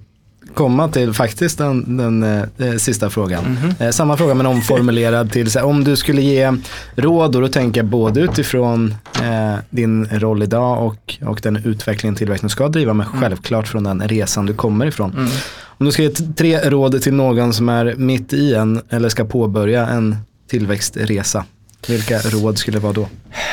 komma 0.53 0.87
till 0.87 1.13
faktiskt 1.13 1.57
den, 1.57 1.97
den 1.97 2.23
eh, 2.23 2.77
sista 2.77 3.09
frågan. 3.09 3.45
Mm 3.45 3.57
-hmm. 3.57 3.85
eh, 3.85 3.91
samma 3.91 4.17
fråga 4.17 4.33
men 4.33 4.45
omformulerad 4.45 5.31
till, 5.31 5.51
så 5.51 5.59
här, 5.59 5.65
om 5.65 5.83
du 5.83 5.95
skulle 5.95 6.21
ge 6.21 6.53
råd 6.95 7.35
och 7.35 7.41
då 7.41 7.47
tänker 7.47 7.79
jag 7.79 7.87
både 7.87 8.21
utifrån 8.21 8.95
eh, 9.21 9.55
din 9.69 10.05
roll 10.05 10.43
idag 10.43 10.85
och, 10.85 11.17
och 11.25 11.39
den 11.43 11.55
utvecklingen 11.55 12.15
tillväxten 12.15 12.47
du 12.47 12.51
ska 12.51 12.67
driva 12.67 12.93
men 12.93 13.07
mm. 13.07 13.21
självklart 13.21 13.67
från 13.67 13.83
den 13.83 14.07
resan 14.07 14.45
du 14.45 14.53
kommer 14.53 14.85
ifrån. 14.85 15.11
Mm. 15.11 15.29
Om 15.63 15.85
du 15.85 15.91
ska 15.91 16.03
ge 16.03 16.09
tre 16.09 16.59
råd 16.59 17.01
till 17.01 17.13
någon 17.13 17.53
som 17.53 17.69
är 17.69 17.95
mitt 17.97 18.33
i 18.33 18.53
en 18.53 18.81
eller 18.89 19.09
ska 19.09 19.25
påbörja 19.25 19.87
en 19.87 20.17
tillväxtresa, 20.49 21.45
vilka 21.89 22.19
råd 22.19 22.57
skulle 22.57 22.77
det 22.77 22.83
vara 22.83 22.93
då? 22.93 23.07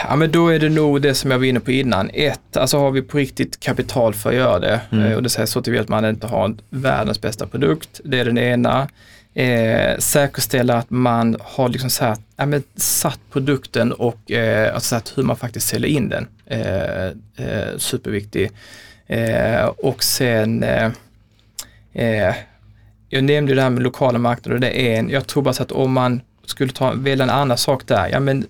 Ja 0.08 0.16
men 0.16 0.30
då 0.32 0.48
är 0.48 0.58
det 0.58 0.68
nog 0.68 1.02
det 1.02 1.14
som 1.14 1.30
jag 1.30 1.38
var 1.38 1.46
inne 1.46 1.60
på 1.60 1.70
innan. 1.70 2.10
Ett, 2.14 2.56
alltså 2.56 2.78
har 2.78 2.90
vi 2.90 3.02
på 3.02 3.18
riktigt 3.18 3.60
kapital 3.60 4.14
för 4.14 4.30
att 4.30 4.36
göra 4.36 4.58
det. 4.58 4.80
Mm. 4.92 5.04
Eh, 5.04 5.16
och 5.16 5.22
det 5.22 5.28
säger 5.28 5.46
så 5.46 5.62
till 5.62 5.80
att 5.80 5.88
man 5.88 6.04
inte 6.04 6.26
har 6.26 6.56
världens 6.70 7.20
bästa 7.20 7.46
produkt. 7.46 8.00
Det 8.04 8.18
är 8.18 8.24
den 8.24 8.38
ena. 8.38 8.88
Eh, 9.34 9.98
säkerställa 9.98 10.76
att 10.76 10.90
man 10.90 11.36
har 11.40 11.68
liksom 11.68 11.90
så 11.90 12.04
här, 12.04 12.16
ja, 12.36 12.46
men 12.46 12.62
satt 12.76 13.20
produkten 13.32 13.92
och 13.92 14.30
eh, 14.30 14.74
alltså 14.74 14.88
satt 14.88 15.12
hur 15.16 15.22
man 15.22 15.36
faktiskt 15.36 15.68
säljer 15.68 15.90
in 15.90 16.08
den. 16.08 16.26
Eh, 16.46 17.06
eh, 17.46 17.76
superviktig. 17.76 18.50
Eh, 19.06 19.64
och 19.64 20.04
sen 20.04 20.64
jag 23.08 23.24
nämnde 23.24 23.54
det 23.54 23.62
här 23.62 23.70
med 23.70 23.82
lokala 23.82 24.18
marknader, 24.18 24.58
det 24.58 24.80
är 24.80 24.98
en, 24.98 25.10
jag 25.10 25.26
tror 25.26 25.42
bara 25.42 25.54
så 25.54 25.62
att 25.62 25.72
om 25.72 25.92
man 25.92 26.20
skulle 26.48 26.72
ta, 26.72 26.92
välja 26.92 27.24
en 27.24 27.30
annan 27.30 27.58
sak 27.58 27.86
där, 27.86 28.08
ja 28.08 28.20
men 28.20 28.46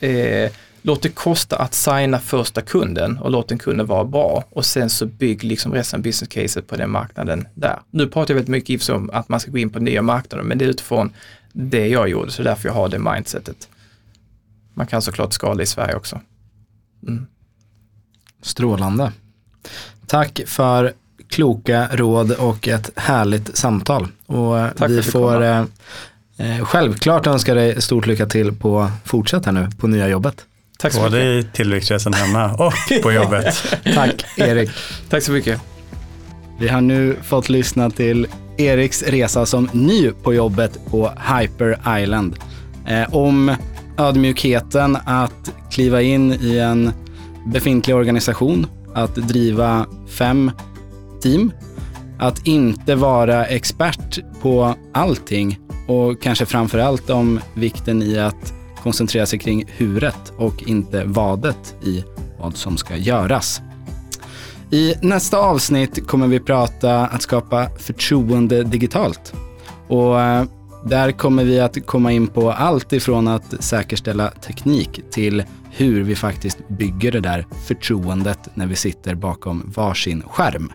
eh, 0.00 0.50
låt 0.82 1.02
det 1.02 1.08
kosta 1.08 1.56
att 1.56 1.74
signa 1.74 2.18
första 2.18 2.60
kunden 2.60 3.18
och 3.18 3.30
låt 3.30 3.48
den 3.48 3.58
kunden 3.58 3.86
vara 3.86 4.04
bra 4.04 4.44
och 4.50 4.64
sen 4.64 4.90
så 4.90 5.06
bygg 5.06 5.44
liksom 5.44 5.74
resten 5.74 5.98
av 6.00 6.02
business 6.02 6.28
caset 6.28 6.66
på 6.66 6.76
den 6.76 6.90
marknaden 6.90 7.48
där. 7.54 7.80
Nu 7.90 8.06
pratar 8.06 8.34
jag 8.34 8.36
väldigt 8.36 8.68
mycket 8.68 8.88
om 8.88 9.10
att 9.12 9.28
man 9.28 9.40
ska 9.40 9.50
gå 9.50 9.58
in 9.58 9.70
på 9.70 9.78
nya 9.78 10.02
marknader 10.02 10.44
men 10.44 10.58
det 10.58 10.64
är 10.64 10.68
utifrån 10.68 11.12
det 11.52 11.88
jag 11.88 12.08
gjorde 12.08 12.30
så 12.30 12.42
därför 12.42 12.68
jag 12.68 12.74
har 12.74 12.88
det 12.88 12.98
mindsetet. 12.98 13.68
Man 14.74 14.86
kan 14.86 15.02
såklart 15.02 15.32
skala 15.32 15.62
i 15.62 15.66
Sverige 15.66 15.94
också. 15.94 16.20
Mm. 17.08 17.26
Strålande. 18.42 19.12
Tack 20.06 20.40
för 20.46 20.92
kloka 21.28 21.88
råd 21.92 22.32
och 22.32 22.68
ett 22.68 22.90
härligt 22.96 23.56
samtal. 23.56 24.08
Och 24.26 24.56
Tack 24.76 24.90
vi 24.90 25.02
får 25.02 25.42
eh, 25.42 25.48
Eh, 25.50 25.64
självklart 26.62 27.26
önskar 27.26 27.54
dig 27.54 27.82
stort 27.82 28.06
lycka 28.06 28.26
till 28.26 28.52
på 28.52 28.90
fortsätt 29.04 29.44
här 29.46 29.52
nu 29.52 29.68
på 29.78 29.86
nya 29.86 30.08
jobbet. 30.08 30.44
Tack 30.78 30.92
så 30.92 31.00
Både 31.00 31.16
mycket. 31.34 31.54
i 31.54 31.56
tillväxtresan 31.56 32.12
hemma 32.12 32.52
och 32.52 32.72
på 33.02 33.12
jobbet. 33.12 33.64
Tack 33.94 34.24
Erik. 34.36 34.70
Tack 35.08 35.22
så 35.22 35.32
mycket. 35.32 35.60
Vi 36.60 36.68
har 36.68 36.80
nu 36.80 37.16
fått 37.22 37.48
lyssna 37.48 37.90
till 37.90 38.26
Eriks 38.56 39.02
resa 39.02 39.46
som 39.46 39.68
ny 39.72 40.10
på 40.10 40.34
jobbet 40.34 40.78
på 40.90 41.12
Hyper 41.38 41.98
Island. 42.02 42.36
Eh, 42.86 43.14
om 43.14 43.56
ödmjukheten 43.98 44.98
att 45.06 45.52
kliva 45.70 46.02
in 46.02 46.32
i 46.32 46.58
en 46.58 46.92
befintlig 47.46 47.96
organisation, 47.96 48.66
att 48.94 49.14
driva 49.14 49.86
fem 50.08 50.50
team, 51.22 51.52
att 52.18 52.46
inte 52.46 52.94
vara 52.94 53.46
expert 53.46 54.18
på 54.42 54.74
allting 54.92 55.58
och 55.88 56.22
kanske 56.22 56.46
framför 56.46 56.78
allt 56.78 57.10
om 57.10 57.40
vikten 57.54 58.02
i 58.02 58.18
att 58.18 58.54
koncentrera 58.82 59.26
sig 59.26 59.38
kring 59.38 59.64
huret 59.76 60.32
och 60.36 60.62
inte 60.62 61.04
vadet 61.04 61.74
i 61.82 62.04
vad 62.40 62.56
som 62.56 62.76
ska 62.76 62.96
göras. 62.96 63.60
I 64.70 64.94
nästa 65.02 65.38
avsnitt 65.38 66.06
kommer 66.06 66.26
vi 66.26 66.40
prata 66.40 67.06
att 67.06 67.22
skapa 67.22 67.70
förtroende 67.78 68.64
digitalt. 68.64 69.32
Och 69.88 70.20
eh, 70.20 70.44
där 70.84 71.12
kommer 71.12 71.44
vi 71.44 71.60
att 71.60 71.86
komma 71.86 72.12
in 72.12 72.26
på 72.26 72.52
allt 72.52 72.92
ifrån 72.92 73.28
att 73.28 73.64
säkerställa 73.64 74.30
teknik 74.30 75.00
till 75.10 75.42
hur 75.70 76.02
vi 76.02 76.16
faktiskt 76.16 76.68
bygger 76.68 77.12
det 77.12 77.20
där 77.20 77.46
förtroendet 77.66 78.38
när 78.54 78.66
vi 78.66 78.76
sitter 78.76 79.14
bakom 79.14 79.72
varsin 79.76 80.22
skärm. 80.26 80.72